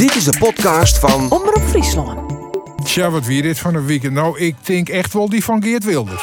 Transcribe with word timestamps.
Dit 0.00 0.14
is 0.14 0.24
de 0.24 0.38
podcast 0.38 0.98
van 0.98 1.30
Omroep 1.30 1.62
Friesland. 1.68 2.32
Tja, 2.84 3.10
wat 3.10 3.26
wie 3.26 3.42
dit 3.42 3.58
van 3.58 3.74
een 3.74 3.86
weekend? 3.86 4.12
Nou, 4.12 4.38
ik 4.38 4.54
denk 4.62 4.88
echt 4.88 5.12
wel 5.12 5.28
die 5.28 5.44
van 5.44 5.62
Geert 5.62 5.84
Wilders. 5.84 6.22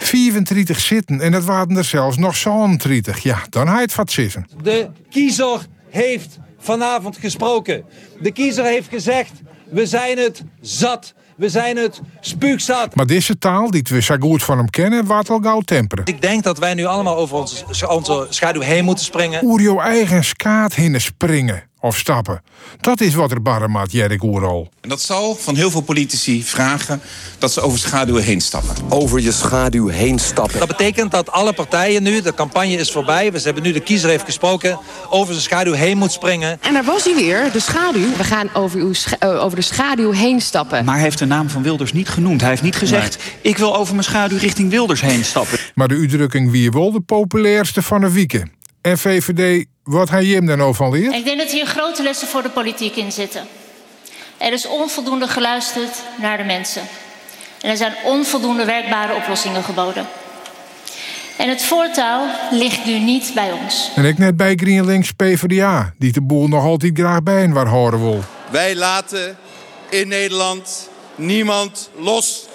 34 0.00 0.80
zitten 0.80 1.20
en 1.20 1.32
dat 1.32 1.44
waren 1.44 1.76
er 1.76 1.84
zelfs 1.84 2.16
nog 2.16 2.36
zo'n 2.36 2.76
30. 2.76 3.22
Ja, 3.22 3.38
dan 3.48 3.68
hij 3.68 3.80
het 3.80 3.94
wat 3.94 4.10
zitten. 4.10 4.46
De 4.62 4.90
kiezer 5.10 5.66
heeft 5.90 6.38
vanavond 6.58 7.16
gesproken. 7.16 7.84
De 8.20 8.32
kiezer 8.32 8.64
heeft 8.64 8.88
gezegd: 8.88 9.32
we 9.64 9.86
zijn 9.86 10.18
het 10.18 10.42
zat. 10.60 11.14
We 11.36 11.48
zijn 11.48 11.76
het 11.76 12.00
spuugzat. 12.20 12.94
Maar 12.94 13.06
deze 13.06 13.38
taal, 13.38 13.70
die 13.70 13.84
we 13.88 14.02
zo 14.02 14.16
goed 14.20 14.42
van 14.42 14.58
hem 14.58 14.70
kennen, 14.70 15.06
waart 15.06 15.30
al 15.30 15.38
gauw 15.38 15.60
temperen. 15.60 16.06
Ik 16.06 16.22
denk 16.22 16.42
dat 16.42 16.58
wij 16.58 16.74
nu 16.74 16.84
allemaal 16.84 17.16
over 17.16 17.36
onze, 17.36 17.88
onze 17.88 18.26
schaduw 18.28 18.60
heen 18.60 18.84
moeten 18.84 19.04
springen. 19.04 19.44
Oer 19.44 19.60
jouw 19.60 19.80
eigen 19.80 20.24
skaat 20.24 20.74
hinnen 20.74 21.00
springen 21.00 21.72
of 21.84 21.98
stappen. 21.98 22.42
Dat 22.80 23.00
is 23.00 23.14
wat 23.14 23.30
er 23.30 23.42
barremaat 23.42 23.92
Jerk 23.92 24.22
Oeral. 24.22 24.68
En 24.80 24.88
dat 24.88 25.00
zal 25.00 25.34
van 25.34 25.54
heel 25.54 25.70
veel 25.70 25.80
politici 25.80 26.44
vragen 26.44 27.00
dat 27.38 27.52
ze 27.52 27.60
over 27.60 27.78
schaduwen 27.78 28.22
heen 28.22 28.40
stappen. 28.40 28.74
over 28.88 29.20
je 29.20 29.32
schaduw 29.32 29.88
heen 29.88 30.18
stappen. 30.18 30.58
Dat 30.58 30.68
betekent 30.68 31.10
dat 31.10 31.30
alle 31.30 31.52
partijen 31.52 32.02
nu, 32.02 32.20
de 32.20 32.34
campagne 32.34 32.74
is 32.74 32.90
voorbij. 32.92 33.32
We 33.32 33.40
hebben 33.40 33.62
nu, 33.62 33.72
de 33.72 33.80
kiezer 33.80 34.10
heeft 34.10 34.24
gesproken, 34.24 34.78
over 35.10 35.32
zijn 35.32 35.44
schaduw 35.44 35.72
heen 35.72 35.98
moet 35.98 36.12
springen. 36.12 36.58
En 36.60 36.72
daar 36.72 36.84
was 36.84 37.04
hij 37.04 37.14
weer, 37.14 37.52
de 37.52 37.60
schaduw. 37.60 38.16
We 38.16 38.24
gaan 38.24 38.48
over, 38.54 38.80
uw 38.80 38.92
eh, 39.18 39.44
over 39.44 39.56
de 39.56 39.62
schaduw 39.62 40.10
heen 40.10 40.40
stappen. 40.40 40.84
Maar 40.84 40.94
hij 40.94 41.02
heeft 41.02 41.18
de 41.18 41.26
naam 41.26 41.48
van 41.48 41.62
Wilders 41.62 41.92
niet 41.92 42.08
genoemd. 42.08 42.40
Hij 42.40 42.50
heeft 42.50 42.62
niet 42.62 42.76
gezegd: 42.76 43.18
ik 43.40 43.58
wil 43.58 43.76
over 43.76 43.94
mijn 43.94 44.06
schaduw 44.06 44.38
richting 44.38 44.70
Wilders 44.70 45.00
heen 45.00 45.24
stappen. 45.24 45.58
Maar 45.74 45.88
de 45.88 45.94
uitdrukking 45.94 46.50
wie 46.50 46.70
wel 46.70 46.92
de 46.92 47.00
populairste 47.00 47.82
van 47.82 48.00
de 48.00 48.12
wieken. 48.12 48.52
En 48.80 48.98
Wat 49.84 50.10
hij 50.10 50.24
hem 50.24 50.46
dan 50.46 50.62
over 50.62 50.90
leert? 50.90 51.14
Ik 51.14 51.24
denk 51.24 51.38
dat 51.38 51.50
hier 51.50 51.66
grote 51.66 52.02
lessen 52.02 52.28
voor 52.28 52.42
de 52.42 52.50
politiek 52.50 52.96
in 52.96 53.12
zitten. 53.12 53.46
Er 54.36 54.52
is 54.52 54.66
onvoldoende 54.66 55.28
geluisterd 55.28 56.02
naar 56.20 56.36
de 56.36 56.44
mensen. 56.44 56.82
En 57.60 57.70
er 57.70 57.76
zijn 57.76 57.94
onvoldoende 58.04 58.64
werkbare 58.64 59.14
oplossingen 59.14 59.62
geboden. 59.62 60.06
En 61.36 61.48
het 61.48 61.62
voortouw 61.62 62.26
ligt 62.50 62.84
nu 62.84 62.98
niet 62.98 63.32
bij 63.34 63.52
ons. 63.52 63.90
En 63.94 64.04
ik 64.04 64.18
net 64.18 64.36
bij 64.36 64.54
GreenLinks 64.54 65.12
PvdA, 65.12 65.92
die 65.98 66.12
de 66.12 66.22
boel 66.22 66.48
nog 66.48 66.64
altijd 66.64 66.98
graag 66.98 67.22
bij 67.22 67.42
en 67.42 67.52
waar 67.52 67.66
horen 67.66 68.00
wil. 68.00 68.20
Wij 68.50 68.76
laten 68.76 69.36
in 69.88 70.08
Nederland 70.08 70.88
niemand 71.14 71.90
los. 71.98 72.46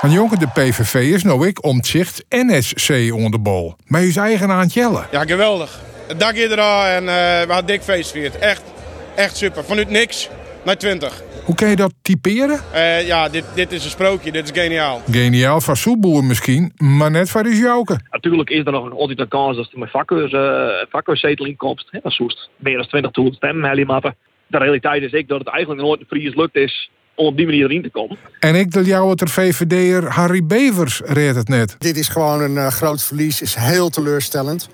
En 0.00 0.10
jongen, 0.10 0.38
de 0.38 0.48
PVV 0.48 0.94
is 0.94 1.22
nou 1.22 1.46
ik 1.46 1.64
omzicht 1.64 2.24
NSC 2.28 3.12
onder 3.12 3.30
de 3.30 3.38
bol. 3.38 3.74
Maar 3.86 4.00
uw 4.00 4.12
eigen 4.14 4.50
aan 4.50 4.60
het 4.60 4.72
jellen. 4.74 5.06
Ja, 5.10 5.24
geweldig. 5.24 5.80
Hier 6.34 6.52
eraan 6.52 6.86
en 6.86 7.08
eh, 7.08 7.46
we 7.46 7.52
hadden 7.52 7.66
dik 7.66 7.82
feest 7.82 8.10
viert. 8.10 8.38
Echt, 8.38 8.62
echt 9.16 9.36
super. 9.36 9.64
Vanuit 9.64 9.90
niks 9.90 10.30
naar 10.64 10.76
20. 10.76 11.22
Hoe 11.44 11.54
kan 11.54 11.68
je 11.68 11.76
dat 11.76 11.94
typeren? 12.02 12.60
Eh, 12.72 13.06
ja, 13.06 13.28
dit, 13.28 13.44
dit 13.54 13.72
is 13.72 13.84
een 13.84 13.90
sprookje. 13.90 14.32
Dit 14.32 14.44
is 14.50 14.62
geniaal. 14.62 15.02
Geniaal 15.10 15.60
van 15.60 15.76
soepboer 15.76 16.24
misschien, 16.24 16.72
maar 16.76 17.10
net 17.10 17.30
voor 17.30 17.42
de 17.42 17.56
jouken. 17.56 18.06
Natuurlijk 18.10 18.50
is 18.50 18.64
er 18.64 18.72
nog 18.72 18.92
altijd 18.92 19.18
een 19.18 19.28
kans 19.28 19.56
dat 19.56 19.72
er 19.72 19.78
met 19.78 19.90
vakkers, 19.90 20.32
uh, 20.32 20.68
vakkerszeteling 20.90 21.56
komt. 21.56 21.86
Hè, 21.90 21.98
Dan 22.02 22.10
zoest 22.10 22.48
meer 22.56 22.76
dan 22.76 22.86
20 22.86 23.10
toe 23.10 23.34
stemmen, 23.34 23.68
helemaal. 23.68 24.00
De 24.46 24.58
realiteit 24.58 25.02
is 25.02 25.12
ik 25.12 25.28
dat 25.28 25.38
het 25.38 25.48
eigenlijk 25.48 25.82
nooit 25.82 26.00
een 26.00 26.06
Fries 26.06 26.34
lukt 26.34 26.56
is 26.56 26.90
om 27.18 27.26
op 27.26 27.36
die 27.36 27.46
manier 27.46 27.64
erin 27.64 27.82
te 27.82 27.90
komen. 27.90 28.16
En 28.40 28.54
ik 28.54 28.70
de 28.70 28.84
jou 28.84 29.10
het 29.10 29.20
er 29.20 29.28
VVD'er 29.28 30.10
Harry 30.10 30.46
Bevers 30.46 31.00
reed 31.04 31.34
het 31.34 31.48
net. 31.48 31.76
Dit 31.78 31.96
is 31.96 32.08
gewoon 32.08 32.40
een 32.40 32.56
eh, 32.56 32.66
groot 32.66 33.02
verlies, 33.02 33.42
is 33.42 33.54
heel 33.54 33.88
teleurstellend. 33.88 34.68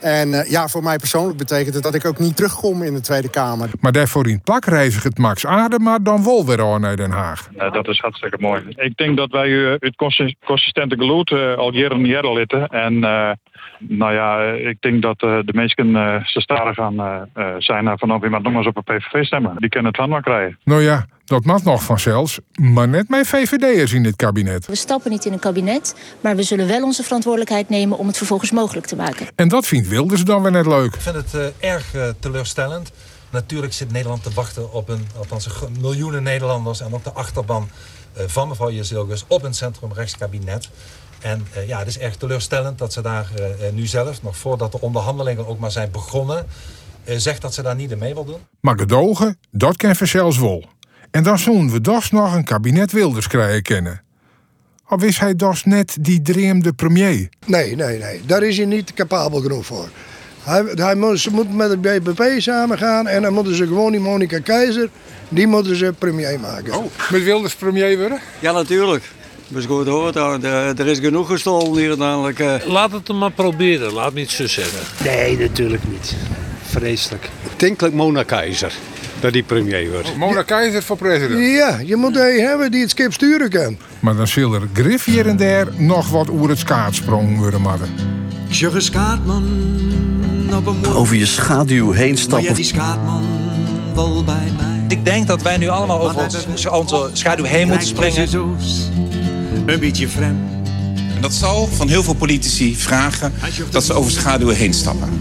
En 0.00 0.34
eh, 0.34 0.50
ja, 0.50 0.68
voor 0.68 0.82
mij 0.82 0.96
persoonlijk 0.96 1.38
betekent 1.38 1.74
het 1.74 1.82
dat 1.82 1.94
ik 1.94 2.04
ook 2.04 2.18
niet 2.18 2.36
terugkom 2.36 2.82
in 2.82 2.94
de 2.94 3.00
Tweede 3.00 3.30
Kamer. 3.30 3.68
Maar 3.80 3.92
daarvoor 3.92 4.28
in 4.28 4.40
plak 4.40 4.64
reizigt 4.64 5.04
het 5.04 5.18
Max 5.18 5.46
Adema 5.46 5.98
dan 5.98 6.24
wel 6.24 6.46
weer 6.46 6.62
aan 6.62 6.80
naar 6.80 6.96
Den 6.96 7.10
Haag. 7.10 7.48
dat 7.72 7.88
is 7.88 7.98
hartstikke 7.98 8.36
mooi. 8.40 8.62
Ik 8.68 8.96
denk 8.96 9.16
dat 9.16 9.30
wij 9.30 9.48
uh, 9.48 9.74
het 9.78 9.96
consi- 9.96 10.36
consistente 10.44 10.96
geluid 10.96 11.30
uh, 11.30 11.56
al 11.56 11.72
jaren 11.72 11.96
en 11.96 12.06
jaren 12.06 12.32
litten. 12.32 12.68
En 12.68 12.94
nou 13.78 14.12
ja, 14.12 14.42
ik 14.52 14.76
denk 14.80 15.02
dat 15.02 15.18
de 15.18 15.52
mensen 15.52 16.22
ze 16.26 16.40
staren 16.40 16.74
gaan 16.74 17.28
zijn 17.58 17.98
van 17.98 18.12
of 18.12 18.22
iemand 18.22 18.42
nog 18.42 18.52
maar 18.52 18.64
eens 18.64 18.76
op 18.76 18.76
een 18.76 18.96
PVV 18.96 19.24
stemmen. 19.24 19.56
Die 19.58 19.68
kunnen 19.68 19.88
het 19.90 20.00
van 20.00 20.08
maar 20.08 20.22
krijgen. 20.22 20.58
Nou 20.64 20.82
ja, 20.82 21.06
dat 21.30 21.44
mag 21.44 21.62
nog 21.62 21.82
vanzelfs, 21.82 22.38
maar 22.54 22.88
net 22.88 23.08
mijn 23.08 23.24
VVD'ers 23.24 23.92
in 23.92 24.02
dit 24.02 24.16
kabinet. 24.16 24.66
We 24.66 24.74
stappen 24.74 25.10
niet 25.10 25.24
in 25.24 25.32
een 25.32 25.38
kabinet, 25.38 26.16
maar 26.20 26.36
we 26.36 26.42
zullen 26.42 26.66
wel 26.66 26.82
onze 26.82 27.02
verantwoordelijkheid 27.02 27.68
nemen 27.68 27.98
om 27.98 28.06
het 28.06 28.16
vervolgens 28.16 28.50
mogelijk 28.50 28.86
te 28.86 28.96
maken. 28.96 29.26
En 29.34 29.48
dat 29.48 29.66
vindt 29.66 29.88
Wilders 29.88 30.24
dan 30.24 30.42
weer 30.42 30.50
net 30.50 30.66
leuk. 30.66 30.94
Ik 30.94 31.00
vind 31.00 31.16
het 31.16 31.34
uh, 31.34 31.70
erg 31.72 31.94
uh, 31.94 32.08
teleurstellend. 32.20 32.92
Natuurlijk 33.30 33.72
zit 33.72 33.92
Nederland 33.92 34.22
te 34.22 34.30
wachten 34.34 34.72
op 34.72 34.88
een, 34.88 35.06
althans 35.16 35.48
miljoenen 35.80 36.22
Nederlanders 36.22 36.80
en 36.80 36.92
op 36.92 37.04
de 37.04 37.12
achterban 37.12 37.68
uh, 38.18 38.22
van 38.26 38.48
mevrouw 38.48 38.70
Jezilgus 38.70 39.24
op 39.28 39.42
een 39.42 39.54
centrumrechtskabinet. 39.54 40.70
En 41.20 41.46
uh, 41.56 41.68
ja, 41.68 41.78
het 41.78 41.88
is 41.88 41.98
erg 41.98 42.16
teleurstellend 42.16 42.78
dat 42.78 42.92
ze 42.92 43.02
daar 43.02 43.30
uh, 43.38 43.44
nu 43.72 43.86
zelf, 43.86 44.22
nog 44.22 44.36
voordat 44.36 44.72
de 44.72 44.80
onderhandelingen 44.80 45.46
ook 45.46 45.58
maar 45.58 45.70
zijn 45.70 45.90
begonnen, 45.90 46.46
uh, 47.04 47.16
zegt 47.16 47.42
dat 47.42 47.54
ze 47.54 47.62
daar 47.62 47.74
niet 47.74 47.90
in 47.90 47.98
mee 47.98 48.14
wil 48.14 48.24
doen. 48.24 48.40
Maar 48.60 48.78
gedogen, 48.78 49.38
dat 49.50 49.76
kan 49.76 49.94
zelfs 49.96 50.38
wel. 50.38 50.64
En 51.10 51.22
dan 51.22 51.38
zullen 51.38 51.70
we 51.70 51.80
dus 51.80 52.10
nog 52.10 52.34
een 52.34 52.44
kabinet 52.44 52.92
Wilders 52.92 53.26
krijgen 53.26 53.62
kennen. 53.62 54.02
Of 54.88 55.02
is 55.02 55.18
hij 55.18 55.34
dus 55.36 55.64
net 55.64 55.96
die 56.00 56.22
dreemde 56.22 56.72
premier? 56.72 57.28
Nee, 57.46 57.76
nee, 57.76 57.98
nee. 57.98 58.20
Daar 58.26 58.42
is 58.42 58.56
hij 58.56 58.66
niet 58.66 58.94
capabel 58.94 59.40
genoeg 59.40 59.66
voor. 59.66 59.88
Hij, 60.42 60.64
hij 60.74 60.94
moet, 60.94 61.20
ze 61.20 61.30
moeten 61.30 61.56
met 61.56 61.70
het 61.70 61.80
BBP 61.80 62.40
samengaan 62.40 63.06
en 63.06 63.22
dan 63.22 63.32
moeten 63.32 63.54
ze 63.54 63.66
gewoon 63.66 63.92
die 63.92 64.00
Monica 64.00 64.38
Keizer, 64.38 64.88
die 65.28 65.46
moeten 65.46 65.76
ze 65.76 65.94
premier 65.98 66.40
maken. 66.40 66.74
Oh, 66.74 66.84
met 67.10 67.22
Wilders 67.22 67.54
premier 67.54 67.98
worden? 67.98 68.20
Ja, 68.40 68.52
natuurlijk. 68.52 69.04
Dus 69.52 69.64
goed 69.64 69.86
hoort, 69.86 70.14
er 70.14 70.86
is 70.86 70.98
genoeg 70.98 71.28
gestolen 71.28 71.78
hier 71.78 71.88
uiteindelijk. 71.88 72.38
eh. 72.38 72.54
Laat 72.66 72.92
het 72.92 73.08
hem 73.08 73.18
maar 73.18 73.30
proberen, 73.32 73.92
laat 73.92 74.12
me 74.12 74.20
iets 74.20 74.36
zo 74.36 74.46
zeggen. 74.46 74.78
Nee, 75.04 75.38
natuurlijk 75.38 75.82
niet. 75.88 76.16
Vreselijk. 76.62 77.30
Denkelijk 77.56 77.94
Mona 77.94 78.22
Keizer, 78.22 78.72
dat 79.20 79.32
die 79.32 79.42
premier 79.42 79.90
wordt. 79.90 80.08
Oh, 80.10 80.16
Mona 80.16 80.42
Keizer 80.42 80.82
voor 80.82 80.96
president? 80.96 81.40
Ja, 81.54 81.78
je 81.84 81.96
moet 81.96 82.16
een 82.16 82.40
hebben 82.40 82.70
die 82.70 82.80
het 82.80 82.90
skip 82.90 83.12
sturen 83.12 83.50
kan. 83.50 83.78
Maar 84.00 84.16
dan 84.16 84.26
zal 84.28 84.54
er 84.54 84.68
grif 84.72 85.04
hier 85.04 85.26
en 85.26 85.36
daar 85.36 85.66
nog 85.76 86.08
wat 86.08 86.28
oer 86.28 86.48
het 86.48 86.58
skaatsprong 86.58 87.38
worden 87.38 87.60
moeten. 87.60 87.88
Je 88.48 88.80
skaatman 88.80 89.44
op 90.56 90.66
een 90.66 90.86
Over 90.86 91.16
je 91.16 91.26
schaduw 91.26 91.90
heen 91.90 92.16
stappen. 92.16 92.46
Maar 92.46 92.54
die 92.54 92.64
skaatman 92.64 93.22
wel 93.94 94.24
bij 94.24 94.52
mij. 94.56 94.84
Ik 94.88 95.04
denk 95.04 95.26
dat 95.26 95.42
wij 95.42 95.56
nu 95.56 95.68
allemaal 95.68 96.00
over 96.00 96.22
onze 96.72 97.08
schaduw 97.12 97.44
heen 97.44 97.68
moeten 97.68 97.86
springen. 97.86 98.28
Een 99.70 99.80
beetje 99.80 100.08
vreemd. 100.08 100.68
En 101.14 101.20
dat 101.20 101.32
zal 101.32 101.66
van 101.66 101.88
heel 101.88 102.02
veel 102.02 102.14
politici 102.14 102.76
vragen 102.76 103.32
dat 103.70 103.84
ze 103.84 103.92
over 103.92 104.10
schaduwen 104.10 104.56
heen 104.56 104.74
stappen. 104.74 105.20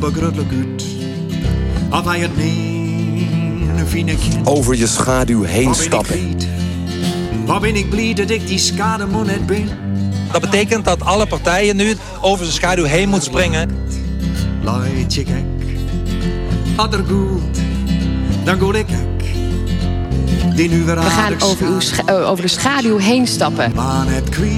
Over 4.43 4.75
je 4.75 4.87
schaduw 4.87 5.43
heen 5.43 5.75
stappen. 5.75 6.37
Waar 7.45 7.59
ben 7.59 7.75
ik 7.75 7.89
blij 7.89 8.13
dat 8.13 8.29
ik 8.29 8.47
die 8.47 8.57
skademan 8.57 9.25
net 9.25 9.45
ben. 9.45 9.69
Dat 10.31 10.41
betekent 10.41 10.85
dat 10.85 11.01
alle 11.01 11.27
partijen 11.27 11.75
nu 11.75 11.95
over 12.21 12.45
zijn 12.45 12.57
schaduw 12.57 12.85
heen 12.85 13.09
moeten 13.09 13.31
springen. 13.31 13.69
Laat 14.63 15.13
je 15.13 15.25
gek. 15.25 15.43
Had 16.75 16.93
er 16.93 17.03
goed, 17.05 17.59
dan 18.43 18.75
ik 18.75 18.85
gek. 18.87 19.18
Die 20.59 20.69
nu 20.69 20.83
weer 20.83 20.95
We 20.95 21.01
gaan 21.01 21.41
over, 21.41 21.67
uw 21.67 21.79
uh, 22.09 22.29
over 22.29 22.43
de 22.43 22.49
schaduw 22.49 22.97
heen 22.97 23.27
stappen. 23.27 23.71
Maar 23.75 24.05
net 24.05 24.29
kwiet. 24.29 24.57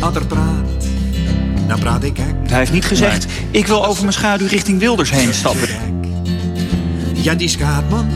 Had 0.00 0.16
er 0.16 0.26
praat, 0.26 0.86
dan 1.66 1.78
praat 1.78 2.04
ik 2.04 2.16
gek. 2.16 2.34
Hij 2.50 2.58
heeft 2.58 2.72
niet 2.72 2.84
gezegd: 2.84 3.26
ik 3.50 3.66
wil 3.66 3.86
over 3.86 4.02
mijn 4.02 4.12
schaduw 4.12 4.46
richting 4.46 4.78
Wilders 4.78 5.10
heen 5.10 5.34
stappen. 5.34 5.68
Ja, 7.12 7.34
die 7.34 7.48
skaatman, 7.48 8.08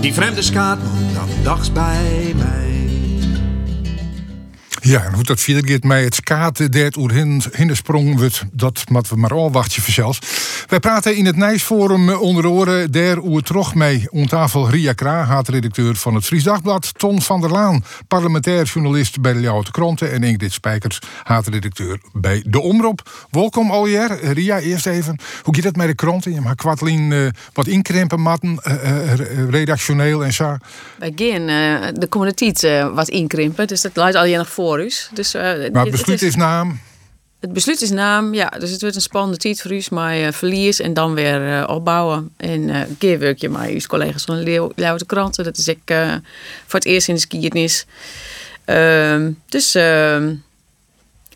die 0.00 0.14
vreemde 0.14 0.42
skaatman, 0.42 1.06
dan 1.14 1.28
dags 1.42 1.72
bij 1.72 2.34
mij. 2.36 2.71
Ja, 4.84 5.04
en 5.04 5.12
hoe 5.12 5.24
dat 5.24 5.40
verder 5.40 5.70
gaat 5.70 5.82
mij 5.82 6.04
het 6.04 6.14
skaten 6.14 6.70
dat 6.70 6.96
oer 6.96 7.12
hindersprong 7.52 8.18
wordt, 8.18 8.44
dat 8.52 8.84
moet 8.88 9.08
we 9.08 9.16
maar 9.16 9.32
al 9.32 9.52
wachtje 9.52 9.82
vanzelfs. 9.82 10.18
Wij 10.68 10.80
praten 10.80 11.16
in 11.16 11.26
het 11.26 11.36
Nijsforum 11.36 12.10
onder 12.10 12.42
de 12.42 12.48
oren 12.48 12.92
der 12.92 13.22
oer 13.22 13.42
trog 13.42 13.74
mee. 13.74 14.06
Om 14.10 14.26
tafel 14.26 14.70
Ria 14.70 14.92
Kra, 14.92 15.24
haatredacteur 15.24 15.96
van 15.96 16.14
het 16.14 16.24
Fries 16.24 16.42
Dagblad. 16.42 16.98
Ton 16.98 17.22
van 17.22 17.40
der 17.40 17.50
Laan, 17.50 17.84
parlementair 18.08 18.64
journalist 18.64 19.20
bij 19.20 19.32
de 19.32 19.40
Ljouwte 19.40 19.70
Kranten. 19.70 20.12
En 20.12 20.22
Ingrid 20.22 20.52
Spijkers, 20.52 20.98
haatredacteur 21.22 22.00
bij 22.12 22.44
De 22.46 22.60
Omroep. 22.60 23.26
Welkom 23.30 23.70
alweer. 23.70 24.32
Ria, 24.32 24.58
eerst 24.58 24.86
even. 24.86 25.18
Hoe 25.42 25.54
gaat 25.54 25.64
het 25.64 25.76
met 25.76 25.86
de 25.86 25.94
kranten? 25.94 26.32
Je 26.32 26.40
mag 26.40 26.54
Kwartlien 26.54 27.10
uh, 27.10 27.28
wat 27.52 27.66
inkrimpen, 27.66 28.20
matten, 28.20 28.60
uh, 28.64 28.74
uh, 28.74 29.50
redactioneel 29.50 30.24
en 30.24 30.32
zo. 30.32 30.56
Gaan 30.98 32.24
de 32.24 32.34
tijd 32.34 32.62
wat 32.94 33.08
inkrimpen, 33.08 33.66
dus 33.66 33.80
dat 33.80 34.14
al 34.14 34.24
je 34.24 34.36
nog 34.36 34.48
voor. 34.48 34.71
Dus, 35.14 35.34
uh, 35.34 35.42
maar 35.42 35.82
het 35.82 35.90
besluit 35.90 36.22
is 36.22 36.36
naam. 36.36 36.80
Het 37.40 37.52
besluit 37.52 37.80
is 37.80 37.90
naam, 37.90 38.34
ja. 38.34 38.48
Dus 38.48 38.70
het 38.70 38.80
wordt 38.80 38.96
een 38.96 39.02
spannende 39.02 39.36
tijd 39.36 39.62
voor 39.62 39.72
u, 39.72 39.82
maar 39.90 40.18
uh, 40.18 40.32
verlies 40.32 40.80
en 40.80 40.94
dan 40.94 41.14
weer 41.14 41.48
uh, 41.48 41.64
opbouwen. 41.66 42.30
En 42.36 42.60
uh, 42.60 42.80
een 42.80 42.98
keer 42.98 43.18
werk 43.18 43.38
je 43.38 43.48
met 43.48 43.70
uw 43.70 43.80
collega's 43.86 44.24
van 44.24 44.36
de 44.36 44.42
Leeuwarden 44.42 45.06
Kranten. 45.06 45.44
Dat 45.44 45.58
is 45.58 45.68
ik 45.68 45.80
voor 46.66 46.78
het 46.78 46.84
eerst 46.84 47.08
in 47.08 47.14
de 47.14 47.20
skiernis. 47.20 47.86
Ehm, 48.64 49.30
dus 49.48 49.74
ehm, 49.74 50.34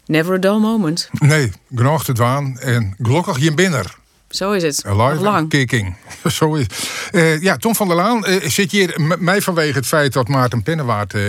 never 0.07 0.35
a 0.35 0.39
dull 0.39 0.59
moment. 0.59 1.09
Nee, 1.13 1.53
genoeg 1.75 2.05
te 2.05 2.13
dwaan 2.13 2.59
en 2.59 2.95
gelukkig 3.03 3.39
je 3.39 3.55
binner. 3.55 3.95
Zo 4.29 4.53
is 4.53 4.63
het. 4.63 4.83
Live 4.85 5.21
lang. 5.21 5.49
kicking. 5.49 5.97
Zo 6.25 6.55
is 6.55 6.67
uh, 7.13 7.43
Ja, 7.43 7.57
Tom 7.57 7.75
van 7.75 7.89
der 7.89 7.97
Laan 7.97 8.25
uh, 8.29 8.49
zit 8.49 8.71
hier 8.71 9.17
mij 9.19 9.43
vanwege 9.43 9.79
het 9.79 9.87
feit 9.87 10.13
dat 10.13 10.29
Maarten 10.29 10.63
Pennewaard 10.63 11.15
uh, 11.15 11.23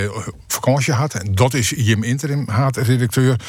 vakantie 0.47 0.93
had. 0.93 1.13
En 1.13 1.35
dat 1.35 1.53
is 1.53 1.73
Jim 1.75 2.03
Interim, 2.03 2.47
haat-redacteur. 2.49 3.39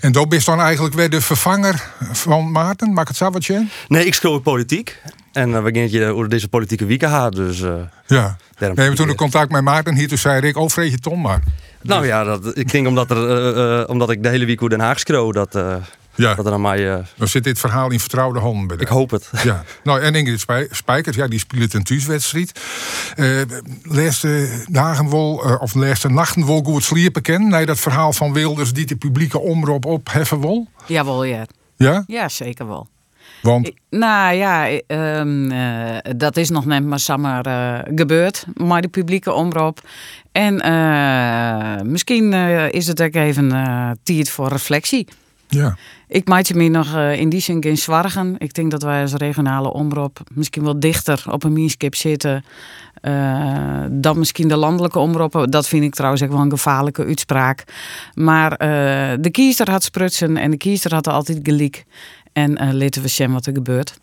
en 0.00 0.12
dat 0.12 0.32
is 0.32 0.44
dan 0.44 0.60
eigenlijk 0.60 0.94
weer 0.94 1.10
de 1.10 1.20
vervanger 1.20 1.90
van 2.12 2.50
Maarten. 2.50 2.92
Maak 2.92 3.08
het 3.08 3.16
zo 3.16 3.30
wat 3.30 3.44
je? 3.44 3.66
Nee, 3.88 4.06
ik 4.06 4.14
schreeuw 4.14 4.38
politiek. 4.38 5.02
En 5.32 5.64
we 5.64 5.74
gaan 5.74 5.90
je 5.90 6.04
over 6.04 6.28
deze 6.28 6.48
politieke 6.48 6.86
week 6.86 7.02
had. 7.02 7.34
Dus, 7.34 7.58
ja. 8.06 8.36
We 8.58 8.64
hebben 8.64 8.94
toen 8.94 9.08
een 9.08 9.16
contact 9.16 9.50
met 9.50 9.62
Maarten 9.62 9.94
hier. 9.94 10.08
Toen 10.08 10.18
zei 10.18 10.46
ik, 10.46 10.56
oh 10.56 10.68
vreet 10.68 10.90
je 10.90 10.98
Tom 10.98 11.20
maar. 11.20 11.42
Nou 11.82 12.06
ja, 12.06 12.24
dat, 12.24 12.56
ik 12.56 12.70
denk 12.72 12.86
omdat, 12.86 13.10
er, 13.10 13.88
omdat 13.88 14.10
ik 14.10 14.22
de 14.22 14.28
hele 14.28 14.44
week 14.44 14.60
hoe 14.60 14.68
Den 14.68 14.80
Haag 14.80 14.98
schreeuw. 14.98 15.32
Dat, 15.32 15.58
ja. 16.16 16.34
Dat 16.34 16.46
er 16.46 16.52
aan 16.52 16.60
mij, 16.60 16.96
uh... 16.96 16.98
Dan 17.16 17.28
zit 17.28 17.44
dit 17.44 17.58
verhaal 17.58 17.90
in 17.90 18.00
vertrouwde 18.00 18.38
handen 18.38 18.66
bij 18.66 18.76
Ik 18.76 18.88
hoop 18.88 19.10
het. 19.10 19.30
Ja. 19.42 19.64
Nou, 19.82 20.00
en 20.00 20.14
Ingrid 20.14 20.44
Spijkers, 20.70 21.16
ja, 21.16 21.26
die 21.26 21.38
speelt 21.38 21.74
een 21.74 21.82
thuiswedstrijd. 21.82 22.60
Uh, 23.16 23.42
laatste 23.82 24.64
dagen 24.70 25.10
wel, 25.10 25.46
uh, 25.46 25.60
of 25.60 25.74
laatste 25.74 26.08
nachten 26.08 26.46
wel 26.46 26.62
goed 26.62 26.84
sliepen 26.84 27.22
kennen. 27.22 27.48
Nee, 27.48 27.66
dat 27.66 27.80
verhaal 27.80 28.12
van 28.12 28.32
Wilders 28.32 28.72
die 28.72 28.86
de 28.86 28.96
publieke 28.96 29.38
omroep 29.38 29.84
opheffen 29.84 30.40
wil. 30.40 30.68
Jawel, 30.86 31.24
ja. 31.24 31.46
Ja? 31.76 32.04
Ja, 32.06 32.28
zeker 32.28 32.66
wel. 32.66 32.88
Want? 33.42 33.70
Nou 33.90 34.34
ja, 34.34 34.80
um, 34.86 35.52
uh, 35.52 35.96
dat 36.16 36.36
is 36.36 36.50
nog 36.50 36.64
net 36.64 36.84
maar 36.84 36.98
samen 36.98 37.48
uh, 37.48 37.78
gebeurd, 37.94 38.46
maar 38.54 38.82
de 38.82 38.88
publieke 38.88 39.32
omroep. 39.32 39.80
En 40.32 40.66
uh, 40.66 41.80
misschien 41.90 42.32
is 42.72 42.86
het 42.86 43.02
ook 43.02 43.14
even 43.14 43.48
tijd 44.02 44.30
voor 44.30 44.48
reflectie. 44.48 45.08
Ja. 45.48 45.76
Ik 46.08 46.28
maak 46.28 46.44
je 46.44 46.54
me 46.54 46.68
nog 46.68 46.94
uh, 46.94 47.20
in 47.20 47.28
die 47.28 47.40
zin 47.40 47.62
geen 47.62 47.78
zwargen. 47.78 48.34
Ik 48.38 48.54
denk 48.54 48.70
dat 48.70 48.82
wij 48.82 49.02
als 49.02 49.12
regionale 49.12 49.72
omroep 49.72 50.20
misschien 50.32 50.64
wel 50.64 50.80
dichter 50.80 51.24
op 51.30 51.44
een 51.44 51.52
meanskip 51.52 51.94
zitten 51.94 52.44
uh, 53.02 53.84
dan 53.90 54.18
misschien 54.18 54.48
de 54.48 54.56
landelijke 54.56 54.98
omroepen. 54.98 55.50
Dat 55.50 55.68
vind 55.68 55.84
ik 55.84 55.94
trouwens 55.94 56.22
ook 56.22 56.30
wel 56.30 56.40
een 56.40 56.50
gevaarlijke 56.50 57.04
uitspraak. 57.04 57.64
Maar 58.14 58.52
uh, 58.52 58.58
de 59.20 59.30
kiezer 59.30 59.70
had 59.70 59.84
sprutsen 59.84 60.36
en 60.36 60.50
de 60.50 60.56
kiezer 60.56 60.94
had 60.94 61.06
altijd 61.06 61.38
gelijk. 61.42 61.84
En 62.32 62.76
laten 62.76 63.02
we 63.02 63.08
zien 63.08 63.32
wat 63.32 63.46
er 63.46 63.52
gebeurt. 63.52 63.98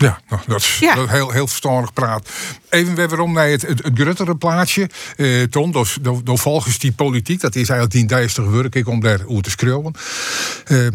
Ja, 0.00 0.20
nou, 0.28 0.42
dat 0.46 0.60
is 0.60 0.78
Ja. 0.78 1.06
heel, 1.06 1.30
heel 1.30 1.46
verstandig 1.46 1.92
praat. 1.92 2.28
Even 2.68 2.94
weer 2.94 3.08
waarom 3.08 3.32
naar 3.32 3.48
het, 3.48 3.62
het, 3.62 3.82
het 3.84 3.98
gruttere 3.98 4.36
plaatje. 4.36 4.90
Eh 5.16 5.42
Tom, 5.42 5.72
dus, 5.72 5.98
do- 6.00 6.20
do- 6.24 6.36
volgens 6.36 6.78
die 6.78 6.92
politiek, 6.92 7.40
dat 7.40 7.54
is 7.54 7.68
eigenlijk 7.68 7.90
die 7.90 8.06
dijstige 8.06 8.50
werk 8.50 8.74
ik 8.74 8.88
om 8.88 9.00
daar 9.00 9.20
over 9.26 9.42
te 9.42 9.50
schreeuwen. 9.50 9.92
Eh, 10.64 10.86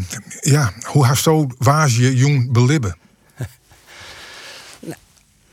ja, 0.41 0.73
hoe 0.83 1.05
hast 1.05 1.23
zo 1.23 1.47
waas 1.57 1.95
je 1.95 2.15
jong 2.15 2.51
belibben? 2.51 2.97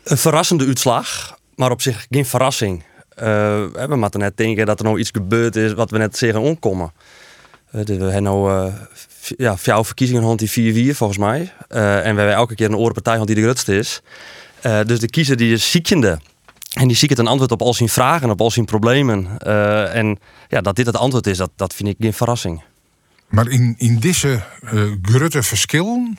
Een 0.04 0.18
verrassende 0.18 0.66
uitslag, 0.66 1.38
maar 1.56 1.70
op 1.70 1.82
zich 1.82 2.06
geen 2.10 2.26
verrassing. 2.26 2.84
Eh, 3.14 3.26
we 3.72 3.96
moeten 3.96 4.20
net 4.20 4.36
denken 4.36 4.66
dat 4.66 4.78
er 4.78 4.84
nou 4.84 4.98
iets 4.98 5.10
gebeurd 5.12 5.56
is 5.56 5.72
wat 5.72 5.90
we 5.90 5.98
net 5.98 6.18
zeggen 6.18 6.40
onkomen. 6.40 6.92
Eh, 7.72 7.84
we 7.84 7.92
hebben 7.92 8.22
nou 8.22 8.70
v- 9.20 9.30
ja, 9.36 9.56
vier 9.56 9.84
verkiezingen 9.84 10.22
rond 10.22 10.38
die 10.38 10.50
4-4 10.92 10.96
volgens 10.96 11.18
mij. 11.18 11.52
Eh, 11.68 11.96
en 11.96 12.14
we 12.14 12.20
hebben 12.20 12.34
elke 12.34 12.54
keer 12.54 12.66
een 12.68 12.76
orenpartij 12.76 13.14
rond 13.14 13.26
die 13.26 13.36
de 13.36 13.42
grootste 13.42 13.76
is. 13.76 14.00
Dus 14.86 15.00
de 15.00 15.10
kiezer 15.10 15.36
die 15.36 15.52
is 15.52 15.70
ziekende. 15.70 16.18
En 16.78 16.88
die 16.88 16.96
ziekt 16.96 17.18
een 17.18 17.26
antwoord 17.26 17.52
op 17.52 17.62
al 17.62 17.74
zijn 17.74 17.88
vragen, 17.88 18.30
op 18.30 18.40
al 18.40 18.50
zijn 18.50 18.64
problemen. 18.66 19.38
En 19.92 20.18
ja, 20.48 20.60
dat 20.60 20.76
dit 20.76 20.86
het 20.86 20.96
antwoord 20.96 21.26
is, 21.26 21.36
dat, 21.36 21.50
dat 21.56 21.74
vind 21.74 21.88
ik 21.88 21.96
geen 21.98 22.12
verrassing. 22.12 22.62
Maar 23.28 23.48
in, 23.48 23.74
in 23.78 23.98
deze 23.98 24.40
grutte 25.02 25.42
verschillen, 25.42 26.18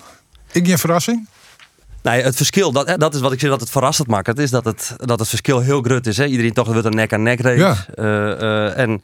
ik 0.52 0.68
geen 0.68 0.78
verrassing? 0.78 1.28
Nee, 2.02 2.22
het 2.24 2.36
verschil, 2.36 2.72
dat, 2.72 3.00
dat 3.00 3.16
is 3.16 3.22
wat 3.22 3.32
ik 3.32 3.40
zeg 3.40 3.50
dat 3.50 3.60
het 3.60 3.70
verrassend 3.70 4.08
maakt. 4.08 4.28
Het 4.28 4.40
is 4.40 4.50
dat 4.50 4.66
het, 4.66 4.94
dat 4.98 5.20
het 5.20 5.28
verschil 5.30 5.60
heel 5.60 5.82
groot 5.82 6.06
is. 6.08 6.18
Hè. 6.18 6.26
Iedereen 6.26 6.54
toch 6.54 6.68
wordt 6.68 6.86
een 6.86 6.96
nek-aan-nek 6.96 7.40
race. 7.40 7.58
Ja. 7.58 7.86
Eh, 7.96 8.32
eh, 8.68 8.78
en 8.78 9.02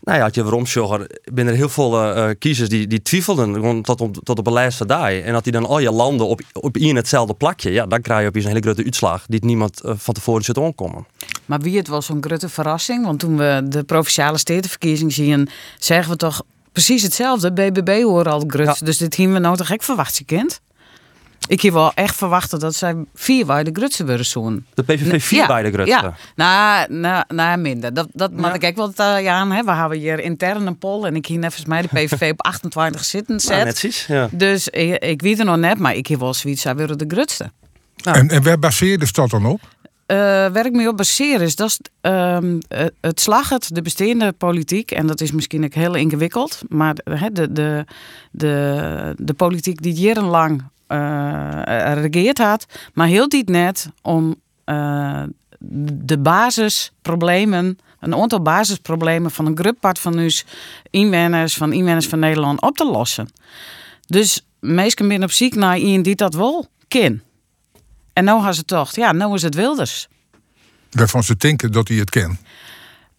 nou 0.00 0.18
ja, 0.18 0.24
had 0.24 0.34
je 0.34 0.42
waarom 0.42 0.66
Sjogger, 0.66 1.10
binnen 1.32 1.54
heel 1.54 1.68
veel 1.68 2.02
eh, 2.02 2.30
kiezers 2.38 2.68
die, 2.68 2.86
die 2.86 3.02
twijfelden 3.02 3.54
gewoon 3.54 3.82
tot, 3.82 4.00
op, 4.00 4.16
tot 4.22 4.38
op 4.38 4.46
een 4.46 4.52
lijst 4.52 4.78
van 4.78 4.86
daar. 4.86 5.12
En 5.12 5.32
dat 5.32 5.44
die 5.44 5.52
dan 5.52 5.66
al 5.66 5.78
je 5.78 5.90
landen 5.90 6.26
op, 6.26 6.40
op 6.52 6.76
één 6.76 6.96
hetzelfde 6.96 7.34
plakje. 7.34 7.70
Ja, 7.70 7.86
dan 7.86 8.00
krijg 8.00 8.22
je 8.22 8.28
op 8.28 8.36
een 8.36 8.46
hele 8.46 8.60
grote 8.60 8.84
uitslag 8.84 9.24
die 9.26 9.44
niemand 9.44 9.80
eh, 9.80 9.92
van 9.96 10.14
tevoren 10.14 10.44
zit 10.44 10.58
omkomen. 10.58 11.06
Maar 11.46 11.60
wie 11.60 11.76
het 11.76 11.88
was 11.88 12.06
zo'n 12.06 12.22
grote 12.22 12.48
verrassing. 12.48 13.04
Want 13.04 13.18
toen 13.18 13.36
we 13.36 13.62
de 13.68 13.84
provinciale 13.84 14.38
stedenverkiezing 14.38 15.12
zien, 15.12 15.48
zeggen 15.78 16.12
we 16.12 16.18
toch 16.18 16.42
precies 16.72 17.02
hetzelfde. 17.02 17.52
BBB 17.52 18.02
horen 18.02 18.32
al 18.32 18.44
grut. 18.46 18.86
Dus 18.86 18.98
dit 18.98 19.16
hebben 19.16 19.34
we 19.34 19.40
nou 19.40 19.56
toch 19.56 19.66
gek 19.66 19.82
verwacht, 19.82 20.16
je 20.16 20.24
kind? 20.24 20.60
Ik 21.48 21.60
heb 21.60 21.72
wel 21.72 21.92
echt 21.94 22.16
verwachten 22.16 22.58
dat 22.58 22.74
zij 22.74 23.04
vier 23.14 23.46
waar 23.46 23.64
de 23.64 23.70
grutse 23.72 24.06
worden 24.06 24.26
zoen. 24.26 24.66
De 24.74 24.82
PVV 24.82 25.24
vier 25.24 25.46
bij 25.46 25.62
de 25.62 25.72
grutste. 25.72 25.96
Ja, 25.96 26.16
nou, 26.34 26.92
nou, 26.92 27.24
nou 27.28 27.58
minder. 27.58 27.94
Dat, 27.94 28.08
dat 28.12 28.32
mag 28.32 28.54
ik 28.54 28.64
ook 28.64 28.76
wel 28.76 29.16
uh, 29.16 29.22
ja, 29.22 29.34
aan. 29.34 29.52
Hè. 29.52 29.64
We 29.64 29.72
hebben 29.72 29.98
hier 29.98 30.20
intern 30.20 30.66
een 30.66 30.78
poll 30.78 31.04
en 31.04 31.16
ik 31.16 31.26
hier 31.26 31.38
net 31.38 31.54
volgens 31.54 31.68
mij 31.68 31.82
de 31.82 31.88
PVV 31.88 32.30
op 32.32 32.42
28 32.52 33.04
zitten 33.04 33.40
zet. 33.40 33.50
Nou, 33.50 33.64
netjes, 33.64 34.06
ja. 34.06 34.28
Dus 34.30 34.68
ik, 34.68 35.02
ik 35.02 35.22
weet 35.22 35.38
het 35.38 35.46
nog 35.46 35.56
net, 35.56 35.78
maar 35.78 35.94
ik 35.94 36.06
heb 36.06 36.20
wel 36.20 36.34
zoiets, 36.34 36.62
zij 36.62 36.76
willen 36.76 36.98
de 36.98 37.04
grutste. 37.08 37.50
En, 38.02 38.28
en 38.28 38.42
waar 38.42 38.58
baseert 38.58 39.00
de 39.00 39.06
stad 39.06 39.30
dan 39.30 39.46
op? 39.46 39.60
Uh, 40.06 40.16
waar 40.16 40.66
ik 40.66 40.72
me 40.72 40.88
op 40.88 40.96
baseer 40.96 41.42
is 41.42 41.56
dat 41.56 41.78
um, 42.00 42.60
het 43.00 43.70
de 43.72 43.82
bestaande 43.82 44.32
politiek, 44.32 44.90
en 44.90 45.06
dat 45.06 45.20
is 45.20 45.32
misschien 45.32 45.64
ook 45.64 45.74
heel 45.74 45.94
ingewikkeld, 45.94 46.60
maar 46.68 46.94
de, 46.94 47.32
de, 47.32 47.52
de, 47.52 47.84
de, 48.30 49.14
de 49.16 49.34
politiek 49.34 49.82
die 49.82 49.92
jarenlang 49.92 50.62
uh, 50.88 51.92
regeerd 51.94 52.38
had, 52.38 52.66
maar 52.94 53.06
heel 53.06 53.28
dit 53.28 53.48
net 53.48 53.88
om 54.02 54.34
uh, 54.66 55.22
de 55.58 56.18
basisproblemen, 56.18 57.78
een 58.00 58.14
aantal 58.14 58.42
basisproblemen 58.42 59.30
van 59.30 59.46
een 59.46 59.58
groot 59.58 59.98
van 59.98 60.18
ons 60.18 60.44
inwoners, 60.90 61.56
van 61.56 61.72
inwoners 61.72 62.06
van 62.06 62.18
Nederland 62.18 62.62
op 62.62 62.76
te 62.76 62.84
lossen. 62.84 63.28
Dus 64.06 64.46
meesten 64.60 65.08
ben 65.08 65.22
op 65.22 65.30
ziek 65.30 65.54
naar 65.54 65.78
iemand 65.78 66.04
die 66.04 66.14
dat 66.14 66.34
wel 66.34 66.66
kan. 66.88 67.20
En 68.12 68.24
nou 68.24 68.40
had 68.40 68.56
ze 68.56 68.64
toch, 68.64 68.94
ja, 68.94 69.12
nou 69.12 69.34
is 69.34 69.42
het 69.42 69.54
Wilders. 69.54 70.08
Waarvan 70.90 71.22
ze 71.22 71.36
denken 71.36 71.72
dat 71.72 71.88
hij 71.88 71.96
het 71.96 72.10
kent. 72.10 72.38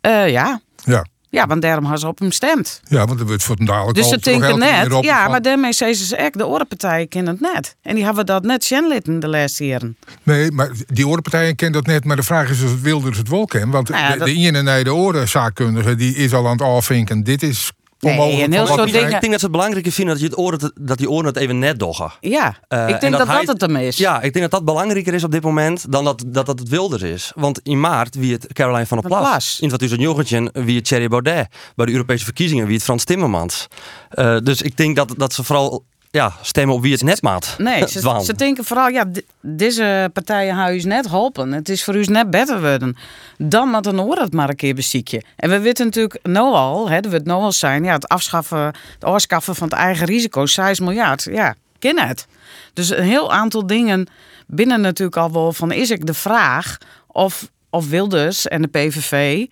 Uh, 0.02 0.30
ja. 0.30 0.60
Ja. 0.84 1.06
Ja, 1.30 1.48
want 1.48 1.62
daarom 1.62 1.86
had 1.86 2.00
ze 2.00 2.08
op 2.08 2.20
hem 2.20 2.32
stemd. 2.32 2.82
Ja, 2.88 3.06
want 3.06 3.20
er 3.20 3.26
wordt 3.26 3.44
voor 3.44 3.56
dadelijk 3.66 3.98
Dus 3.98 4.10
ze 4.10 4.18
denken 4.20 4.60
net, 4.60 5.04
ja, 5.04 5.22
van... 5.22 5.32
maar 5.32 5.42
daarmee 5.42 5.74
zeggen 5.74 6.06
ze 6.06 6.16
echt, 6.16 6.38
de 6.38 6.48
orenpartijen 6.48 7.08
kennen 7.08 7.34
het 7.34 7.54
net. 7.54 7.76
En 7.82 7.96
die 7.96 8.04
hebben 8.04 8.26
dat 8.26 8.44
net 8.44 8.64
Sjenlitten 8.64 9.20
de 9.20 9.28
laatste 9.28 9.66
jaren. 9.66 9.98
Nee, 10.24 10.52
maar 10.52 10.72
die 10.88 11.08
orenpartijen 11.08 11.56
kennen 11.56 11.84
dat 11.84 11.94
net. 11.94 12.04
Maar 12.06 12.16
de 12.16 12.24
vraag 12.24 12.50
is 12.50 12.64
of 12.64 12.82
Wilders 12.82 13.18
het 13.18 13.30
wel 13.30 13.46
kent. 13.46 13.72
Want 13.72 13.90
Nou 13.90 14.02
ja, 14.02 14.12
de, 14.12 14.18
dat- 14.18 14.28
de 14.28 14.34
ene 14.34 14.62
nee, 14.62 14.84
de 14.84 14.94
orenzaakkundige, 14.94 15.96
die 15.96 16.16
is 16.16 16.34
al 16.34 16.46
aan 16.46 16.52
het 16.52 16.62
afvinken. 16.62 17.24
Dit 17.24 17.44
is 17.44 17.72
Nee, 18.00 18.13
heel 18.16 18.68
soort 18.68 18.92
dingen- 18.92 19.10
Ik 19.10 19.20
denk 19.20 19.32
dat 19.32 19.39
ze 19.39 19.46
het 19.46 19.51
belangrijker 19.51 19.92
vinden 19.92 20.13
dat, 20.13 20.24
je 20.24 20.30
het 20.30 20.38
oren, 20.38 20.72
dat 20.82 20.98
die 20.98 21.10
oren 21.10 21.25
het 21.25 21.36
even 21.38 21.60
net 21.60 21.80
doggen. 21.80 22.12
Ja, 22.20 22.58
Eh, 22.68 22.77
ik 22.88 22.94
en 22.94 23.00
denk 23.00 23.01
dat 23.01 23.12
dat, 23.12 23.27
hij- 23.27 23.44
het 23.46 23.62
ermee 23.62 23.88
is. 23.88 23.98
Ja, 23.98 24.16
ik 24.22 24.34
denk 24.34 24.42
dat 24.42 24.51
dat 24.51 24.66
belangrijker 24.66 25.13
is 25.13 25.24
op 25.24 25.32
dit 25.32 25.44
moment 25.44 25.92
dan 25.92 26.04
dat 26.04 26.24
dat, 26.27 26.46
dat 26.46 26.60
het 26.60 26.70
Wilders 26.70 27.01
is. 27.01 27.32
Want 27.36 27.60
in 27.63 27.80
maart 27.80 28.16
wie 28.16 28.34
het 28.34 28.48
Caroline 28.54 28.86
van 28.86 28.98
der 29.00 29.08
Plas. 29.10 29.20
Plas. 29.22 29.60
In 29.60 29.68
2019 29.68 30.50
wie 30.66 30.75
het 30.75 30.86
Thierry 30.86 31.08
Baudet. 31.08 31.48
Bij 31.75 31.86
de 31.86 31.92
Europese 31.92 32.24
verkiezingen 32.25 32.66
wie 32.66 32.75
het 32.75 32.84
Frans 32.84 33.04
Timmermans. 33.04 33.68
Eh, 34.10 34.38
dus 34.44 34.62
ik 34.62 34.77
denk 34.77 34.96
dat, 34.96 35.13
dat 35.18 35.34
ze 35.34 35.44
vooral 35.44 35.86
ja, 36.18 36.34
stemmen 36.42 36.76
op 36.76 36.82
wie 36.82 36.92
het 36.92 37.04
net 37.04 37.22
maat. 37.22 37.56
Nee, 37.58 37.88
ze, 37.88 38.22
ze 38.24 38.34
denken 38.36 38.66
vooral, 38.66 38.88
ja, 38.88 39.06
deze 39.42 40.10
partijen 40.14 40.56
gaan 40.56 40.74
u 40.74 40.80
net 40.80 41.10
helpen. 41.10 41.52
Het 41.52 41.70
is 41.70 41.84
voor 41.84 41.96
u 41.96 42.04
net 42.04 42.30
beter 42.30 42.62
worden. 42.62 42.98
Dan 43.38 43.70
moet 43.70 43.86
een 43.86 44.02
oor 44.02 44.18
het 44.18 44.34
maar 44.34 44.50
een 44.50 44.56
keer 44.56 44.76
beziekje. 44.76 45.24
En 45.36 45.50
we 45.50 45.60
weten 45.60 45.86
natuurlijk 45.86 46.20
nou 46.24 46.54
al, 46.54 46.90
hè, 46.90 47.00
dat 47.00 47.12
we 47.12 47.18
het 47.18 47.26
nou 47.26 47.42
al 47.42 47.52
zijn, 47.52 47.84
ja, 47.84 47.94
het 47.94 48.08
afschaffen, 48.08 48.66
het 48.94 49.04
afschaffen 49.04 49.56
van 49.56 49.68
het 49.68 49.78
eigen 49.78 50.06
risico, 50.06 50.46
6 50.46 50.80
miljard, 50.80 51.28
ja, 51.32 51.56
ken 51.80 52.00
het. 52.00 52.28
Dus 52.74 52.90
een 52.90 53.04
heel 53.04 53.32
aantal 53.32 53.68
dingen 53.68 54.08
binnen 54.48 54.82
natuurlijk 54.82 55.18
al 55.18 55.32
wel 55.32 55.54
van, 55.54 55.72
is 55.72 55.92
ik 55.92 56.06
de 56.06 56.14
vraag 56.14 56.78
of, 57.08 57.50
of 57.70 57.90
Wilders 57.90 58.48
en 58.48 58.62
de 58.62 58.68
PVV, 58.68 59.46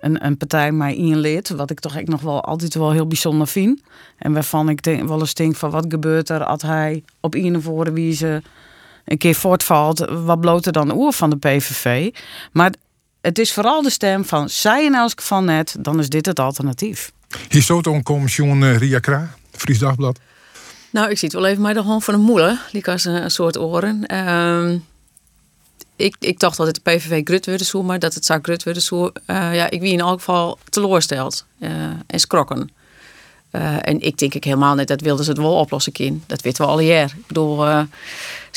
een, 0.00 0.24
een 0.24 0.36
partij 0.36 0.72
maar 0.72 0.90
één 0.90 1.18
lid, 1.18 1.48
wat 1.48 1.70
ik 1.70 1.80
toch 1.80 1.96
echt 1.96 2.08
nog 2.08 2.20
wel 2.20 2.44
altijd 2.44 2.74
wel 2.74 2.92
heel 2.92 3.06
bijzonder 3.06 3.46
vind. 3.46 3.80
En 4.18 4.32
waarvan 4.32 4.68
ik 4.68 4.82
denk, 4.82 5.08
wel 5.08 5.20
eens 5.20 5.34
denk 5.34 5.56
van 5.56 5.70
wat 5.70 5.84
gebeurt 5.88 6.28
er 6.28 6.44
als 6.44 6.62
hij 6.62 7.02
op 7.20 7.34
een 7.34 7.62
voor 7.62 7.92
wie 7.92 8.12
ze 8.14 8.42
een 9.04 9.18
keer 9.18 9.34
voortvalt, 9.34 9.98
wat 10.24 10.40
bloot 10.40 10.66
er 10.66 10.72
dan 10.72 10.94
oer 10.94 11.12
van 11.12 11.30
de 11.30 11.36
PVV. 11.36 12.14
Maar 12.52 12.72
het 13.20 13.38
is 13.38 13.52
vooral 13.52 13.82
de 13.82 13.90
stem 13.90 14.24
van 14.24 14.48
zij 14.48 14.84
in 14.84 14.94
elk 14.94 15.12
geval 15.20 15.42
net, 15.42 15.76
dan 15.80 15.98
is 15.98 16.08
dit 16.08 16.26
het 16.26 16.40
alternatief. 16.40 17.12
Hier 17.48 18.02
commissioen 18.02 18.62
eh, 18.62 18.76
Ria 18.76 18.98
Kra 18.98 19.34
Fries 19.50 19.78
Dagblad. 19.78 20.18
Nou, 20.90 21.10
ik 21.10 21.18
zie 21.18 21.28
het 21.28 21.36
wel 21.36 21.46
even 21.46 21.62
maar 21.62 21.74
de 21.74 21.82
hand 21.82 22.04
van 22.04 22.14
een 22.14 22.20
moeder. 22.20 22.60
Die 22.72 22.86
als 22.86 23.04
een, 23.04 23.22
een 23.22 23.30
soort 23.30 23.58
oren. 23.58 24.06
Ehm, 24.06 24.78
ik, 25.98 26.16
ik 26.18 26.38
dacht 26.38 26.56
dat 26.56 26.66
het 26.66 26.74
de 26.74 26.90
PVV 26.90 27.20
grut 27.24 27.46
maar 27.82 27.98
dat 27.98 28.14
het 28.14 28.24
zou 28.24 28.38
grut. 28.42 28.64
Eh, 28.64 29.54
ja, 29.54 29.70
ik 29.70 29.80
wie 29.80 29.92
in 29.92 30.00
elk 30.00 30.18
geval 30.18 30.58
teleursteld 30.68 31.44
en 32.06 32.20
skrokken. 32.20 32.70
Uh, 33.52 33.76
en 33.80 34.00
ik 34.00 34.18
denk 34.18 34.34
ik 34.34 34.44
helemaal 34.44 34.74
niet 34.74 34.88
dat 34.88 35.00
wilden 35.00 35.24
ze 35.24 35.30
het 35.30 35.40
wel 35.40 35.58
oplossen 35.58 35.92
kind. 35.92 36.22
Dat 36.26 36.42
weten 36.42 36.64
we 36.64 36.70
al 36.70 36.80
jaar. 36.80 37.14
Ik 37.16 37.26
bedoel, 37.26 37.66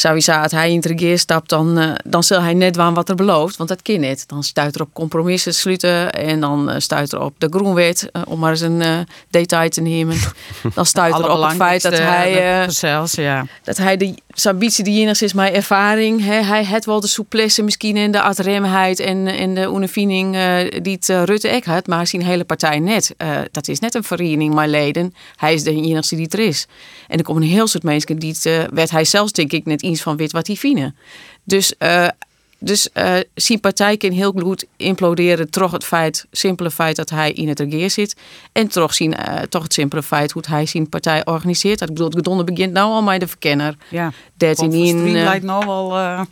sowieso 0.02 0.32
als 0.32 0.52
hij 0.52 0.70
in 0.70 0.76
het 0.76 0.86
regeer 0.86 1.20
stapt, 1.20 1.50
dan, 1.50 1.80
uh, 1.80 1.92
dan 2.06 2.24
zal 2.24 2.42
hij 2.42 2.54
net 2.54 2.76
waan 2.76 2.94
wat 2.94 3.10
er 3.10 3.16
belooft. 3.16 3.58
Want 3.58 3.70
dat 3.70 3.82
kan 3.82 4.00
niet. 4.00 4.28
Dan 4.28 4.44
stuit 4.44 4.76
er 4.76 4.82
op 4.82 4.90
compromissen 4.94 5.54
sluiten. 5.54 6.12
En 6.12 6.40
dan 6.40 6.72
stuit 6.78 7.12
er 7.12 7.22
op 7.22 7.34
de 7.38 7.48
groenwet, 7.50 8.12
om 8.28 8.40
maar 8.40 8.52
eens 8.52 8.62
een 8.62 9.08
detail 9.30 9.70
te 9.70 9.82
nemen. 9.82 10.18
Dan 10.76 10.86
stuit 10.86 11.14
er 11.14 11.30
op 11.30 11.42
het 11.42 11.56
feit 11.56 11.82
dat 11.82 11.98
hij... 11.98 12.70
zelfs, 12.70 13.14
ja. 13.14 13.46
Dat 13.64 13.78
hij 13.78 13.98
de 13.98 14.14
ambitie 14.44 14.84
die 14.84 15.02
enigszins 15.02 15.34
mijn 15.34 15.54
ervaring. 15.54 16.26
Hij 16.26 16.66
het 16.66 16.86
wel 16.86 17.00
de 17.00 17.08
souplesse 17.08 17.64
misschien 17.64 17.98
in 17.98 18.12
de 18.12 18.22
adremheid 18.22 19.00
en, 19.00 19.28
en 19.28 19.54
de 19.54 19.70
ondervinding 19.70 20.38
die 20.82 20.96
het 21.00 21.08
Rutte 21.08 21.48
ek 21.48 21.66
had. 21.66 21.88
Maar 21.88 22.08
zijn 22.08 22.24
hele 22.24 22.44
partij 22.44 22.80
net. 22.80 23.16
dat 23.52 23.68
is 23.68 23.80
net 23.80 23.96
een 23.96 24.04
vereniging, 24.04 24.54
mijn 24.54 24.70
leden. 24.70 25.14
Hij 25.36 25.54
is 25.54 25.64
de 25.64 25.72
enige 25.72 26.16
die 26.16 26.28
er 26.30 26.40
is. 26.40 26.68
En 27.08 27.18
er 27.18 27.24
komen 27.24 27.42
een 27.44 27.50
heel 27.50 27.68
soort 27.68 27.84
mensen 27.84 28.20
die 28.20 28.36
het, 28.42 28.70
werd 28.74 28.92
hij 28.92 29.06
zelfs 29.06 29.32
denk 29.32 29.52
ik 29.52 29.66
net 29.66 29.82
eens 29.92 30.02
van 30.02 30.18
weet 30.18 30.32
wat 30.32 30.48
hij 30.48 30.56
vinden. 30.56 30.96
Dus, 31.44 31.74
uh, 31.80 32.08
dus 32.60 32.90
uh, 32.94 33.16
zijn 33.34 33.60
partij 33.60 33.98
kan 33.98 34.12
heel 34.12 34.32
goed 34.32 34.66
imploderen 34.78 35.50
toch 35.50 35.72
het 35.72 35.84
feit, 35.84 36.26
simpele 36.32 36.72
feit 36.72 36.96
dat 36.96 37.10
hij 37.10 37.32
in 37.32 37.48
het 37.48 37.60
regeer 37.60 37.90
zit. 37.90 38.16
En 38.52 38.68
toch, 38.68 38.94
zien, 38.94 39.16
toch 39.50 39.64
het 39.64 39.74
simpele 39.74 40.04
feit 40.04 40.32
hoe 40.32 40.44
hij 40.48 40.66
zijn 40.66 40.90
partij 40.90 41.26
organiseert. 41.26 41.80
Dat 41.80 41.88
ik 41.88 41.94
bedoel, 41.94 42.10
het 42.10 42.18
gedonde 42.18 42.44
begint 42.44 42.74
nou 42.74 42.92
al 42.92 43.02
met 43.02 43.20
de 43.20 43.28
verkenner. 43.28 43.76
Ja, 43.90 44.12
13 44.34 44.74
in. 44.74 45.12
lijkt 45.12 45.46
nou 45.46 45.66
al... 45.66 46.26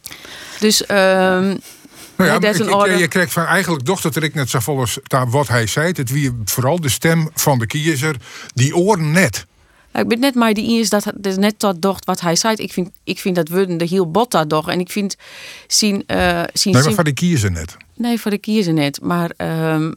Dus... 0.59 0.81
Um, 0.81 1.59
nou 2.19 2.41
ja, 2.41 2.49
ik, 2.49 2.57
ik, 2.57 2.99
je 2.99 3.07
krijgt 3.07 3.31
van 3.31 3.45
eigenlijk 3.45 3.85
doch 3.85 4.01
dat 4.01 4.15
ik 4.15 4.33
net 4.33 4.49
zo 4.49 4.59
volgens 4.59 4.99
wat 5.29 5.47
hij 5.47 5.67
zei. 5.67 5.91
Het 5.91 6.11
wie 6.11 6.31
vooral 6.45 6.81
de 6.81 6.89
stem 6.89 7.29
van 7.33 7.59
de 7.59 7.67
kiezer, 7.67 8.15
die 8.53 8.75
oren 8.75 9.11
net. 9.11 9.45
Ik 9.93 10.08
ben 10.08 10.19
net 10.19 10.36
maar 10.36 10.53
die 10.53 10.79
is 10.79 10.89
dat 10.89 11.03
het 11.03 11.38
net 11.38 11.60
dat 11.60 11.81
docht 11.81 12.05
wat 12.05 12.22
hij 12.22 12.36
zei. 12.36 12.55
Ik 12.55 12.74
vind, 12.74 12.89
ik 13.03 13.19
vind 13.19 13.36
dat 13.36 13.48
we 13.48 13.75
de 13.75 13.86
heel 13.86 14.12
bot 14.12 14.31
dat 14.31 14.50
doch. 14.50 14.69
En 14.69 14.79
ik 14.79 14.91
vind 14.91 15.15
zien. 15.67 16.03
Uh, 16.08 16.43
zien 16.53 16.74
nee, 16.74 16.84
maar 16.84 16.93
van 16.93 17.03
de 17.03 17.13
kiezer 17.13 17.51
net. 17.51 17.77
Nee, 17.96 18.19
voor 18.19 18.31
de 18.31 18.38
kiezer 18.38 18.74
net. 18.74 19.01
Maar 19.01 19.31
um, 19.74 19.96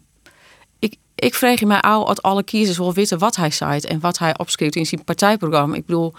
ik, 0.78 0.96
ik 1.14 1.34
vraag 1.34 1.60
je 1.60 1.66
mij 1.66 1.80
al 1.80 2.06
dat 2.06 2.22
alle 2.22 2.42
kiezers 2.42 2.78
wel 2.78 2.94
weten 2.94 3.18
wat 3.18 3.36
hij 3.36 3.50
zei 3.50 3.80
en 3.80 4.00
wat 4.00 4.18
hij 4.18 4.38
opschreef 4.38 4.74
in 4.74 4.86
zijn 4.86 5.04
partijprogramma. 5.04 5.76
Ik 5.76 5.86
bedoel, 5.86 6.14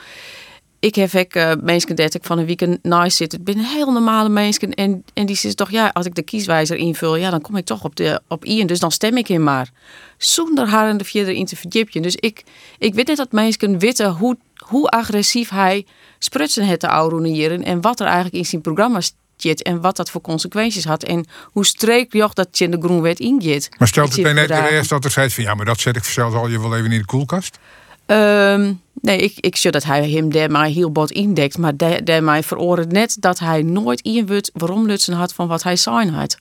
ik 0.83 0.95
heb 0.95 1.15
ook 1.15 1.35
uh, 1.35 1.51
mensen 1.61 1.95
dat 1.95 2.13
ik 2.13 2.23
van 2.23 2.37
een 2.37 2.45
weekend 2.45 2.83
nice 2.83 3.15
zit. 3.15 3.31
Het 3.31 3.41
zijn 3.45 3.59
heel 3.59 3.91
normale 3.91 4.29
mensen. 4.29 4.73
En, 4.73 5.03
en 5.13 5.25
die 5.25 5.35
zitten 5.35 5.55
toch, 5.55 5.71
ja, 5.71 5.89
als 5.93 6.05
ik 6.05 6.15
de 6.15 6.21
kieswijzer 6.21 6.77
invul, 6.77 7.15
ja, 7.15 7.29
dan 7.29 7.41
kom 7.41 7.55
ik 7.55 7.65
toch 7.65 7.83
op, 7.83 7.95
de, 7.95 8.21
op 8.27 8.45
Ian. 8.45 8.67
Dus 8.67 8.79
dan 8.79 8.91
stem 8.91 9.17
ik 9.17 9.29
in 9.29 9.43
maar. 9.43 9.69
Zonder 10.17 10.67
haar 10.67 10.89
en 10.89 10.97
de 10.97 11.03
vierde 11.03 11.35
in 11.35 11.45
te 11.45 11.55
verdiepen. 11.55 12.01
Dus 12.01 12.15
ik, 12.15 12.43
ik 12.77 12.93
weet 12.93 13.07
net 13.07 13.17
dat 13.17 13.31
mensen 13.31 13.79
weten 13.79 14.09
hoe, 14.09 14.37
hoe 14.57 14.89
agressief 14.89 15.49
hij 15.49 15.85
sprutsen 16.19 16.65
het 16.65 16.79
te 16.79 16.87
ouroneren. 16.87 17.63
En 17.63 17.81
wat 17.81 17.99
er 17.99 18.05
eigenlijk 18.05 18.35
in 18.35 18.45
zijn 18.45 18.61
programma 18.61 18.99
zit. 19.37 19.61
En 19.61 19.81
wat 19.81 19.95
dat 19.95 20.09
voor 20.09 20.21
consequenties 20.21 20.85
had. 20.85 21.03
En 21.03 21.25
hoe 21.43 21.65
streekjocht 21.65 22.35
dat 22.35 22.57
je 22.57 22.63
in 22.63 22.71
de 22.71 22.79
groenwet 22.81 23.19
ingeet. 23.19 23.69
Maar 23.77 23.87
stelt 23.87 24.13
het 24.13 24.23
bij 24.23 24.33
net 24.33 24.49
eerst 24.49 24.89
dat 24.89 25.03
er 25.03 25.11
zei 25.11 25.29
van 25.29 25.43
ja, 25.43 25.53
maar 25.53 25.65
dat 25.65 25.79
zet 25.79 25.95
ik 25.95 26.03
zelfs 26.03 26.35
al 26.35 26.47
je 26.47 26.61
wel 26.61 26.75
even 26.75 26.91
in 26.91 26.99
de 26.99 27.05
koelkast? 27.05 27.57
Um, 28.05 28.81
nee, 29.03 29.17
ik, 29.17 29.33
ik 29.39 29.55
zie 29.55 29.71
dat 29.71 29.83
hij 29.83 30.09
hem 30.09 30.31
daar 30.31 30.51
maar 30.51 30.65
heel 30.65 30.91
bot 30.91 31.11
indekt. 31.11 31.57
Maar 31.57 31.77
daar 32.03 32.23
mij 32.23 32.43
veroordeelt 32.43 32.91
net 32.91 33.17
dat 33.19 33.39
hij 33.39 33.61
nooit 33.61 34.01
inwut 34.01 34.51
waarom 34.53 34.85
Lutsen 34.85 35.13
had 35.13 35.33
van 35.33 35.47
wat 35.47 35.63
hij 35.63 35.75
zijn 35.75 36.09
had. 36.09 36.37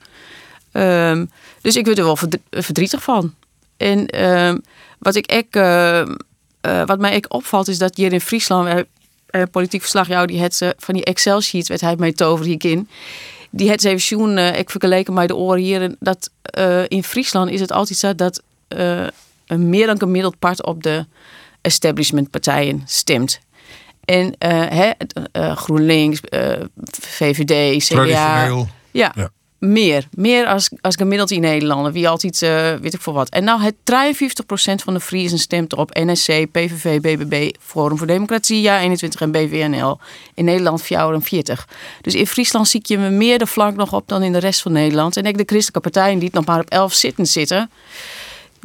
Um, 0.73 1.31
dus 1.61 1.77
ik 1.77 1.85
word 1.85 1.99
er 1.99 2.05
wel 2.05 2.19
verdrietig 2.51 3.03
van. 3.03 3.35
En 3.77 4.25
um, 4.25 4.63
wat, 4.99 5.15
ik 5.15 5.27
ek, 5.27 5.57
uh, 5.57 5.99
uh, 6.67 6.87
wat 6.87 6.99
mij 6.99 7.17
ook 7.17 7.25
opvalt 7.29 7.69
is 7.69 7.79
dat 7.79 7.97
hier 7.97 8.13
in 8.13 8.21
Friesland... 8.21 8.85
Uh, 9.31 9.43
politiek 9.51 9.81
verslagjouwer 9.81 10.29
die 10.29 10.41
het 10.41 10.75
van 10.79 10.95
die 10.95 11.05
Excel-sheet 11.05 11.69
werd 11.69 11.81
hij 11.81 11.97
mee 11.99 12.13
tover 12.13 12.47
hierin. 12.47 12.89
Die 13.51 13.71
het 13.71 13.85
even 13.85 14.01
zien, 14.01 14.39
ik 14.39 14.71
vergeleken 14.71 15.15
met 15.15 15.29
de 15.29 15.37
oren 15.37 15.63
hier. 15.63 15.95
Dat 15.99 16.31
in 16.89 17.05
Friesland 17.05 17.51
is 17.51 17.61
het 17.61 17.73
altijd 17.73 17.99
zo 17.99 18.15
dat 18.15 18.43
een 19.47 19.69
meer 19.69 19.87
dan 19.87 19.99
gemiddeld 19.99 20.39
part 20.39 20.65
op 20.65 20.83
de 20.83 21.07
establishmentpartijen 21.63 22.83
stemt. 22.87 23.41
En 24.05 24.27
uh, 24.27 24.33
hè, 24.69 24.91
uh, 25.33 25.57
GroenLinks, 25.57 26.21
uh, 26.31 26.53
VVD, 27.01 27.85
CDA. 27.85 28.05
Ja, 28.91 29.13
ja, 29.15 29.31
meer. 29.59 30.09
Meer 30.11 30.47
als, 30.47 30.71
als 30.81 30.97
gemiddeld 30.97 31.31
in 31.31 31.41
Nederland. 31.41 31.93
Wie 31.93 32.09
altijd, 32.09 32.39
weet 32.81 32.95
ik 32.95 33.01
voor 33.01 33.13
wat. 33.13 33.29
En 33.29 33.45
nou, 33.45 33.63
het 33.63 33.75
53% 33.75 33.79
van 34.85 34.95
de 34.95 35.01
Friesen 35.01 35.39
stemt 35.39 35.75
op 35.75 35.95
NSC, 35.95 36.47
PVV, 36.51 37.01
BBB, 37.01 37.51
Forum 37.61 37.99
voor 37.99 38.07
Democratie, 38.07 38.61
Ja 38.61 38.81
21 38.81 39.21
en 39.21 39.31
BVNL. 39.31 39.99
In 40.35 40.45
Nederland 40.45 40.83
44. 40.83 41.69
Dus 42.01 42.15
in 42.15 42.27
Friesland 42.27 42.69
zie 42.69 42.81
je 42.83 42.99
me 42.99 43.11
meer 43.11 43.39
de 43.39 43.47
flank 43.47 43.77
nog 43.77 43.93
op 43.93 44.09
dan 44.09 44.23
in 44.23 44.33
de 44.33 44.39
rest 44.39 44.63
van 44.63 44.73
Nederland. 44.73 45.17
En 45.17 45.25
ik 45.25 45.39
de 45.39 45.45
christelijke 45.47 45.91
partijen 45.91 46.19
die 46.19 46.29
het 46.29 46.37
nog 46.37 46.45
maar 46.45 46.61
op 46.61 46.71
11 46.71 46.93
zitten 46.93 47.27
zitten 47.27 47.71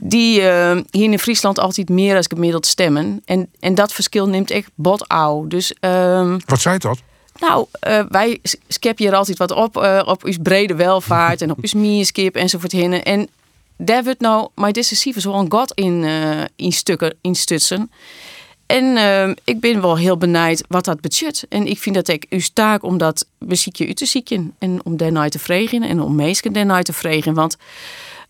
die 0.01 0.41
uh, 0.41 0.77
hier 0.89 1.11
in 1.11 1.19
Friesland 1.19 1.59
altijd 1.59 1.89
meer 1.89 2.15
als 2.15 2.27
gemiddeld 2.27 2.65
stemmen. 2.65 3.21
En, 3.25 3.49
en 3.59 3.75
dat 3.75 3.93
verschil 3.93 4.27
neemt 4.27 4.51
echt 4.51 4.69
bot 4.75 5.07
ouw. 5.07 5.47
Dus, 5.47 5.73
um, 5.79 6.39
Wat 6.45 6.61
zei 6.61 6.77
dat? 6.77 6.99
Nou, 7.39 7.65
uh, 7.87 7.99
wij 8.09 8.39
skep 8.67 8.97
hier 8.97 9.15
altijd 9.15 9.37
wat 9.37 9.51
op. 9.51 9.77
Uh, 9.77 10.01
op 10.05 10.23
uw 10.23 10.33
brede 10.41 10.75
welvaart 10.75 11.41
en 11.41 11.51
op 11.51 11.57
uw 11.61 11.79
mierskip 11.79 12.35
enzovoort. 12.35 12.71
Hinnen. 12.71 13.03
En 13.03 13.29
daar 13.77 14.03
wordt 14.03 14.19
nou 14.19 14.49
maar 14.55 14.71
decisief 14.71 15.19
zo 15.19 15.33
een 15.33 15.51
god 15.51 15.73
in, 15.73 16.05
in 16.55 16.71
stukken, 16.71 17.15
in 17.21 17.35
stutsen. 17.35 17.89
En 18.67 18.97
ehm, 18.97 19.33
ik 19.43 19.59
ben 19.59 19.81
wel 19.81 19.97
heel 19.97 20.17
benijd 20.17 20.63
wat 20.67 20.85
dat 20.85 21.01
budget. 21.01 21.45
En 21.49 21.67
ik 21.67 21.79
vind 21.79 21.95
dat 21.95 22.07
ik 22.07 22.25
uw 22.29 22.41
taak 22.53 22.83
om 22.83 22.97
dat 22.97 23.25
beziekje 23.37 23.87
u 23.87 23.93
te 23.93 24.05
zieken. 24.05 24.53
En 24.59 24.79
om 24.83 24.97
daarna 24.97 25.29
te 25.29 25.39
vregen. 25.39 25.83
En 25.83 26.01
om 26.01 26.15
meesken 26.15 26.53
daarna 26.53 26.81
te 26.81 26.93
vregen. 26.93 27.33
Want, 27.33 27.57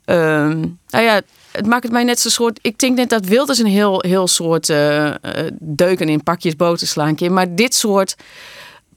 ehm, 0.05 0.59
nou 0.89 1.03
ja, 1.03 1.21
het 1.57 1.65
maakt 1.65 1.83
het 1.83 1.91
mij 1.91 2.03
net 2.03 2.19
zo'n 2.19 2.31
soort. 2.31 2.59
Ik 2.61 2.79
denk 2.79 2.97
net 2.97 3.09
dat 3.09 3.25
Wilders 3.25 3.59
een 3.59 3.65
heel, 3.65 4.03
heel 4.07 4.27
soort 4.27 4.69
uh, 4.69 5.13
deuken 5.59 6.09
in 6.09 6.23
pakjes 6.23 6.55
boter 6.55 6.87
slaan. 6.87 7.15
Maar 7.29 7.55
dit 7.55 7.75
soort 7.75 8.15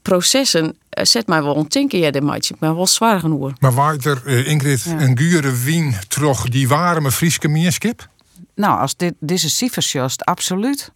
processen 0.01 0.65
uh, 0.65 1.03
zet 1.05 1.27
mij 1.27 1.43
wel 1.43 1.53
ontdenken. 1.53 1.99
Ja, 1.99 2.11
de 2.11 2.21
maatje 2.21 2.55
maar 2.59 2.75
wel 2.75 2.87
zwaar 2.87 3.19
genoeg. 3.19 3.51
Maar 3.59 3.73
waar 3.73 3.97
er 4.03 4.21
uh, 4.25 4.47
Ingrid 4.47 4.83
ja. 4.83 4.97
en 4.97 5.17
Gure 5.17 5.63
Wien 5.63 5.95
toch 6.07 6.49
die 6.49 6.67
warme 6.67 7.11
Frieske 7.11 7.47
meerskip? 7.47 8.07
Nou, 8.55 8.79
als 8.79 8.95
dit 8.95 9.13
decisief 9.19 9.77
is, 9.77 9.95
absoluut. 10.17 10.91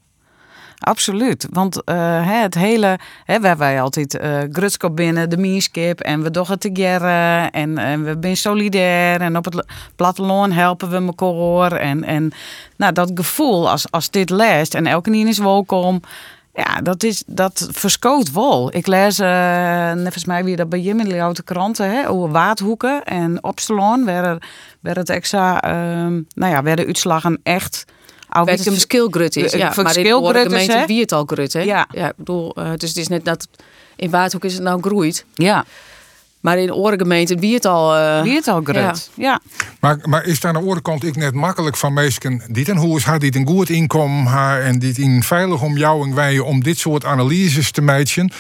Absoluut. 0.80 1.48
Want 1.50 1.82
uh, 1.86 2.42
het 2.42 2.56
hele, 2.56 3.00
hè, 3.26 3.40
we 3.40 3.48
hebben 3.48 3.80
altijd 3.80 4.20
uh, 4.22 4.38
Grutskop 4.52 4.96
binnen, 4.96 5.30
de 5.30 5.38
Mierskip 5.38 6.00
en 6.00 6.20
we 6.20 6.40
het 6.40 6.62
together 6.62 7.50
en, 7.52 7.78
en 7.78 8.04
we 8.04 8.18
zijn 8.22 8.38
solidair 8.38 9.22
en 9.22 9.38
op 9.38 9.46
het 9.46 9.66
platteland 9.96 10.54
helpen 10.54 10.90
we 10.90 11.06
elkaar. 11.06 11.72
En, 11.72 12.04
en 12.04 12.32
nou, 12.78 12.94
dat 12.94 13.12
gevoel 13.14 13.70
als, 13.70 13.92
als 13.92 14.10
dit 14.10 14.30
leest 14.30 14.74
en 14.76 14.88
elke 14.88 15.10
niet 15.10 15.28
is 15.28 15.38
welkom. 15.38 16.02
Ja, 16.54 16.82
dat, 16.82 17.04
is, 17.04 17.24
dat 17.28 17.68
verskoot 17.72 18.32
wel. 18.32 18.76
Ik 18.76 18.88
lees, 18.88 19.20
uh, 19.20 19.92
volgens 19.92 20.26
mij 20.26 20.44
weer 20.44 20.58
dat 20.58 20.70
bij 20.70 20.80
Jim 20.80 21.10
de 21.10 21.22
oude 21.22 21.44
kranten, 21.44 21.92
hè, 21.92 22.10
over 22.10 22.32
Waardhoeken 22.32 23.04
en 23.04 23.44
Opstelon, 23.44 24.06
waar, 24.06 24.38
waar 24.80 24.96
het 24.96 25.10
extra, 25.10 25.64
uh, 25.66 25.72
nou 26.36 26.54
ja, 26.54 26.64
werden 26.64 26.86
uitslagen 26.86 27.40
echt 27.44 27.86
Waar 28.30 28.46
het 28.46 28.64
verschil 28.64 29.08
grut 29.10 29.36
is. 29.36 29.52
Ja, 29.52 29.74
maar 29.76 29.98
in 29.98 30.04
de 30.04 30.42
gemeente 30.44 30.84
wie 30.88 31.02
het 31.02 31.12
al 31.12 31.26
grut. 31.26 31.54
Hè? 31.54 31.62
Ja. 31.62 31.88
ja 31.92 32.08
ik 32.08 32.16
bedoel, 32.16 32.60
uh, 32.60 32.70
dus 32.78 32.90
het 32.90 32.98
is 32.98 33.08
net 33.08 33.26
dat 33.26 33.48
in 33.96 34.10
Waardhoek 34.10 34.44
is 34.44 34.54
het 34.54 34.64
nou 34.64 34.82
groeit. 34.82 35.26
Ja. 35.34 35.66
Maar 36.46 36.58
in 36.58 36.74
orengemeenten 36.74 37.40
wie 37.40 37.54
het 37.54 37.66
al... 37.66 37.98
Uh, 37.98 38.22
wie 38.22 38.36
het 38.36 38.48
al 38.48 38.62
grut, 38.64 39.10
ja. 39.16 39.24
ja. 39.24 39.40
Maar, 39.80 39.98
maar 40.04 40.26
is 40.26 40.40
daar 40.40 40.52
aan 40.52 40.58
de 40.58 40.64
andere 40.64 40.82
kant 40.82 41.04
ik 41.04 41.16
net 41.16 41.34
makkelijk 41.34 41.78
van 41.78 41.94
meesken... 41.94 42.42
die 42.48 42.66
ten 42.66 42.78
hoe 42.78 42.98
is 42.98 43.04
haar 43.04 43.20
die 43.20 43.36
een 43.36 43.48
goed 43.48 43.70
inkomen 43.70 44.26
haar... 44.26 44.62
en 44.62 44.80
dit 44.80 44.98
in 44.98 45.24
veilig 45.24 45.62
om 45.62 45.78
jou 45.78 46.08
en 46.08 46.16
wij 46.16 46.40
om 46.40 46.64
dit 46.64 46.78
soort 46.78 47.06
analyses 47.06 47.72
te 47.72 47.82
meiden... 47.82 48.32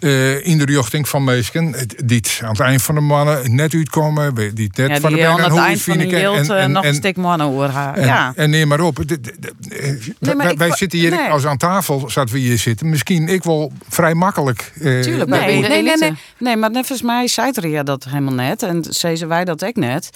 Uh, 0.00 0.46
in 0.46 0.58
de 0.58 0.64
richting 0.64 1.08
van 1.08 1.24
meesken... 1.24 1.74
dit 2.04 2.40
aan 2.42 2.50
het 2.50 2.60
eind 2.60 2.82
van 2.82 2.94
de 2.94 3.00
mannen 3.00 3.54
net 3.54 3.74
uitkomen... 3.74 4.34
die 4.34 4.70
net 4.74 4.74
ja, 4.74 4.86
die 4.88 5.00
van 5.00 5.12
de 5.12 5.26
aan 5.26 5.40
het 5.40 5.50
hoe 5.50 5.60
eind 5.60 5.82
van 5.82 5.98
de 5.98 6.16
en, 6.16 6.56
en, 6.56 6.72
nog 6.72 6.84
een 6.84 6.94
stuk 6.94 7.16
mannen 7.16 7.46
hoor 7.46 7.68
haar. 7.68 7.94
En, 7.94 8.06
ja. 8.06 8.32
en 8.36 8.50
neem 8.50 8.68
maar 8.68 8.80
op. 8.80 8.96
De, 8.96 9.20
de, 9.20 9.34
de, 9.38 10.34
nee, 10.34 10.56
wij, 10.56 10.70
zitten 10.76 10.98
hier 10.98 11.10
nee. 11.10 11.28
als 11.28 11.46
aan 11.46 11.56
tafel 11.56 12.10
zaten 12.10 12.34
we 12.34 12.40
hier 12.40 12.58
zitten. 12.58 12.88
Misschien 12.88 13.28
ik 13.28 13.42
wel 13.42 13.72
vrij 13.88 14.14
makkelijk. 14.14 14.72
Uh, 14.78 15.00
Tuurlijk, 15.00 15.30
nee, 15.30 15.60
nee, 15.60 15.82
nee, 15.82 15.96
nee, 15.96 16.12
nee, 16.38 16.56
maar 16.56 16.70
net 16.70 16.86
volgens 16.86 17.08
mij 17.08 17.28
zei 17.28 17.52
ja 17.62 17.82
dat 17.82 18.04
helemaal 18.04 18.34
net. 18.34 18.62
En 18.62 18.84
zeiden 18.88 19.28
wij 19.28 19.44
dat 19.44 19.62
ik 19.62 19.76
net. 19.76 20.10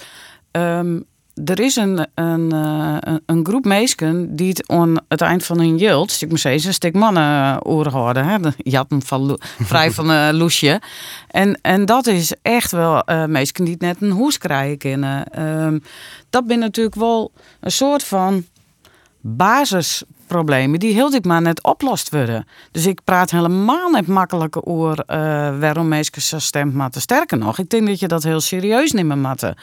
Um, 0.51 1.05
er 1.45 1.59
is 1.59 1.75
een, 1.75 2.07
een, 2.13 2.51
eh, 2.51 2.97
een, 2.99 3.21
een 3.25 3.45
groep 3.45 3.65
mensen 3.65 4.35
die 4.35 4.49
het 4.49 4.69
aan 4.69 4.95
het 5.07 5.21
eind 5.21 5.45
van 5.45 5.59
hun 5.59 5.77
jeugd, 5.77 6.29
moet 6.29 6.39
zeggen, 6.39 6.67
een 6.67 6.73
stuk 6.73 6.93
mannen 6.93 7.65
oren 7.65 7.91
houden. 7.91 8.25
Hè? 8.25 8.37
Jatten 8.57 9.01
van 9.01 9.39
vrij 9.59 9.91
van 9.91 10.11
uh, 10.11 10.29
Loesje. 10.31 10.81
En, 11.27 11.59
en 11.61 11.85
dat 11.85 12.07
is 12.07 12.33
echt 12.41 12.71
wel 12.71 13.03
uh, 13.05 13.25
mensen 13.25 13.63
die 13.63 13.73
het 13.73 13.81
net 13.81 14.01
een 14.01 14.11
hoes 14.11 14.37
krijgen 14.37 14.77
kunnen. 14.77 15.25
Ehm, 15.31 15.79
dat 16.29 16.47
ben 16.47 16.59
natuurlijk 16.59 16.95
wel 16.95 17.31
een 17.59 17.71
soort 17.71 18.03
van 18.03 18.45
basisproblemen 20.29 20.79
die 20.79 20.93
heel 20.93 21.19
maar 21.21 21.41
net 21.41 21.63
oplost 21.63 22.09
worden. 22.09 22.47
Dus 22.71 22.85
ik 22.85 22.99
praat 23.03 23.31
helemaal 23.31 23.89
niet 23.89 24.07
makkelijk 24.07 24.67
over 24.67 25.03
uh, 25.07 25.15
waarom 25.59 25.87
mensen 25.87 26.21
zo 26.21 26.39
stemt 26.39 26.73
maar 26.73 26.89
Sterker 26.99 27.37
nog, 27.37 27.57
ik 27.57 27.69
denk 27.69 27.87
dat 27.87 27.99
je 27.99 28.07
dat 28.07 28.23
heel 28.23 28.39
serieus 28.39 28.91
neemt 28.91 29.15
matten. 29.15 29.55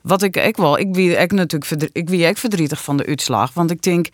Wat 0.00 0.22
ik 0.22 0.36
ik 0.36 0.56
wel, 0.56 0.78
ik 0.78 0.94
wie 0.94 1.16
ik 1.16 1.32
natuurlijk 1.32 1.64
verdrie- 1.64 1.90
ik 1.92 2.08
wie 2.08 2.26
ik 2.26 2.38
verdrietig 2.38 2.82
van 2.82 2.96
de 2.96 3.06
uitslag, 3.06 3.54
want 3.54 3.70
ik 3.70 3.82
denk 3.82 4.08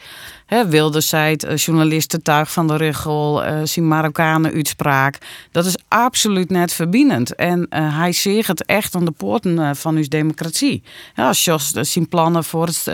hè, 0.47 0.69
Wilders 0.69 1.09
zei 1.09 1.33
het, 1.33 1.45
uh, 1.45 1.57
journalisten 1.57 2.23
tuig 2.23 2.53
van 2.53 2.67
de 2.67 2.77
Richel, 2.77 3.45
uh, 3.45 3.61
zien 3.65 3.89
Marokkanen 3.89 4.53
uitspraak. 4.53 5.19
Dat 5.53 5.65
is 5.65 5.77
absoluut 5.89 6.51
net 6.51 6.73
verbindend. 6.73 7.35
En 7.35 7.67
hij 7.71 8.13
zegt 8.13 8.49
het 8.49 8.65
echt 8.65 8.95
aan 8.95 9.05
de 9.05 9.11
poorten 9.11 9.77
van 9.77 9.97
uw 9.97 10.09
democratie. 10.09 10.83
Ja, 11.15 11.27
als 11.27 11.45
Jos 11.45 11.71
zien 11.71 12.09
plannen 12.09 12.45
voor, 12.45 12.67
het, 12.67 12.85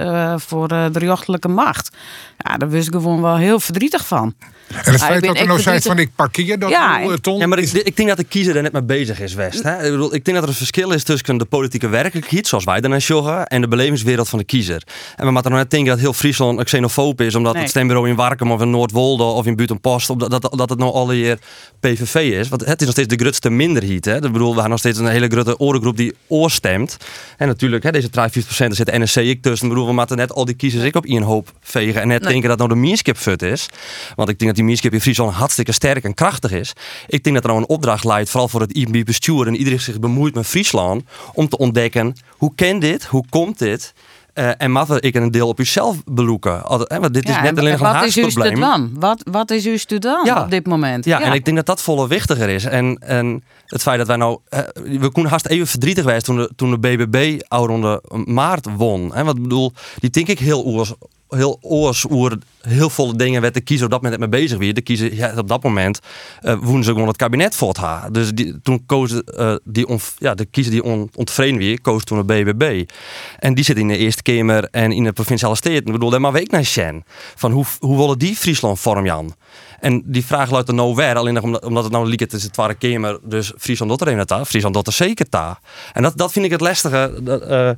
voor 0.42 0.68
de 0.68 0.88
rechtelijke 0.92 1.49
macht. 1.49 1.97
Ja, 2.38 2.56
daar 2.56 2.71
was 2.71 2.87
ik 2.87 2.94
gewoon 3.04 3.23
wel 3.23 3.37
heel 3.37 3.61
verdrietig 3.61 4.06
van. 4.06 4.34
En 4.68 4.92
het 4.92 5.02
feit 5.02 5.25
dat 5.25 5.38
er 5.38 5.47
nou 5.47 5.61
zei 5.61 5.80
van 5.80 5.99
ik 5.99 6.11
parkeer 6.14 6.59
dat 6.59 6.71
Ja, 6.71 6.99
nou, 6.99 7.12
eh, 7.12 7.18
Ton, 7.18 7.38
Ja, 7.38 7.47
maar 7.47 7.59
ik, 7.59 7.71
ik 7.73 7.97
denk 7.97 8.09
dat 8.09 8.18
de 8.18 8.25
kiezer 8.25 8.56
er 8.56 8.62
net 8.62 8.73
mee 8.73 8.83
bezig 8.83 9.21
is, 9.21 9.35
West. 9.35 9.62
Hè? 9.62 9.85
Ik, 9.85 9.90
bedoel, 9.90 10.14
ik 10.14 10.25
denk 10.25 10.37
dat 10.37 10.42
er 10.42 10.49
een 10.49 10.54
verschil 10.56 10.90
is 10.90 11.02
tussen 11.04 11.37
de 11.38 11.44
politieke 11.44 11.88
werkelijkheid, 11.88 12.47
zoals 12.47 12.64
wij 12.64 12.80
daarnaar 12.80 12.99
joggen, 12.99 13.47
en 13.47 13.61
de 13.61 13.68
belevingswereld 13.68 14.28
van 14.28 14.38
de 14.38 14.44
kiezer. 14.44 14.83
En 15.16 15.26
we 15.26 15.33
moeten 15.33 15.50
nog 15.50 15.61
net 15.61 15.71
denken 15.71 15.90
dat 15.90 15.99
heel 16.00 16.12
Friesland 16.12 16.59
een 16.59 16.64
xenofoob 16.64 17.21
is, 17.21 17.35
omdat 17.35 17.52
Nee. 17.52 17.62
het 17.62 17.71
stembureau 17.71 18.09
in 18.09 18.14
Warkum 18.16 18.50
of 18.52 18.61
in 18.61 18.71
Noordwolde 18.71 19.23
of 19.23 19.47
in 19.47 19.56
Buitenpost, 19.56 20.11
op 20.11 20.21
dat, 20.21 20.30
dat, 20.30 20.52
dat 20.56 20.68
het 20.71 20.78
nou 20.78 20.92
alleer 20.92 21.38
PVV 21.80 22.14
is. 22.14 22.49
Want 22.49 22.64
het 22.64 22.80
is 22.80 22.87
nog 22.87 22.94
steeds 22.94 23.09
de 23.16 23.23
grootste 23.23 23.50
minderheid. 23.50 24.04
Hè? 24.04 24.14
Ik 24.14 24.21
bedoel, 24.21 24.38
we 24.49 24.52
hebben 24.52 24.71
nog 24.71 24.78
steeds 24.78 24.99
een 24.99 25.06
hele 25.06 25.28
grote 25.28 25.59
orengroep 25.59 25.97
die 25.97 26.14
oorstemt. 26.26 26.97
En 27.37 27.47
natuurlijk, 27.47 27.83
hè, 27.83 27.90
deze 27.90 28.09
53% 28.11 28.71
er 28.71 28.75
zit 28.75 28.87
de 28.87 28.99
NSC 28.99 29.16
ik 29.16 29.42
tussen. 29.42 29.66
Ik 29.66 29.73
bedoel, 29.73 29.87
we 29.88 29.92
moeten 29.94 30.16
net 30.16 30.33
al 30.33 30.44
die 30.44 30.54
kiezers 30.54 30.85
ik 30.85 30.97
op 30.97 31.04
één 31.06 31.23
hoop 31.23 31.52
vegen. 31.61 32.00
En 32.00 32.09
net 32.09 32.21
Nee. 32.23 32.30
denken 32.33 32.49
dat 32.49 32.59
nou 32.59 32.71
de 32.71 32.76
meerskip 32.76 33.16
fut 33.16 33.42
is. 33.42 33.66
Want 34.14 34.28
ik 34.28 34.38
denk 34.38 34.50
dat 34.50 34.54
die 34.54 34.63
meerskip 34.64 34.92
in 34.92 35.00
Friesland 35.00 35.33
hartstikke 35.35 35.73
sterk 35.73 36.04
en 36.04 36.14
krachtig 36.14 36.50
is. 36.52 36.73
Ik 37.06 37.25
denk 37.25 37.35
dat 37.37 37.44
er 37.44 37.50
nou 37.50 37.62
een 37.62 37.68
opdracht 37.68 38.04
leidt, 38.04 38.30
vooral 38.30 38.49
voor 38.49 38.61
het 38.61 38.73
IB 38.73 39.04
bestuur 39.04 39.47
en 39.47 39.56
iedereen 39.56 39.80
zich 39.80 39.99
bemoeit 39.99 40.35
met 40.35 40.47
Friesland, 40.47 41.02
om 41.35 41.49
te 41.49 41.56
ontdekken 41.59 42.14
hoe 42.30 42.52
kan 42.54 42.78
dit, 42.78 43.04
hoe 43.04 43.25
komt 43.28 43.59
dit. 43.59 43.92
eh, 44.35 44.50
en 44.56 44.71
mag 44.71 45.00
ik 45.00 45.14
een 45.14 45.30
deel 45.30 45.49
op 45.49 45.61
uzelf 45.61 45.97
beloeken? 46.04 46.52
Hè, 46.85 47.00
Want 47.00 47.14
dit 47.14 47.28
is 47.28 47.35
Ja, 47.35 47.40
net 47.42 47.50
en 47.50 47.59
alleen 47.59 47.73
een 47.73 47.78
wat 47.78 48.04
is 48.04 48.16
uw 48.16 48.23
Haags 48.23 48.35
probleem. 48.35 48.61
dan? 48.61 48.90
Wat, 48.94 49.23
wat 49.30 49.50
is 49.50 49.66
uw 49.66 49.76
student 49.76 50.26
Ja. 50.26 50.42
op 50.42 50.50
dit 50.50 50.66
moment? 50.66 51.04
Ja, 51.04 51.21
en 51.21 51.33
ik 51.33 51.44
denk 51.44 51.56
dat 51.56 51.66
dat 51.66 51.83
volle 51.83 52.09
wichtiger 52.09 52.49
is. 52.49 52.64
En, 52.64 52.99
en 52.99 53.44
het 53.66 53.83
feit 53.83 53.99
dat 53.99 54.06
wij 54.06 54.16
nou... 54.16 54.38
eh, 54.49 54.61
we 54.75 55.11
konden 55.11 55.33
haast 55.33 55.47
even 55.47 55.66
verdrietig 55.66 56.04
geweest 56.04 56.25
toen 56.25 56.37
de, 56.37 56.50
toen 56.56 56.71
de 56.71 56.78
BBB 56.78 57.40
ronde 57.49 58.02
maart 58.25 58.66
won. 58.76 59.11
Hè? 59.14 59.25
Wat 59.25 59.37
ik 59.37 59.42
bedoel, 59.42 59.73
die 59.99 60.11
denk 60.11 60.28
ik 60.28 60.38
heel 60.38 60.62
oors, 60.64 60.92
heel 61.35 61.59
oors 61.61 62.05
oer 62.11 62.38
heel 62.61 62.91
volle 62.91 63.17
dingen 63.17 63.41
werd 63.41 63.55
de 63.55 63.61
kiezer 63.61 63.85
op 63.85 63.91
dat 63.91 64.03
moment 64.03 64.21
mee 64.21 64.29
bezig 64.29 64.59
weer. 64.59 64.75
De 64.75 64.81
kiezer 64.81 65.14
ja, 65.14 65.35
op 65.37 65.49
dat 65.49 65.62
moment 65.62 65.99
uh, 66.43 66.55
woensdag 66.61 66.93
gewoon 66.93 67.09
het 67.09 67.17
kabinet 67.17 67.55
voor 67.57 67.69
het 67.69 67.76
haar. 67.76 68.12
Dus 68.12 68.31
die, 68.31 68.61
toen 68.62 68.87
koos 68.87 69.23
uh, 69.26 69.55
die 69.64 69.99
ja, 70.19 70.35
de 70.35 70.45
kiezer 70.45 70.73
die 70.73 70.83
on, 70.83 71.11
ontevreden 71.14 71.59
weer, 71.59 71.81
koos 71.81 72.05
toen 72.05 72.19
de 72.19 72.25
BBB. 72.25 72.91
En 73.38 73.55
die 73.55 73.64
zit 73.64 73.79
in 73.79 73.88
de 73.88 73.97
Eerste 73.97 74.23
Kamer 74.23 74.69
en 74.71 74.93
in 74.93 75.05
de 75.05 75.12
provinciale 75.12 75.57
steden. 75.57 75.87
Ik 75.87 75.93
bedoel, 75.93 76.11
daar 76.11 76.21
maar 76.21 76.33
week 76.33 76.50
naar 76.50 76.64
Shen. 76.64 77.05
Van 77.35 77.53
hoe, 77.53 77.64
hoe 77.79 77.97
willen 77.97 78.19
die 78.19 78.37
Friesland 78.37 78.81
vorm, 78.81 79.05
Jan? 79.05 79.35
En 79.81 80.03
die 80.07 80.25
vraag 80.25 80.50
luidt 80.50 80.69
er 80.69 80.75
nou 80.75 80.95
weer, 80.95 81.17
alleen 81.17 81.43
omdat, 81.43 81.64
omdat 81.64 81.85
het 81.85 81.93
nou 81.93 82.09
liek 82.09 82.21
het 82.21 82.33
is 82.33 82.43
het 82.43 82.53
Tweede 82.53 82.75
Kamer, 82.75 83.18
dus 83.23 83.53
Friesland 83.59 83.90
doet 83.90 84.01
er 84.01 84.18
een 84.18 84.27
ta, 84.27 84.44
Friesland 84.44 84.75
doet 84.75 84.87
er 84.87 84.92
zeker 84.92 85.29
ta. 85.29 85.59
En 85.92 86.03
dat, 86.03 86.16
dat 86.16 86.33
vind 86.33 86.44
ik 86.44 86.51
het 86.51 86.61
lastige, 86.61 87.18
dat, 87.23 87.51
uh, 87.51 87.70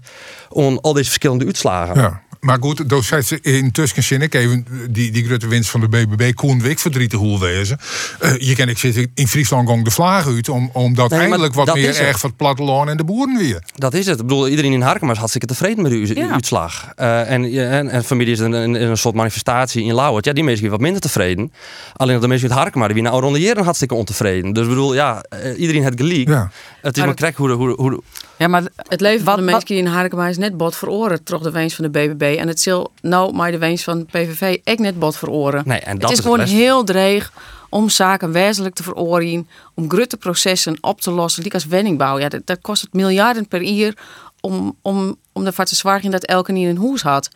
om 0.49 0.79
al 0.83 0.93
deze 0.93 1.05
verschillende 1.05 1.45
uitslagen. 1.45 2.01
Ja. 2.01 2.23
Maar 2.47 2.59
goed, 2.61 2.89
dat 2.89 3.05
zei 3.05 3.23
ze 3.23 3.39
intussen 3.41 4.03
zin 4.03 4.23
ik 4.23 4.35
even 4.35 4.67
die, 4.91 5.11
die 5.11 5.25
grote 5.25 5.47
winst 5.47 5.71
van 5.71 5.81
de 5.81 5.89
BBB 5.89 6.35
Koen 6.35 6.63
Wik 6.63 6.79
verdrietig 6.79 7.19
hoe 7.19 7.41
wezen. 7.41 7.79
Uh, 8.21 8.39
je 8.39 8.55
kan 8.55 8.69
ik 8.69 8.79
zitten 8.79 9.11
in 9.15 9.29
Friesland 9.29 9.69
gong 9.69 9.85
de 9.85 9.91
vlaag 9.91 10.27
uit 10.27 10.49
om, 10.49 10.71
omdat 10.73 11.11
Nee, 11.11 11.21
eindelijk 11.21 11.55
wat 11.55 11.75
meer 11.75 12.01
erg 12.01 12.19
van 12.19 12.29
het 12.29 12.39
platteland 12.39 12.89
en 12.89 12.97
de 12.97 13.05
boeren 13.05 13.39
weer. 13.39 13.63
Dat 13.75 13.95
is 13.95 14.07
het. 14.07 14.21
Ik 14.21 14.27
bedoel, 14.27 14.49
iedereen 14.49 14.73
in 14.73 14.81
Harkema 14.81 15.13
is 15.13 15.19
hartstikke 15.19 15.47
tevreden 15.47 15.83
met 15.83 15.91
de 15.91 16.15
Ja. 16.15 16.31
uitslag. 16.31 16.89
Uh, 16.97 17.31
en, 17.31 17.45
en, 17.71 17.89
en 17.89 18.05
familie 18.05 18.33
is 18.33 18.39
een, 18.39 18.53
een, 18.53 18.75
een 18.83 18.97
soort 18.97 19.15
manifestatie 19.15 19.85
in 19.85 19.95
Lauwert. 19.95 20.25
Ja, 20.25 20.33
die 20.33 20.43
mensen 20.43 20.61
zijn 20.61 20.73
wat 20.73 20.81
minder 20.81 21.01
tevreden. 21.01 21.53
Alleen 21.93 22.13
dat 22.13 22.23
de 22.23 22.29
mensen 22.29 22.49
uit 22.51 22.59
Harkema, 22.59 22.87
die 22.87 22.95
wie 22.95 23.03
nou 23.05 23.21
rond 23.21 23.35
de 23.35 23.41
jaren 23.41 23.65
hartstikke 23.65 23.95
ontevreden. 23.95 24.53
Dus 24.53 24.63
ik 24.63 24.69
bedoel, 24.69 24.95
ja, 24.95 25.25
uh, 25.45 25.61
iedereen 25.61 25.83
het 25.85 25.95
gelijk. 25.97 26.29
Ja. 26.29 26.51
Het 26.87 26.97
is 26.97 27.05
maar 27.05 27.15
krek 27.15 27.37
hoe 27.37 27.49
de... 27.49 27.55
Hoe, 27.55 27.69
de- 27.69 27.83
hoe, 27.83 27.91
de- 27.91 28.01
Ja, 28.39 28.49
maar 28.49 28.63
Het 28.77 29.01
leven 29.01 29.25
Wat- 29.25 29.35
van 29.35 29.45
de 29.47 29.53
mensen 29.53 29.77
in 29.77 29.87
Harkema 29.87 30.29
is 30.29 30.37
net 30.37 30.57
bot 30.57 30.75
voor 30.77 30.89
oren, 30.89 31.23
toch 31.25 31.43
de 31.43 31.51
wens 31.51 31.75
van 31.75 31.85
de 31.85 31.91
BBB. 31.91 32.37
En 32.39 32.49
het 32.49 32.61
zal 32.61 32.93
nou 33.03 33.33
maar 33.35 33.51
de 33.51 33.59
wens 33.59 33.85
van 33.85 33.99
de 33.99 34.05
PVV 34.05 34.59
echt 34.65 34.79
net 34.79 34.99
bot 34.99 35.17
voor 35.17 35.29
oren. 35.29 35.63
Nee, 35.67 35.79
en 35.81 35.93
dat 35.99 36.03
het 36.03 36.11
is 36.11 36.19
is 36.19 36.25
gewoon 36.25 36.41
het 36.41 36.49
heel 36.49 36.85
dreig 36.85 37.33
om 37.69 37.89
zaken 37.89 38.33
wezenlijk 38.33 38.75
te 38.75 38.83
veroorzaken, 38.83 39.49
om 39.75 39.91
grote 39.91 40.17
processen 40.17 40.79
op 40.81 41.01
te 41.01 41.11
lossen. 41.11 41.43
Die 41.43 41.53
als 41.53 41.67
wenningbouw, 41.67 42.19
ja, 42.19 42.29
dat, 42.29 42.41
dat 42.45 42.59
kost 42.61 42.83
het 42.83 42.93
miljarden 42.93 43.49
per 43.49 43.63
jaar 43.63 43.93
om, 44.41 44.77
om, 44.83 45.17
om 45.33 45.47
ervoor 45.47 45.65
te 45.65 45.75
zorgen 45.75 46.11
dat 46.11 46.25
elke 46.25 46.53
niet 46.53 46.69
een 46.69 46.77
hoes 46.77 47.03
had. 47.03 47.29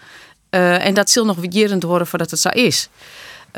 Eh, 0.50 0.86
en 0.86 0.94
dat 0.94 1.10
zal 1.10 1.24
nog 1.24 1.36
jaren 1.50 1.80
worden 1.80 2.06
voordat 2.06 2.30
het 2.30 2.40
zo 2.40 2.48
is. 2.48 2.88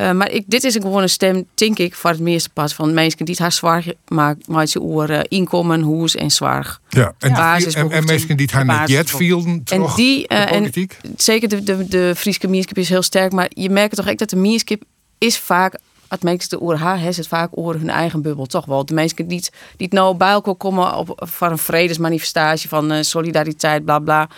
Uh, 0.00 0.11
maar 0.12 0.31
ik, 0.31 0.44
dit 0.46 0.64
is 0.64 0.74
een 0.74 0.83
gewoon 0.83 1.02
een 1.02 1.09
stem, 1.09 1.46
denk 1.55 1.78
ik, 1.78 1.94
voor 1.94 2.11
het 2.11 2.20
meeste 2.20 2.50
pas 2.50 2.74
van 2.74 2.94
mensen 2.94 3.18
die 3.24 3.35
het 3.35 3.38
haar 3.42 3.52
zwaar 3.52 3.85
maakt, 4.09 4.48
maar 4.48 4.66
ze 4.66 4.81
oor 4.81 5.11
uh, 5.11 5.20
inkomen, 5.28 5.81
hoes 5.81 6.14
en 6.14 6.31
zwaar. 6.31 6.78
Ja, 6.88 7.12
en, 7.18 7.35
en, 7.74 7.90
en 7.90 8.05
mensen 8.05 8.37
die 8.37 8.46
het 8.46 8.55
haar 8.55 8.64
net 8.66 8.88
jet 8.88 8.96
basisbehoeften. 9.02 9.66
vielen, 9.66 9.88
En 9.88 9.94
die, 9.96 10.28
eh, 10.28 10.52
en 10.52 10.70
zeker 11.16 11.48
de, 11.48 11.62
de, 11.62 11.88
de 11.88 12.12
Frieske 12.16 12.48
mierskip 12.48 12.78
is 12.78 12.88
heel 12.88 13.02
sterk, 13.02 13.33
maar 13.33 13.46
je 13.48 13.70
merkt 13.70 13.96
toch 13.96 14.07
echt 14.07 14.18
dat 14.18 14.31
de 14.31 14.37
mierskip 14.37 14.83
is 15.18 15.38
vaak, 15.38 15.78
het 16.09 16.48
de 16.50 16.61
oor 16.61 16.76
haar, 16.76 17.02
is 17.05 17.16
het 17.16 17.28
vaak 17.28 17.48
oor 17.50 17.74
hun 17.74 17.90
eigen 17.90 18.22
bubbel, 18.22 18.46
toch 18.46 18.64
wel. 18.64 18.85
De 18.87 18.94
mensen 18.94 19.28
die, 19.28 19.37
het- 19.38 19.50
die 19.76 19.87
het 19.87 19.92
nou 19.96 20.16
bij 20.16 20.31
elkaar 20.31 20.55
komen 20.55 20.96
op, 20.96 21.28
voor 21.31 21.50
een 21.50 21.59
vredesmanifestatie 21.59 22.68
van 22.68 22.90
eh, 22.92 23.02
solidariteit, 23.02 23.85
bla 23.85 23.98
bla. 23.98 24.28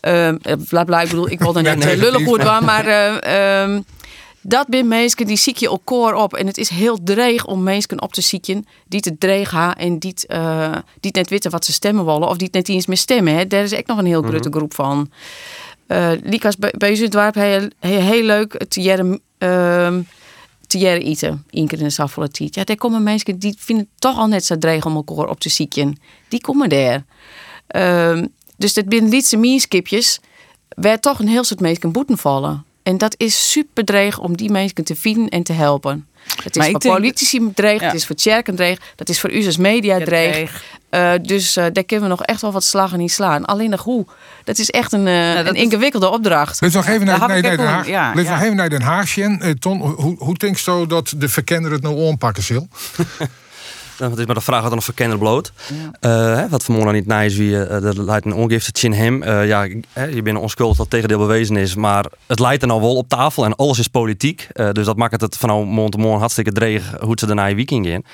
Ehm, 0.00 0.36
eh, 0.42 0.54
bla 0.68 0.84
bla, 0.84 1.00
ik 1.00 1.08
bedoel, 1.08 1.30
ik 1.30 1.38
wil 1.38 1.56
er 1.56 1.66
eh, 1.66 1.96
lullig 1.98 2.24
goed 2.24 2.42
waar, 2.42 2.64
maar 2.64 2.86
eh, 2.86 3.62
ehm, 3.62 3.80
dat 4.42 4.66
zijn 4.70 4.88
mensen 4.88 5.26
die 5.26 5.36
ziek 5.36 5.56
je 5.56 5.68
elkaar 5.68 6.14
op. 6.14 6.34
En 6.34 6.46
het 6.46 6.58
is 6.58 6.68
heel 6.68 6.98
dreig 7.02 7.46
om 7.46 7.62
mensen 7.62 8.02
op 8.02 8.12
te 8.12 8.20
zieken 8.20 8.66
die 8.88 9.00
het 9.04 9.20
dreig 9.20 9.48
gaan 9.48 9.72
en 9.72 9.98
die, 9.98 10.10
het, 10.10 10.26
eh, 10.26 10.72
die 10.72 11.10
het 11.10 11.14
net 11.14 11.30
weten 11.30 11.50
wat 11.50 11.64
ze 11.64 11.72
stemmen 11.72 12.04
willen. 12.04 12.28
Of 12.28 12.36
die 12.36 12.46
het 12.46 12.54
net 12.54 12.68
eens 12.68 12.86
meer 12.86 12.96
stemmen. 12.96 13.34
Hè. 13.34 13.46
Daar 13.46 13.62
is 13.62 13.72
echt 13.72 13.86
nog 13.86 13.98
een 13.98 14.06
heel 14.06 14.22
grote 14.22 14.50
groep 14.50 14.74
van. 14.74 15.10
Eh 15.86 16.10
Likas, 16.22 16.56
dorp 16.56 17.34
heel, 17.34 17.68
heel, 17.78 18.00
heel 18.00 18.22
leuk 18.22 18.52
het 18.52 18.74
jaren, 18.74 19.20
ehm 19.38 20.00
te 20.70 20.78
jaren 20.78 21.02
eten. 21.02 21.44
Eén 21.50 21.66
keer 21.66 21.80
in 21.80 21.88
de 21.88 22.28
tijd. 22.30 22.54
Ja, 22.54 22.64
daar 22.64 22.76
komen 22.76 23.02
mensen 23.02 23.38
die 23.38 23.54
vinden 23.58 23.84
het 23.90 24.00
toch 24.00 24.18
al 24.18 24.26
net 24.26 24.44
zo 24.44 24.58
dreig 24.58 24.86
om 24.86 24.94
elkaar 24.94 25.28
op 25.28 25.40
te 25.40 25.48
zieken. 25.48 25.98
Die 26.28 26.40
komen 26.40 26.68
daar. 26.68 27.04
Ehm, 27.66 28.26
dus 28.56 28.74
dat 28.74 28.84
binnen 28.84 29.10
Lietse 29.10 29.36
mierskipjes 29.36 30.20
werd 30.68 31.02
toch 31.02 31.18
een 31.18 31.28
heel 31.28 31.44
soort 31.44 31.60
mensen 31.60 31.92
boeten 31.92 32.18
vallen. 32.18 32.64
En 32.90 32.98
dat 32.98 33.14
is 33.16 33.50
super 33.50 33.84
dreig 33.84 34.18
om 34.18 34.36
die 34.36 34.50
mensen 34.50 34.84
te 34.84 34.96
vinden 34.96 35.28
en 35.28 35.42
te 35.42 35.52
helpen. 35.52 36.06
Het 36.42 36.56
is 36.56 36.56
Maar 36.56 36.70
voor 36.70 36.80
denk- 36.80 36.94
politici 36.94 37.50
dreig, 37.54 37.80
Ja. 37.80 37.86
het 37.86 37.94
is 37.94 38.06
voor 38.06 38.16
Tjerken 38.16 38.54
dreig, 38.56 38.78
dat 38.96 39.08
is 39.08 39.20
voor 39.20 39.32
u 39.32 39.46
als 39.46 39.56
media 39.56 39.96
Ja, 39.96 40.04
dreig. 40.04 40.32
dreig. 40.32 40.64
Eh, 40.90 41.12
dus 41.22 41.56
eh, 41.56 41.64
daar 41.72 41.84
kunnen 41.84 42.08
we 42.08 42.14
nog 42.16 42.22
echt 42.22 42.40
wel 42.40 42.52
wat 42.52 42.64
slagen 42.64 42.98
niet 42.98 43.12
slaan. 43.12 43.44
Alleen 43.44 43.70
nog 43.70 43.82
hoe, 43.82 44.06
dat 44.44 44.58
is 44.58 44.70
echt 44.70 44.92
een, 44.92 45.06
eh, 45.06 45.34
dat 45.34 45.46
een 45.46 45.54
is- 45.54 45.62
ingewikkelde 45.62 46.08
opdracht. 46.10 46.60
Let's 46.60 46.74
nog 46.74 46.86
even 46.86 47.06
naar, 47.06 47.42
Den 47.42 47.58
Haag. 47.58 47.86
ja, 47.86 48.14
nog 48.14 48.40
even 48.42 48.56
naar 48.56 48.68
Den 48.70 48.82
Haag, 48.82 49.14
Ton, 49.58 49.80
hoe, 49.80 50.16
hoe 50.18 50.34
denk 50.34 50.56
je 50.56 50.62
zo 50.62 50.86
dat 50.86 51.14
de 51.16 51.28
verkenner 51.28 51.70
het 51.72 51.82
nou 51.82 52.08
aanpakken 52.08 52.42
zal? 52.42 52.68
Nou, 54.00 54.12
het 54.12 54.20
is 54.20 54.26
maar 54.26 54.34
de 54.34 54.40
vraag 54.40 54.60
wat 54.60 54.70
er 54.70 54.76
nog 54.76 54.84
verkennen 54.84 55.18
bloot. 55.18 55.52
Eh, 56.00 56.44
wat 56.50 56.64
voor 56.64 56.92
niet 56.92 57.06
nice 57.06 57.38
wie 57.38 57.64
eh, 57.64 57.82
dat 57.82 57.96
leidt 57.96 58.26
een 58.26 58.34
ongifte 58.34 58.86
in 58.86 58.92
hem. 58.92 59.22
Eh, 59.22 59.46
ja, 59.46 59.62
je 59.94 60.22
bent 60.22 60.38
onschuldig 60.38 60.76
dat 60.76 60.90
tegendeel 60.90 61.18
bewezen 61.18 61.56
is, 61.56 61.74
maar 61.74 62.06
het 62.26 62.38
leidt 62.38 62.62
er 62.62 62.68
nou 62.68 62.80
wel 62.80 62.96
op 62.96 63.08
tafel 63.08 63.44
en 63.44 63.56
alles 63.56 63.78
is 63.78 63.88
politiek. 63.88 64.48
Eh, 64.52 64.70
dus 64.70 64.84
dat 64.84 64.96
maakt 64.96 65.20
het 65.20 65.36
van 65.36 65.48
nou 65.48 65.64
mond 65.64 65.92
te 65.92 65.98
mond 65.98 66.20
hartstikke 66.20 66.52
dreig 66.52 66.94
hoe 67.00 67.18
ze 67.18 67.26
daarna 67.26 67.46
je 67.46 67.54
weekend 67.54 67.86
in. 67.86 68.04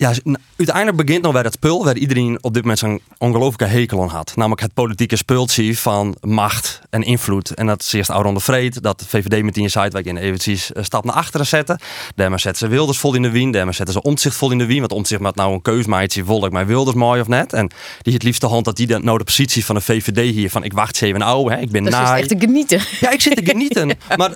Eh, 0.00 0.08
Ja, 0.24 0.34
uiteindelijk 0.56 1.06
begint 1.06 1.22
nog 1.22 1.32
bij 1.32 1.42
dat 1.42 1.52
spul 1.52 1.84
waar 1.84 1.96
iedereen 1.96 2.38
op 2.40 2.52
dit 2.54 2.62
moment 2.62 2.78
zo'n 2.80 3.00
ongelooflijke 3.18 3.76
hekel 3.76 4.02
aan 4.02 4.08
had. 4.08 4.32
Namelijk 4.36 4.60
het 4.60 4.74
politieke 4.74 5.16
spultje 5.16 5.76
van 5.76 6.16
macht 6.20 6.80
en 6.90 7.02
invloed. 7.02 7.54
En 7.54 7.66
dat 7.66 7.82
is 7.82 7.92
eerst 7.92 8.10
Auron 8.10 8.34
de 8.34 8.40
Vreed, 8.40 8.82
dat 8.82 8.98
de 9.00 9.06
VVD 9.08 9.42
met 9.42 9.54
die 9.54 9.68
ik 9.92 10.04
in 10.04 10.16
eventjes 10.16 10.70
een 10.72 10.84
stap 10.84 11.04
naar 11.04 11.14
achteren 11.14 11.46
zetten. 11.46 11.78
Daarmee 12.14 12.38
zetten 12.38 12.68
ze 12.68 12.74
Wilders 12.74 12.98
vol 12.98 13.14
in 13.14 13.22
de 13.22 13.30
wien, 13.30 13.50
daarmee 13.50 13.74
zetten 13.74 13.94
ze 13.94 14.02
Omtzigt 14.02 14.36
vol 14.36 14.50
in 14.50 14.58
de 14.58 14.66
wien. 14.66 14.78
Want 14.80 14.92
Omtzigt 14.92 15.20
maakt 15.20 15.36
nou 15.36 15.52
een 15.52 15.62
keusmaatje, 15.62 16.24
volk 16.24 16.50
mij 16.52 16.66
Wilders 16.66 16.96
mooi 16.96 17.20
of 17.20 17.28
net. 17.28 17.52
En 17.52 17.70
die 18.02 18.12
het 18.12 18.22
liefste 18.22 18.46
hand 18.46 18.64
dat 18.64 18.76
die 18.76 18.98
nou 18.98 19.18
de 19.18 19.24
positie 19.24 19.64
van 19.64 19.74
de 19.74 19.80
VVD 19.80 20.34
hier 20.34 20.50
van 20.50 20.64
ik 20.64 20.72
wacht 20.72 21.02
even 21.02 21.22
ouwe, 21.22 21.60
ik 21.60 21.70
ben 21.70 21.84
Dat 21.84 21.92
is 21.92 21.98
echt 22.10 22.28
te 22.28 22.36
genieten. 22.38 22.80
Ja, 23.00 23.10
ik 23.10 23.20
zit 23.20 23.36
te 23.36 23.44
genieten. 23.44 23.90
maar 24.16 24.30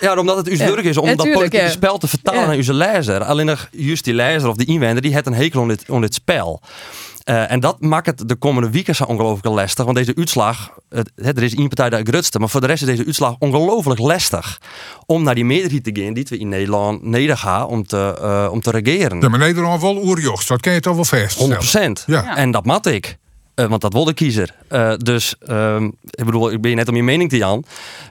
ja, 0.00 0.16
omdat 0.16 0.36
het 0.36 0.48
uw 0.48 0.56
Ja. 0.56 0.76
is 0.76 0.96
om 0.96 1.16
dat 1.16 1.30
politieke 1.32 1.56
ja. 1.64 1.70
spel 1.70 1.98
te 1.98 2.08
vertalen 2.08 2.40
Ja. 2.40 2.46
naar 2.46 2.56
uw 2.56 2.72
lezer. 2.72 3.24
Alleen 3.24 3.46
nog 3.46 3.68
juist 3.70 4.04
die 4.04 4.14
lezer 4.14 4.48
of 4.48 4.56
die 4.56 4.66
inwender, 4.66 4.95
die 5.02 5.12
heeft 5.12 5.26
een 5.26 5.34
hekel 5.34 5.60
aan 5.62 5.68
dit, 5.68 5.84
dit 6.00 6.14
spel. 6.14 6.60
Eh, 7.24 7.50
en 7.50 7.60
dat 7.60 7.80
maakt 7.80 8.06
het 8.06 8.28
de 8.28 8.34
komende 8.36 8.70
weken 8.70 8.94
zo 8.94 9.04
ongelooflijk 9.04 9.54
lastig. 9.54 9.84
Want 9.84 9.96
deze 9.96 10.14
uitslag, 10.16 10.70
het, 10.88 11.12
het- 11.16 11.36
er 11.36 11.42
is 11.42 11.54
één 11.54 11.68
partij 11.68 11.90
dat 11.90 12.08
grutste, 12.08 12.38
maar 12.38 12.48
voor 12.48 12.60
de 12.60 12.66
rest 12.66 12.82
is 12.82 12.88
deze 12.88 13.04
uitslag 13.06 13.36
ongelooflijk 13.38 14.00
lastig. 14.00 14.60
Om 15.06 15.22
naar 15.22 15.34
die 15.34 15.44
meerderheid 15.44 15.84
te 15.84 16.00
gaan 16.02 16.12
die 16.14 16.26
we 16.28 16.38
in 16.38 16.48
Nederland 16.48 17.02
neder 17.02 17.36
gaan 17.38 17.66
om 17.66 17.86
te, 17.86 18.18
eh, 18.20 18.48
om 18.52 18.60
te 18.60 18.70
regeren. 18.70 19.20
Ja, 19.20 19.28
maar 19.28 19.38
Nederland 19.38 19.80
wel 19.82 19.96
oerjocht, 20.04 20.48
dat 20.48 20.60
ken 20.60 20.72
je 20.72 20.80
toch 20.80 20.94
wel 20.94 21.04
vast. 21.04 21.38
100%. 21.38 22.04
Ja. 22.06 22.36
En 22.36 22.50
dat 22.50 22.64
mat 22.64 22.86
ik. 22.86 23.16
Eh, 23.56 23.66
want 23.66 23.80
dat 23.80 23.92
wil 23.92 24.04
de 24.04 24.14
kiezer. 24.14 24.54
Eh, 24.68 24.92
dus 24.96 25.34
ehm, 25.46 25.84
ik 26.10 26.24
bedoel, 26.24 26.50
ik 26.52 26.60
ben 26.60 26.70
je 26.70 26.76
net 26.76 26.88
om 26.88 26.96
je 26.96 27.02
mening 27.02 27.30
te 27.30 27.36
Jan. 27.36 27.64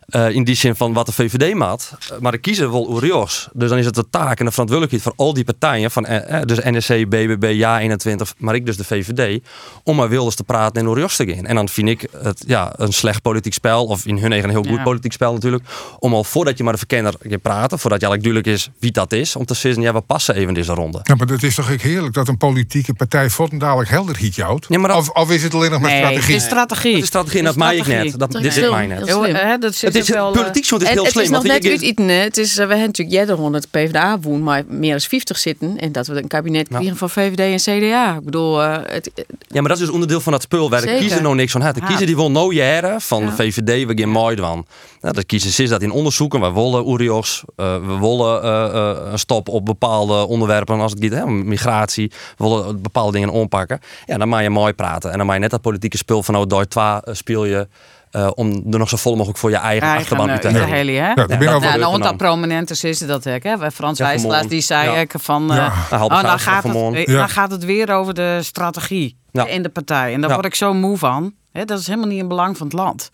Eh, 0.06 0.30
in 0.30 0.44
die 0.44 0.56
zin 0.56 0.76
van 0.76 0.94
wat 0.94 1.06
de 1.06 1.12
VVD 1.12 1.54
maat. 1.54 1.98
Eh, 2.12 2.18
maar 2.20 2.32
de 2.32 2.38
kiezer 2.38 2.72
wil 2.72 2.96
Urios. 2.98 3.48
Dus 3.54 3.70
dan 3.70 3.78
is 3.78 3.86
het 3.86 3.96
de 3.96 4.10
taak 4.10 4.40
en 4.40 4.46
de 4.46 4.52
verantwoordelijkheid 4.52 5.02
voor 5.04 5.26
al 5.26 5.34
die 5.34 5.44
partijen. 5.44 5.92
Van, 5.92 6.04
dus 6.46 6.58
NSC, 6.64 6.88
BBB, 7.10 7.54
Ja21, 7.60 8.38
maar 8.38 8.56
ik 8.56 8.66
dus 8.66 8.78
de 8.78 8.84
VVD. 8.84 9.44
Om 9.84 9.96
maar 9.96 10.10
Wilders 10.10 10.36
te 10.36 10.44
praten 10.44 10.82
en 10.82 10.88
Urios 10.92 11.16
te 11.16 11.34
gaan. 11.34 11.46
En 11.46 11.56
dan 11.56 11.70
vind 11.70 11.90
ik 11.90 12.08
het 12.22 12.44
ja, 12.48 12.74
een 12.76 12.94
slecht 12.94 13.22
politiek 13.22 13.54
spel. 13.54 13.86
Of 13.86 14.06
in 14.06 14.18
hun 14.18 14.32
eigen 14.32 14.50
een 14.50 14.56
heel 14.56 14.66
goed 14.70 14.78
Ja. 14.78 14.84
politiek 14.84 15.12
spel 15.14 15.34
natuurlijk. 15.34 15.64
Om 16.00 16.14
al 16.14 16.24
voordat 16.24 16.58
je 16.58 16.64
maar 16.64 16.74
de 16.74 16.80
verkenner 16.80 17.14
gaat 17.22 17.42
praten. 17.42 17.80
Voordat 17.80 18.02
je 18.02 18.08
eigenlijk 18.08 18.22
duidelijk 18.24 18.48
is 18.48 18.70
wie 18.80 18.92
dat 18.92 19.14
is. 19.14 19.36
Om 19.36 19.46
te 19.46 19.54
zeggen, 19.54 19.82
ja 19.82 19.94
we 19.94 20.02
passen 20.02 20.36
even 20.36 20.48
in 20.48 20.54
deze 20.54 20.74
ronde. 20.74 21.00
Ja, 21.04 21.16
maar 21.16 21.28
het 21.28 21.44
is 21.44 21.56
toch 21.56 21.72
ook 21.72 21.82
heerlijk 21.82 22.14
dat 22.14 22.28
een 22.28 22.38
politieke 22.38 22.94
partij 22.94 23.30
dadelijk 23.58 23.90
helder 23.90 24.18
hiet 24.18 24.36
jouwt? 24.36 24.66
Ja, 24.70 24.80
maar 24.80 24.90
dat- 24.90 24.98
of, 24.98 25.10
of 25.10 25.32
is 25.36 25.44
het 25.44 25.54
alleen 25.54 25.72
nog 25.72 25.80
maar 25.82 25.90
Nee, 25.90 26.00
strategie? 26.00 26.34
het 26.34 26.42
is 26.42 26.48
strategie. 26.48 26.92
Dat 26.94 27.02
is 27.02 27.08
strategie 27.08 27.38
en 27.40 27.46
dat 27.46 27.54
Het 27.54 27.64
maai 27.64 27.78
ik 27.80 27.88
net. 27.88 28.20
Dat, 28.20 28.32
dit 28.32 28.54
heel- 28.54 28.72
mij 28.72 28.88
net. 28.88 28.98
heel 28.98 29.06
Heel, 29.08 29.24
slim. 29.24 29.36
hè, 29.36 29.58
dat 29.58 29.76
zit 29.76 29.94
Het 29.94 30.04
is 30.04 30.12
eh, 30.12 30.32
politiek 30.32 30.66
zo, 30.66 30.76
het 30.76 30.84
is 30.84 30.90
heel 30.90 31.04
het 31.04 31.12
slim. 31.12 31.24
is 31.24 31.30
nog 31.30 31.44
net. 31.44 31.64
Het 31.64 32.38
is, 32.38 32.50
eh, 32.50 32.56
we 32.56 32.60
hebben 32.74 32.80
natuurlijk 32.86 33.28
jij 33.28 33.36
100 33.36 33.72
PvdA 33.72 34.20
woon, 34.20 34.44
maar 34.44 34.64
meer 34.68 34.92
dan 34.92 35.00
50 35.00 35.38
zitten. 35.38 35.78
En 35.80 35.92
dat 35.92 36.08
we 36.08 36.16
een 36.18 36.28
kabinet 36.28 36.68
krijgen 36.68 36.98
van 36.98 37.10
VVD 37.10 37.40
en 37.68 37.80
CDA. 37.80 38.16
Ik 38.16 38.24
bedoel, 38.26 38.64
eh, 38.64 38.78
het, 38.86 39.12
Ja, 39.48 39.60
maar 39.62 39.70
dat 39.70 39.78
is 39.80 39.86
dus 39.86 39.94
onderdeel 39.94 40.22
van 40.22 40.32
dat 40.32 40.42
spul 40.42 40.70
waar 40.70 40.82
de 40.82 40.96
kiezer 41.00 41.22
nog 41.22 41.36
niks 41.36 41.52
van 41.52 41.62
had. 41.62 41.76
De 41.76 41.82
kiezer 41.86 42.06
die 42.06 42.16
wil 42.16 42.32
nou 42.32 42.54
jaren 42.54 43.02
van 43.02 43.24
Ja. 43.24 43.30
de 43.30 43.36
VVD, 43.36 43.86
we 43.88 43.94
gaan 43.96 44.10
mooi 44.10 44.36
van. 44.38 44.66
Ja, 45.06 45.12
de 45.12 45.24
kiezer 45.24 45.64
is 45.64 45.70
dat 45.70 45.82
in 45.82 45.92
onderzoeken. 45.92 46.42
We 46.42 46.52
willen 46.54 46.88
Urios, 46.90 47.44
eh, 47.56 47.76
we 47.76 47.98
willen 48.00 48.44
eh, 48.44 48.66
eh, 48.92 49.12
een 49.12 49.20
stop 49.20 49.50
op 49.50 49.66
bepaalde 49.66 50.14
onderwerpen 50.28 50.80
als 50.80 50.92
het 50.92 51.00
gaat, 51.00 51.12
hè, 51.12 51.26
migratie. 51.26 52.12
We 52.38 52.44
willen 52.44 52.82
bepaalde 52.82 53.12
dingen 53.12 53.34
aanpakken. 53.34 53.80
Ja, 54.06 54.18
dan 54.18 54.30
mag 54.30 54.42
je 54.42 54.50
mooi 54.50 54.74
praten. 54.74 55.12
En 55.12 55.18
dan 55.18 55.26
mag 55.26 55.36
je 55.36 55.42
net 55.42 55.52
dat 55.52 55.62
politieke 55.62 55.98
spul 55.98 56.24
van 56.24 56.34
nou, 56.34 56.48
door 56.48 56.68
twee 56.68 56.86
eh, 56.86 57.14
speel 57.14 57.46
je 57.46 57.68
eh, 58.12 58.30
om 58.36 58.64
er 58.72 58.80
nog 58.80 58.90
zo 58.90 58.98
vol 58.98 59.16
mogelijk 59.16 59.38
voor 59.40 59.50
je 59.50 59.56
eigen, 59.56 59.82
Eigen, 59.88 60.02
achterban 60.02 60.26
eh, 60.28 60.32
uit 60.34 60.42
te 60.42 60.48
halen. 60.48 60.70
halen, 60.70 61.04
hè? 61.06 61.14
dat 61.14 61.28
wel 61.28 61.42
Ja, 61.42 61.60
van- 61.70 61.80
nou, 61.80 61.92
want 61.92 62.04
dat 62.04 62.18
prominentes 62.18 62.84
is 62.84 63.00
dat 63.00 63.24
hè? 63.24 63.72
Frans 63.72 63.98
Ja, 63.98 64.06
Wijselaars 64.06 64.36
gewoon. 64.36 64.50
die 64.52 64.62
zei 64.62 64.90
Ja. 64.92 65.06
van... 65.20 65.52
eh, 65.52 65.58
Ja. 65.58 65.74
Nou, 65.90 66.04
oh, 66.04 66.10
dan, 66.10 66.20
Zaag 66.20 66.44
gaat 66.44 66.62
van 66.62 66.72
het, 66.96 66.96
eh, 67.08 67.14
Ja. 67.14 67.20
dan 67.20 67.30
gaat 67.30 67.52
het 67.52 67.66
weer 67.66 67.90
over 67.94 68.14
de 68.14 68.40
strategie 68.42 69.18
Ja. 69.32 69.46
in 69.48 69.64
de 69.64 69.70
partij. 69.70 70.14
En 70.14 70.20
daar 70.22 70.30
Ja. 70.30 70.36
word 70.36 70.48
ik 70.48 70.56
zo 70.56 70.74
moe 70.74 70.98
van. 70.98 71.34
Hè? 71.52 71.66
Dat 71.66 71.80
is 71.80 71.88
helemaal 71.88 72.08
niet 72.08 72.20
in 72.20 72.28
belang 72.28 72.58
van 72.58 72.68
het 72.68 72.76
land. 72.76 73.10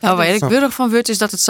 Nou, 0.00 0.16
waar 0.16 0.26
ik 0.28 0.40
burg 0.48 0.72
van 0.74 0.90
word 0.90 1.08
is 1.08 1.18
dat 1.18 1.30
het 1.30 1.40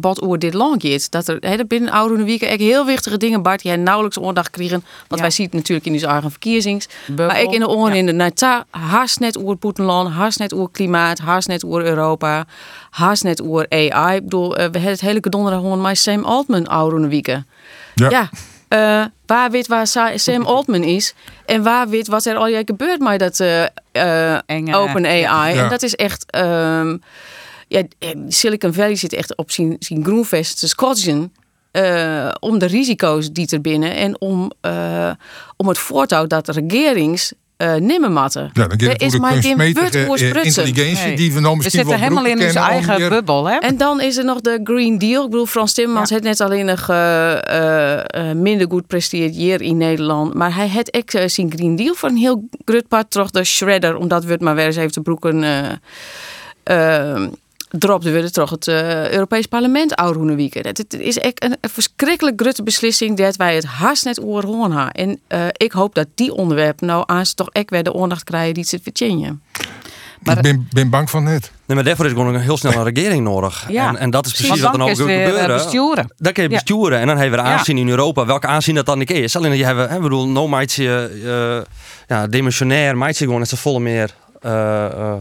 bot 0.00 0.22
over 0.22 0.38
dit 0.38 0.54
lang 0.54 0.82
gaat. 0.82 1.10
Dat 1.10 1.28
er 1.28 1.38
binnen 1.66 1.92
oude 1.92 2.24
weken 2.24 2.48
echt 2.48 2.60
heel 2.60 2.86
wichtige 2.86 3.16
dingen, 3.16 3.42
Bart, 3.42 3.62
jij 3.62 3.76
nauwelijks 3.76 4.20
aandacht 4.20 4.50
krijgen. 4.50 4.84
Want 5.08 5.20
wij 5.20 5.30
zien 5.30 5.46
het 5.46 5.54
natuurlijk 5.54 5.86
in 5.86 5.92
onze 5.92 6.06
eigen 6.06 6.30
verkiezings. 6.30 6.88
Maar 7.16 7.40
ik 7.40 7.50
in 7.52 7.60
de 7.60 7.68
oren 7.68 7.94
in 7.94 8.06
de 8.06 8.12
Nata, 8.12 8.64
haast 8.70 9.20
net 9.20 9.38
over 9.38 9.56
Poetenland, 9.56 10.08
haast 10.14 10.38
net 10.38 10.54
over 10.54 10.68
klimaat, 10.72 11.18
haast 11.18 11.48
net 11.48 11.64
over 11.64 11.84
Europa, 11.84 12.44
haast 12.90 13.22
net 13.24 13.42
over 13.42 13.66
AI. 13.68 14.16
Ik 14.16 14.22
bedoel, 14.22 14.50
eh, 14.50 14.56
we 14.56 14.62
hebben 14.62 14.82
het 14.82 15.00
hele 15.00 15.20
donderdag 15.20 15.60
gewoon 15.60 15.80
Sam 15.96 16.24
Altman 16.24 16.66
oude 16.66 17.08
weken. 17.08 17.46
Ja. 17.94 18.10
Ja. 18.10 18.28
eh, 18.68 19.04
waar 19.26 19.50
weet 19.50 19.66
waar 19.66 19.86
Sa- 19.86 20.16
Sam 20.16 20.42
Altman 20.42 20.82
is 20.82 21.14
en 21.46 21.62
waar 21.62 21.88
weet 21.88 22.06
wat 22.08 22.24
er 22.24 22.36
al 22.36 22.48
jij 22.50 22.62
gebeurt 22.64 23.00
met 23.00 23.18
dat 23.18 23.40
eh 23.40 23.64
Open 24.74 25.06
AI. 25.06 25.54
Ja. 25.54 25.62
En 25.62 25.68
dat 25.68 25.82
is 25.82 25.94
echt. 25.96 26.24
ehm, 26.30 26.96
ja, 27.72 27.82
Silicon 28.28 28.72
Valley 28.72 28.96
zit 28.96 29.12
echt 29.12 29.36
op 29.36 29.50
zijn, 29.50 29.76
zijn 29.78 30.04
groenvest 30.04 30.58
te 30.58 30.68
scotchen. 30.68 31.32
eh, 31.70 32.28
om 32.40 32.58
de 32.58 32.66
risico's 32.66 33.30
die 33.32 33.46
er 33.50 33.60
binnen 33.60 33.94
en 33.96 34.20
om, 34.20 34.52
eh, 34.60 35.10
om 35.56 35.68
het 35.68 35.78
voortouw 35.78 36.26
dat 36.26 36.46
de 36.46 36.52
regerings 36.52 37.32
eh 37.56 37.74
nimmer 37.74 38.10
matten. 38.12 38.50
Ja, 38.52 38.66
dan 38.66 38.78
Er 38.88 39.02
is 39.02 39.18
maar 39.18 39.32
geen 39.32 39.60
eh, 39.60 39.66
intelligentie 40.44 41.06
Nee. 41.06 41.16
die 41.16 41.32
we 41.32 41.40
nou 41.40 41.56
We 41.56 41.62
misschien 41.62 41.70
zitten 41.70 41.86
wel 41.86 41.98
helemaal 41.98 42.24
in 42.24 42.46
onze 42.46 42.58
eigen 42.58 43.08
bubbel, 43.08 43.48
hè? 43.48 43.56
En 43.56 43.76
dan 43.76 44.00
is 44.00 44.16
er 44.16 44.24
nog 44.24 44.40
de 44.40 44.60
Green 44.64 44.98
Deal. 44.98 45.24
Ik 45.24 45.30
bedoel, 45.30 45.46
Frans 45.46 45.72
Timmermans 45.72 46.10
heeft 46.10 46.22
net 46.22 46.40
alleen 46.40 46.64
nog 46.66 46.88
eh, 46.88 47.32
eh, 47.32 48.30
eh, 48.30 48.36
minder 48.36 48.66
goed 48.70 48.86
presteerd 48.86 49.34
hier 49.34 49.62
in 49.62 49.76
Nederland. 49.76 50.34
Maar 50.34 50.54
hij 50.54 50.68
had 50.68 50.94
ook 50.94 51.10
eh, 51.10 51.28
zijn 51.28 51.52
Green 51.56 51.76
Deal 51.76 51.94
voor 51.94 52.08
een 52.08 52.16
heel 52.16 52.48
groot 52.64 52.88
part 52.88 53.10
terug 53.10 53.30
de 53.30 53.44
shredder. 53.44 53.96
Omdat 53.96 54.24
we 54.24 54.32
het 54.32 54.40
maar 54.40 54.54
weer 54.54 54.66
eens 54.66 54.76
even 54.76 54.92
te 54.92 55.00
broeken 55.00 55.42
eh 55.44 55.70
eh, 56.62 57.22
dropte 57.78 58.10
we 58.10 58.30
terug 58.30 58.50
het 58.50 58.68
eh, 58.68 59.10
Europees 59.10 59.46
Parlement 59.46 59.94
oude 59.94 60.34
weekend. 60.34 60.64
Het, 60.66 60.78
het 60.78 60.92
is 60.94 61.18
echt 61.18 61.44
een, 61.44 61.56
een 61.60 61.70
verschrikkelijk 61.70 62.40
grote 62.40 62.62
beslissing 62.62 63.16
dat 63.16 63.36
wij 63.36 63.54
het 63.54 63.64
haast 63.64 64.04
net 64.04 64.22
over 64.22 64.46
horen 64.46 64.72
gaan. 64.72 64.90
En 64.90 65.20
eh, 65.26 65.46
ik 65.52 65.72
hoop 65.72 65.94
dat 65.94 66.06
die 66.14 66.34
onderwerpen 66.34 66.86
nou 66.86 67.02
aan 67.06 67.24
toch 67.34 67.48
echt 67.50 67.70
weer 67.70 67.82
de 67.82 67.94
aandacht 67.94 68.24
krijgen 68.24 68.54
die 68.54 68.64
ze 68.64 68.80
verdienen. 68.82 69.42
Ik 70.24 70.40
ben, 70.42 70.68
ben 70.70 70.90
bang 70.90 71.10
van 71.10 71.22
net. 71.24 71.50
Nee, 71.66 71.76
maar 71.76 71.84
daarvoor 71.84 72.04
is 72.04 72.10
gewoon 72.10 72.34
een 72.34 72.40
heel 72.40 72.56
snel 72.56 72.72
een 72.72 72.94
regering 72.94 73.24
nodig. 73.24 73.66
Ja. 73.68 73.88
En, 73.88 73.96
en 73.96 74.10
dat 74.10 74.26
is 74.26 74.32
precies 74.32 74.48
wat 74.48 74.72
er 74.72 74.78
dan 74.78 74.86
nou 74.86 74.94
gebeuren. 74.96 75.46
besturen. 75.46 76.14
Dan 76.16 76.32
kun 76.32 76.42
je 76.42 76.48
Ja. 76.48 76.54
besturen. 76.54 76.98
En 76.98 77.06
dan 77.06 77.16
hebben 77.16 77.38
we 77.38 77.44
er 77.44 77.50
Ja. 77.50 77.56
aanzien 77.58 77.78
in 77.78 77.88
Europa. 77.88 78.26
Welke 78.26 78.46
aanzien 78.46 78.74
dat 78.74 78.86
dan 78.86 79.00
ik 79.00 79.10
is. 79.10 79.36
Alleen 79.36 79.50
dat 79.50 79.58
je 79.58 79.64
hebben, 79.64 79.88
hè, 79.88 79.96
ik 79.96 80.02
bedoel, 80.02 80.28
no 80.28 80.48
meidje, 80.48 81.10
eh 81.24 81.72
ja, 82.16 82.26
demissionair, 82.26 82.98
meidje 82.98 83.24
gewoon 83.24 83.38
met 83.40 83.48
z'n 83.48 83.56
volle 83.56 83.80
meer 83.80 84.14
eh 84.40 84.84
eh 84.84 85.14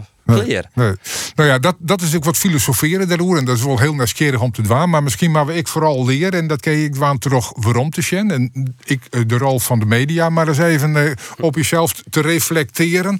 Nee. 0.74 0.94
Nou 1.36 1.50
ja, 1.50 1.60
dat, 1.60 1.76
dat 1.80 2.02
is 2.02 2.16
ook 2.16 2.24
wat 2.24 2.38
filosoferen 2.38 3.08
daarover. 3.08 3.38
En 3.38 3.46
dat 3.46 3.58
is 3.58 3.64
wel 3.64 3.80
heel 3.80 3.94
nieuwsgierig 3.94 4.42
om 4.42 4.52
te 4.52 4.62
doen. 4.62 4.90
Maar 4.90 5.04
misschien 5.04 5.32
maar 5.32 5.50
ik 5.50 5.68
vooral 5.68 6.06
leren. 6.06 6.40
En 6.40 6.48
dat 6.48 6.60
kan 6.60 6.74
ik 6.74 6.96
waan 6.96 7.18
terug 7.18 7.52
waarom 7.56 7.90
te 7.90 8.02
zien. 8.02 8.32
En 8.32 8.76
ik 8.84 9.02
eh, 9.10 9.22
de 9.28 9.38
rol 9.38 9.60
van 9.60 9.80
de 9.80 9.86
media. 9.86 10.30
Maar 10.30 10.48
eens 10.48 10.58
even 10.58 10.96
eh, 10.96 11.12
op 11.40 11.56
jezelf 11.56 12.04
te 12.10 12.22
reflecteren. 12.22 13.20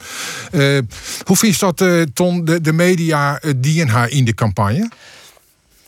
Eh, 0.52 0.78
hoe 1.24 1.38
vind 1.38 1.60
je 1.60 1.72
dat, 1.74 2.08
Ton, 2.14 2.46
de, 2.46 2.62
de 2.62 2.74
media 2.74 3.42
die 3.56 3.86
haar 3.86 4.10
in 4.10 4.26
de 4.26 4.34
campagne? 4.34 4.90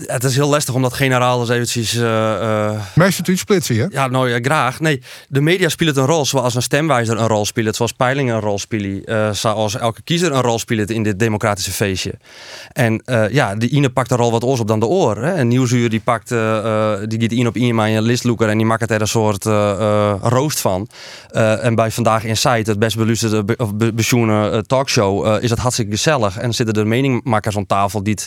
Het 0.05 0.23
is 0.23 0.35
heel 0.35 0.49
lastig 0.49 0.73
om 0.73 0.81
dat 0.81 0.93
generaal 0.93 1.39
eens 1.39 1.49
eventjes... 1.49 1.95
eh, 1.95 2.81
Meestal 2.95 3.25
het 3.25 3.39
splitsen, 3.39 3.75
hè? 3.75 3.85
Ja, 3.89 4.07
nou 4.07 4.29
ja, 4.29 4.39
graag. 4.41 4.79
Nee, 4.79 5.01
de 5.27 5.41
media 5.41 5.69
spelen 5.69 5.97
een 5.97 6.05
rol 6.05 6.25
zoals 6.25 6.55
een 6.55 6.61
stemwijzer 6.61 7.19
een 7.19 7.27
rol 7.27 7.45
speelt, 7.45 7.75
zoals 7.75 7.91
peilingen 7.91 8.35
een 8.35 8.41
rol 8.41 8.59
spelen, 8.59 9.03
eh, 9.03 9.31
zoals 9.31 9.77
elke 9.77 10.01
kiezer 10.01 10.31
een 10.31 10.41
rol 10.41 10.59
speelt 10.59 10.89
in 10.89 11.03
dit 11.03 11.19
democratische 11.19 11.71
feestje. 11.71 12.13
En 12.71 13.01
eh, 13.05 13.29
ja, 13.29 13.55
de 13.55 13.69
ene 13.69 13.89
pakt 13.89 14.11
er 14.11 14.19
al 14.19 14.31
wat 14.31 14.43
oors 14.43 14.59
op 14.59 14.67
dan 14.67 14.79
de 14.79 14.85
oor. 14.85 15.17
Hè. 15.17 15.33
Een 15.33 15.47
nieuwsuur 15.47 15.89
die 15.89 15.99
pakt, 15.99 16.31
eh, 16.31 16.95
die 17.05 17.21
gaat 17.21 17.31
in 17.31 17.47
op 17.47 17.55
in 17.55 17.79
een 17.79 18.01
listloeker 18.01 18.49
en 18.49 18.57
die 18.57 18.65
maakt 18.65 18.91
er 18.91 19.01
een 19.01 19.07
soort 19.07 19.43
roost 20.21 20.59
van. 20.59 20.87
En 21.61 21.75
bij 21.75 21.91
Vandaag 21.91 22.23
Insight, 22.23 22.67
het 22.67 22.79
best 22.79 22.97
beluisterde 22.97 23.43
be, 23.43 23.55
of 23.57 23.75
be, 23.75 23.93
eh, 23.97 24.57
talkshow, 24.57 25.43
is 25.43 25.49
het 25.49 25.59
hartstikke 25.59 25.91
gezellig. 25.91 26.37
En 26.37 26.53
zitten 26.53 26.75
er 26.75 26.87
meningmakers 26.87 27.57
aan 27.57 27.65
tafel 27.65 28.03
die 28.03 28.17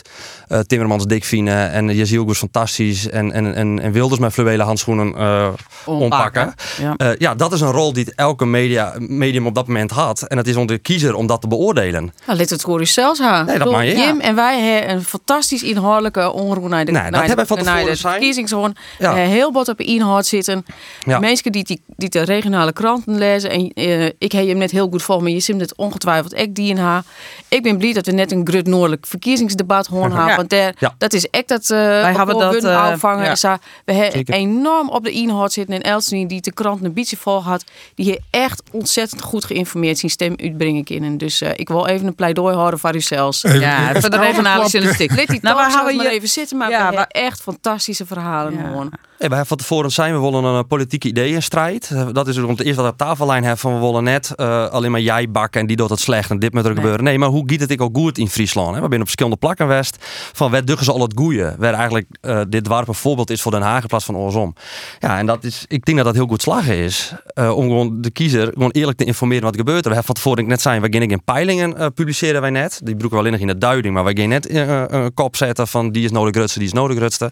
het 0.47 0.69
Timmermans 0.69 1.05
dik 1.05 1.23
vinden 1.23 1.66
en 1.71 1.95
Jezielgus 1.95 2.37
fantastisch 2.37 3.09
en, 3.09 3.31
en, 3.31 3.55
en, 3.55 3.79
en 3.79 3.91
Wilders 3.91 4.19
met 4.19 4.33
fluwelen 4.33 4.65
handschoenen 4.65 5.15
eh 5.15 5.49
ontpakken. 5.85 6.53
Ja. 6.79 6.93
Eh, 6.97 7.09
ja, 7.17 7.35
dat 7.35 7.53
is 7.53 7.61
een 7.61 7.71
rol 7.71 7.93
die 7.93 8.13
elke 8.15 8.45
media, 8.45 8.93
medium 8.97 9.47
op 9.47 9.55
dat 9.55 9.67
moment 9.67 9.91
had. 9.91 10.21
En 10.21 10.37
het 10.37 10.47
is 10.47 10.55
onder 10.55 10.75
de 10.75 10.81
kiezer 10.81 11.15
om 11.15 11.27
dat 11.27 11.41
te 11.41 11.47
beoordelen. 11.47 12.13
Nou, 12.27 12.47
hoor 12.61 12.81
u 12.81 12.85
zelfs 12.85 13.21
aan. 13.21 13.45
Nee, 13.45 13.57
dat 13.57 13.71
ja. 13.71 13.83
Jim 13.83 14.19
en 14.19 14.35
wij 14.35 14.61
hebben 14.61 14.95
een 14.95 15.03
fantastisch 15.03 15.63
inhoudelijke 15.63 16.31
onroer 16.31 16.69
naar 16.69 16.85
de, 16.85 16.91
Nee, 16.91 17.01
dat 17.01 17.11
naar 17.11 17.21
de, 17.21 17.27
hebben 17.27 17.47
van 17.47 17.63
naar 17.63 17.85
de 17.85 17.95
verkiezingshoorn. 17.95 18.75
Ja. 18.99 19.15
Eh, 19.15 19.27
heel 19.27 19.51
bot 19.51 19.67
op 19.67 19.81
inhoud 19.81 20.25
zitten. 20.25 20.65
Mensen 21.05 21.51
die, 21.51 21.63
die, 21.63 21.81
die 21.95 22.09
de 22.09 22.21
regionale 22.21 22.73
kranten 22.73 23.17
lezen. 23.17 23.49
En 23.49 23.71
eh, 23.73 24.05
ik 24.05 24.31
heb 24.31 24.47
hem 24.47 24.57
net 24.57 24.71
heel 24.71 24.87
goed 24.89 25.03
voor, 25.03 25.21
maar 25.21 25.31
je 25.31 25.39
ziet 25.39 25.59
het 25.59 25.75
ongetwijfeld 25.75 26.37
ik 26.37 26.55
die 26.55 26.69
in 26.69 26.77
haar. 26.77 27.03
Ik 27.47 27.63
ben 27.63 27.77
blij 27.77 27.93
dat 27.93 28.05
we 28.05 28.11
net 28.11 28.31
een 28.31 28.47
grut 28.47 28.67
noordelijk 28.67 29.05
verkiezingsdebat 29.07 29.87
horen 29.97 30.11
Ja. 30.11 30.35
Want 30.35 30.49
daar, 30.49 30.93
dat 30.97 31.13
is 31.13 31.29
echt 31.29 31.46
dat 31.47 31.61
uh, 31.63 31.69
Wij 31.77 32.13
hebben 32.13 32.37
dat, 32.39 32.63
uh, 32.63 32.81
afvangen. 32.83 33.25
ja. 33.25 33.35
Zo, 33.35 33.55
we 33.85 33.93
hebben 33.93 34.25
enorm 34.33 34.89
op 34.89 35.03
de 35.03 35.11
inhoud 35.11 35.53
zitten. 35.53 35.75
En 35.75 35.81
Elstien, 35.81 36.27
die 36.27 36.41
de 36.41 36.51
krant 36.53 36.83
een 36.83 36.93
beetje 36.93 37.17
vol 37.17 37.43
had, 37.43 37.63
die 37.95 38.05
heeft 38.05 38.21
echt 38.29 38.63
ontzettend 38.71 39.21
goed 39.21 39.45
geïnformeerd 39.45 39.97
zijn 39.97 40.11
stem 40.11 40.33
uitbrengen 40.41 40.83
kunnen. 40.83 41.17
Dus 41.17 41.41
uh, 41.41 41.49
ik 41.55 41.67
wil 41.67 41.85
even 41.87 42.07
een 42.07 42.15
pleidooi 42.15 42.55
houden 42.55 42.79
voor 42.79 42.95
u 42.95 43.01
zelfs. 43.01 43.43
Even- 43.43 43.59
Ja, 43.59 43.89
even 43.89 44.01
voor 44.01 44.09
de 44.09 44.17
regionale 44.17 44.67
journalistiek. 44.67 45.09
Die 45.09 45.25
Nou, 45.41 45.55
nou, 45.55 45.67
we 45.67 45.73
houden 45.73 45.95
maar 45.95 46.05
even 46.05 46.27
zitten, 46.27 46.57
maar 46.57 46.69
Ja, 46.69 46.77
we 46.77 46.83
hebben 46.83 47.07
maar- 47.13 47.23
echt 47.23 47.41
fantastische 47.41 48.05
verhalen 48.05 48.91
wij 49.17 49.27
hebben 49.27 49.47
van 49.47 49.57
tevoren 49.57 49.91
zijn 49.91 50.13
we 50.13 50.19
willen 50.19 50.43
een 50.43 50.61
eh, 50.61 50.67
politieke 50.67 51.07
ideeënstrijd. 51.07 51.89
Eh, 51.93 52.07
Dat 52.11 52.27
is 52.27 52.37
ook 52.39 52.49
het 52.49 52.59
eerste 52.59 52.81
wat 52.81 52.85
we 52.85 52.91
op 52.91 52.97
tafellijn 52.97 53.41
hebben 53.43 53.59
van 53.59 53.73
we 53.73 53.79
willen 53.79 54.03
net 54.03 54.35
eh, 54.35 54.67
alleen 54.67 54.91
maar 54.91 54.99
jij 55.01 55.31
bakken 55.31 55.61
en 55.61 55.67
die 55.67 55.75
doet 55.75 55.89
het 55.89 55.99
slecht 55.99 56.29
en 56.29 56.39
dit 56.39 56.53
moet 56.53 56.65
er 56.65 56.73
gebeuren. 56.75 57.03
Nee, 57.03 57.17
maar 57.19 57.29
hoe 57.29 57.43
giet 57.49 57.59
het 57.59 57.71
ik 57.71 57.81
ook 57.81 57.97
goed 57.97 58.17
in 58.17 58.29
Friesland? 58.29 58.67
Hè? 58.75 58.81
We 58.81 58.85
zijn 58.87 58.93
op 58.99 59.01
verschillende 59.05 59.37
plakken 59.37 59.67
west 59.67 59.97
van 60.33 60.51
waar 60.51 60.65
duggen 60.65 60.85
ze 60.85 60.91
al 60.91 61.01
het 61.01 61.13
goeie. 61.15 61.36
Waar 61.57 61.73
eigenlijk 61.73 62.07
eh, 62.21 62.41
dit 62.49 62.67
een 62.87 62.93
voorbeeld 62.93 63.29
is 63.29 63.41
voor 63.41 63.51
Den 63.51 63.61
Haag 63.61 63.81
in 63.81 63.87
plaats 63.87 64.05
van 64.05 64.17
oorsom. 64.17 64.55
Ja, 64.99 65.17
en 65.17 65.25
dat 65.25 65.43
is, 65.43 65.65
ik 65.67 65.85
denk 65.85 65.97
dat 65.97 66.05
dat 66.05 66.15
heel 66.15 66.27
goed 66.27 66.41
slagen 66.41 66.75
is. 66.75 67.13
eh, 67.25 67.55
om 67.57 67.63
gewoon 67.67 68.01
de 68.01 68.09
kiezer 68.09 68.47
gewoon 68.53 68.71
eerlijk 68.71 68.97
te 68.97 69.03
informeren 69.05 69.43
wat 69.43 69.53
er 69.53 69.59
gebeurt. 69.59 69.79
We 69.81 69.87
hebben 69.87 70.05
van 70.05 70.15
tevoren 70.15 70.43
ik 70.43 70.49
net 70.49 70.61
zijn, 70.61 70.81
we 70.81 70.87
gaan 70.93 71.01
in 71.01 71.23
peilingen 71.23 71.77
eh, 71.77 71.85
publiceren 71.93 72.41
wij 72.41 72.49
net. 72.49 72.79
Die 72.83 72.95
broeken 72.95 73.09
we 73.09 73.17
alleen 73.17 73.31
nog 73.31 73.41
in 73.41 73.47
de 73.47 73.57
duiding, 73.57 73.93
maar 73.93 74.03
wij 74.03 74.15
gaan 74.17 74.29
net 74.29 74.47
eh, 74.47 74.83
een 74.87 75.13
kop 75.13 75.35
zetten 75.35 75.67
van 75.67 75.91
die 75.91 76.03
is 76.03 76.11
nodig 76.11 76.35
grutste, 76.35 76.59
die 76.59 76.67
is 76.67 76.73
nodig 76.73 76.97
grutste. 76.97 77.31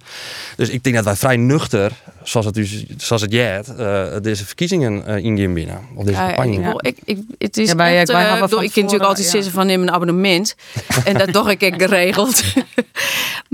Dus 0.55 0.69
ik 0.69 0.83
denk 0.83 0.95
dat 0.95 1.05
wij 1.05 1.15
vrij 1.15 1.37
nuchter, 1.37 1.91
zoals 2.23 2.45
het, 2.45 2.55
dus, 2.55 2.85
zoals 2.97 3.21
het 3.21 3.31
jet, 3.31 3.75
eh, 3.75 4.05
deze 4.21 4.45
verkiezingen 4.45 5.05
eh 5.05 5.23
ingehen 5.23 5.53
binnen. 5.53 5.79
Of 5.95 6.03
deze 6.05 6.17
Ja, 6.19 6.25
campagne. 6.27 6.53
ik, 6.53 6.63
wil- 6.63 6.79
ik, 6.81 6.97
ik, 7.03 7.17
het 7.37 7.57
is 7.57 7.69
Ja, 7.69 7.75
wij- 7.75 7.97
echt, 7.99 8.11
van 8.49 8.63
ik 8.63 8.71
kan 8.71 8.83
natuurlijk 8.83 9.09
altijd 9.09 9.25
ja. 9.25 9.31
zeggen 9.31 9.51
van 9.51 9.65
neem 9.67 9.81
een 9.81 9.91
abonnement. 9.91 10.55
en 11.05 11.17
dat 11.17 11.33
toch 11.33 11.49
ik 11.49 11.61
geregeld. 11.77 12.43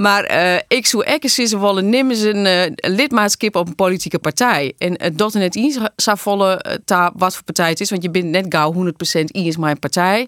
maar 0.02 0.24
eh, 0.24 0.56
ik 0.68 0.86
zou 0.86 1.04
eens 1.04 1.36
zeggen 1.36 1.60
willen 1.60 1.90
nemen 1.90 2.16
ze 2.16 2.30
een 2.30 2.46
eh, 2.46 2.92
lidmaatschap 2.96 3.56
op 3.56 3.68
een 3.68 3.76
politieke 3.76 4.20
partij. 4.20 4.74
En 4.78 5.04
het 5.04 5.18
dat 5.18 5.36
eens 5.56 5.80
zou 5.96 6.18
vallen 6.18 6.60
eh, 6.60 6.76
ta 6.86 7.12
wat 7.16 7.34
voor 7.34 7.44
partij 7.44 7.70
het 7.70 7.80
is. 7.80 7.90
Want 7.90 8.04
je 8.04 8.10
bent 8.10 8.26
net 8.26 8.46
gauw 8.50 8.74
100% 8.74 9.24
eens 9.26 9.58
mijn 9.58 9.80
partij. 9.80 10.28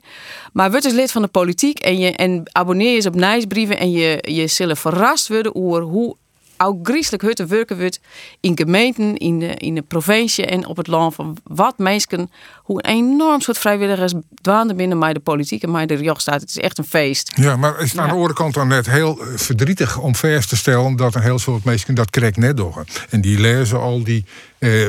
Maar 0.53 0.71
word 0.71 0.83
dus 0.83 0.93
lid 0.93 1.11
van 1.11 1.21
de 1.21 1.27
politiek 1.27 1.79
en, 1.79 1.97
je, 1.97 2.11
en 2.11 2.43
abonneer 2.51 3.01
je 3.01 3.07
op 3.07 3.15
nieuwsbrieven. 3.15 3.77
En 3.77 3.91
je, 3.91 4.17
je 4.21 4.47
zullen 4.47 4.77
verrast 4.77 5.27
worden 5.27 5.55
over 5.55 5.81
hoe 5.81 6.15
ook 6.65 6.87
griezelig 6.87 7.21
hutte 7.21 7.45
werken 7.45 7.77
wordt 7.77 7.99
in 8.39 8.57
gemeenten, 8.57 9.17
in 9.17 9.39
de, 9.39 9.55
in 9.55 9.75
de 9.75 9.81
provincie 9.81 10.45
en 10.45 10.67
op 10.67 10.77
het 10.77 10.87
land. 10.87 11.15
Van 11.15 11.37
wat 11.43 11.77
mensen, 11.77 12.31
hoe 12.55 12.83
een 12.83 12.93
enorm 12.93 13.41
soort 13.41 13.57
vrijwilligers 13.57 14.13
dwaanden 14.41 14.75
binnen 14.75 14.97
mij 14.97 15.13
de 15.13 15.19
politiek 15.19 15.63
en 15.63 15.71
mij 15.71 15.85
de 15.85 16.13
staat. 16.17 16.41
Het 16.41 16.49
is 16.49 16.57
echt 16.57 16.77
een 16.77 16.83
feest. 16.83 17.31
Ja, 17.35 17.55
maar 17.55 17.79
is 17.79 17.91
het 17.91 17.99
aan 17.99 18.07
de 18.07 18.13
andere 18.13 18.33
kant 18.33 18.53
dan 18.53 18.67
net 18.67 18.89
heel 18.89 19.21
eh, 19.21 19.27
verdrietig 19.35 19.97
om 19.97 20.15
vast 20.15 20.49
te 20.49 20.55
stellen 20.55 20.95
dat 20.95 21.15
een 21.15 21.21
heel 21.21 21.39
soort 21.39 21.63
mensen 21.63 21.95
dat 21.95 22.09
krijgt 22.09 22.37
net 22.37 22.57
doen. 22.57 22.73
En 23.09 23.21
die 23.21 23.39
lezen 23.39 23.79
al 23.79 24.03
die 24.03 24.25
eh, 24.57 24.87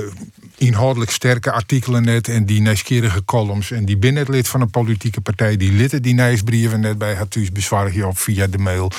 inhoudelijk 0.56 1.10
sterke 1.10 1.52
artikelen 1.52 2.02
net 2.04 2.28
en 2.28 2.44
die 2.44 2.60
nieuwsgierige 2.60 3.24
columns. 3.24 3.70
En 3.70 3.84
die 3.84 3.96
binnen 3.96 4.22
het 4.22 4.32
lid 4.32 4.48
van 4.48 4.60
een 4.60 4.70
politieke 4.70 5.20
partij, 5.20 5.56
die 5.56 5.72
litten 5.72 6.02
die 6.02 6.14
nieuwsbrieven 6.14 6.80
net 6.80 6.98
bij 6.98 7.14
het 7.14 7.52
bezwaar 7.52 7.94
je 7.94 8.06
op 8.06 8.18
via 8.18 8.46
de 8.46 8.58
mail. 8.58 8.92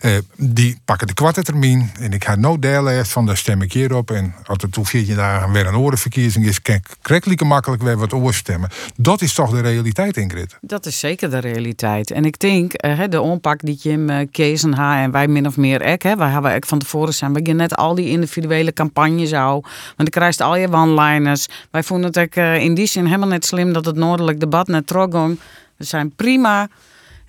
Eh, 0.00 0.16
die 0.36 0.80
pakken 0.84 1.06
de 1.06 1.14
kwarte 1.14 1.42
termijn. 1.42 1.90
En 1.98 2.12
ik 2.12 2.24
ga 2.24 2.34
no 2.34 2.58
deellijst 2.58 3.12
van, 3.12 3.26
daar 3.26 3.36
stem 3.36 3.62
ik 3.62 3.72
hierop. 3.72 4.10
En 4.10 4.34
als 4.46 4.62
het 4.62 4.72
toe 4.72 4.84
14 4.84 5.16
dagen 5.16 5.52
weer 5.52 5.66
een 5.66 5.76
orenverkiezing 5.76 6.46
is, 6.46 6.62
kan 6.62 6.80
ik 7.24 7.44
makkelijk 7.44 7.82
weer 7.82 7.96
wat 7.96 8.12
oorstemmen. 8.12 8.68
Dat 8.96 9.22
is 9.22 9.34
toch 9.34 9.50
de 9.50 9.60
realiteit, 9.60 10.16
Ingrid? 10.16 10.56
Dat 10.60 10.86
is 10.86 10.98
zeker 10.98 11.30
de 11.30 11.38
realiteit. 11.38 12.10
En 12.10 12.24
ik 12.24 12.38
denk, 12.38 12.72
eh, 12.72 13.00
de 13.08 13.20
onpak 13.20 13.60
die 13.60 13.78
Jim 13.82 14.10
uh, 14.10 14.26
Kees 14.30 14.62
en 14.62 14.74
haar 14.74 15.02
en 15.02 15.10
wij 15.10 15.28
min 15.28 15.46
of 15.46 15.56
meer 15.56 15.80
ek, 15.80 16.02
hè, 16.02 16.16
wij 16.16 16.30
hebben 16.30 16.52
ek 16.52 16.66
van 16.66 16.78
tevoren 16.78 17.14
zijn, 17.14 17.32
we 17.32 17.40
gaan 17.42 17.56
net 17.56 17.76
al 17.76 17.94
die 17.94 18.08
individuele 18.08 18.72
campagnes 18.72 19.32
al. 19.32 19.60
Want 19.60 19.96
dan 19.96 20.06
krijg 20.06 20.36
je 20.36 20.44
al 20.44 20.56
je 20.56 20.72
one-liners. 20.72 21.48
Wij 21.70 21.82
vonden 21.82 22.06
het 22.06 22.18
ook, 22.18 22.34
eh, 22.34 22.62
in 22.62 22.74
die 22.74 22.86
zin 22.86 23.04
helemaal 23.04 23.28
net 23.28 23.44
slim 23.44 23.72
dat 23.72 23.84
het 23.84 23.96
noordelijk 23.96 24.40
debat 24.40 24.68
net 24.68 24.86
teruggang. 24.86 25.38
We 25.76 25.84
zijn 25.84 26.14
prima. 26.14 26.68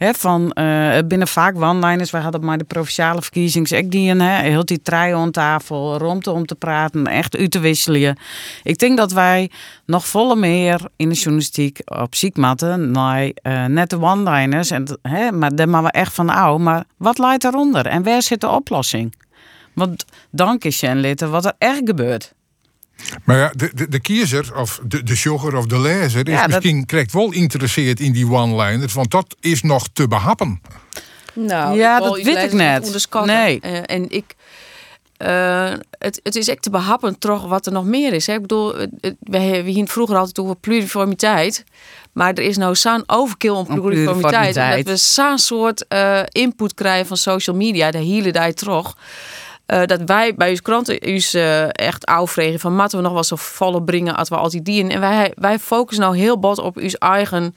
Hè, 0.02 0.14
van, 0.14 0.52
eh, 0.52 0.98
binnen 1.08 1.28
vaak 1.28 1.56
one-liners. 1.56 2.12
Wij 2.12 2.22
hadden 2.22 2.46
maar 2.46 2.58
de 2.58 2.64
provinciale 2.64 3.22
verkiezings. 3.22 3.72
Ik 3.72 3.92
die 3.92 4.12
een, 4.12 4.22
heel 4.22 4.66
die 4.66 4.82
trui 4.82 5.14
aan 5.14 5.32
tafel, 5.32 5.98
romte 5.98 6.32
om 6.32 6.46
te 6.46 6.56
praten, 6.56 7.08
echt 7.08 7.38
uit 7.38 7.52
te 7.52 7.60
wisselen. 7.60 8.18
Ik 8.64 8.78
denk 8.78 8.98
dat 8.98 9.12
wij 9.12 9.52
nog 9.86 10.08
volle 10.08 10.36
meer 10.36 10.82
in 10.96 11.10
de 11.10 11.16
journalistiek 11.16 11.80
op 11.86 12.16
ziekmatten 12.16 12.92
naar 12.92 13.32
eh, 13.34 13.66
net 13.66 13.90
de 13.90 14.02
one-liners. 14.02 14.72
En, 14.72 15.00
hè, 15.02 15.32
maar 15.32 15.56
daar 15.56 15.70
maar 15.70 15.84
we 15.84 15.92
echt 15.92 16.14
van 16.14 16.30
ouw. 16.30 16.58
Maar 16.58 16.84
wat 16.98 17.18
leidt 17.18 17.44
eronder? 17.44 17.86
En 17.86 18.04
waar 18.04 18.22
zit 18.22 18.42
de 18.42 18.50
oplossing? 18.50 19.16
Want 19.74 20.06
dank 20.32 20.64
is 20.64 20.80
je 20.80 20.88
wat 21.30 21.46
er 21.46 21.54
echt 21.58 21.82
gebeurt. 21.86 22.34
Maar 23.26 23.38
ja, 23.38 23.52
de, 23.56 23.72
de, 23.74 23.88
de 23.88 24.00
kiezer 24.00 24.56
of 24.58 24.80
de, 24.84 25.04
de 25.04 25.14
jogger 25.14 25.56
of 25.56 25.66
de 25.66 25.80
lezer 25.80 26.28
is 26.28 26.34
Ja, 26.34 26.40
dat- 26.42 26.48
misschien 26.50 26.86
krijgt 26.86 27.14
wel 27.14 27.28
geïnteresseerd 27.30 28.00
in 28.00 28.12
die 28.12 28.28
one-liners, 28.32 28.94
want 28.94 29.12
dat 29.12 29.36
is 29.40 29.62
nog 29.62 29.88
te 29.94 30.08
behappen. 30.08 30.62
Nou, 31.34 31.78
Ja, 31.78 32.00
dat 32.00 32.22
weet 32.22 32.38
ik 32.38 32.54
net. 32.54 33.08
Nee. 33.26 33.60
Eh, 33.60 33.96
en 33.96 34.10
ik, 34.10 34.36
eh, 35.18 35.72
het, 35.98 36.20
het 36.24 36.36
is 36.36 36.48
echt 36.48 36.62
te 36.62 36.70
behappen 36.70 37.20
toch 37.20 37.46
wat 37.46 37.66
er 37.66 37.72
nog 37.72 37.86
meer 37.86 38.14
is. 38.14 38.28
Hè? 38.28 38.34
Ik 38.34 38.42
bedoel, 38.42 38.74
we 39.20 39.38
hebben 39.38 39.74
hier 39.74 39.88
vroeger 39.88 40.18
altijd 40.18 40.40
over 40.40 40.56
pluriformiteit. 40.56 41.64
Maar 42.14 42.34
er 42.34 42.44
is 42.44 42.58
nou 42.58 42.76
zo'n 42.76 43.04
overkill 43.06 43.50
om 43.52 43.66
pluriformiteit. 43.66 44.56
dat 44.56 44.86
we 44.86 44.96
zo'n 44.98 45.38
soort 45.38 45.88
eh, 45.88 46.22
input 46.32 46.74
krijgen 46.74 47.08
van 47.08 47.18
social 47.18 47.56
media, 47.56 47.92
de 47.92 47.98
hele 47.98 48.32
dag 48.32 48.52
terug. 48.54 48.96
Eh, 49.72 49.86
dat 49.86 50.02
wij 50.06 50.36
bij 50.36 50.50
ons 50.50 50.62
kranten 50.62 51.02
ons 51.02 51.34
eh, 51.34 51.68
echt 51.72 52.06
afvregen 52.06 52.60
van 52.60 52.76
moeten 52.76 52.98
we 52.98 53.04
nog 53.04 53.14
wel 53.14 53.24
zo 53.24 53.36
volle 53.36 53.84
brengen 53.84 54.16
als 54.16 54.30
we 54.30 54.36
altijd 54.36 54.66
die. 54.66 54.90
En 54.90 55.00
wij, 55.00 55.32
wij 55.36 55.60
focussen 55.60 56.06
nou 56.06 56.18
heel 56.18 56.40
bot 56.40 56.60
op 56.60 56.78
ons 56.78 56.98
eigen 56.98 57.56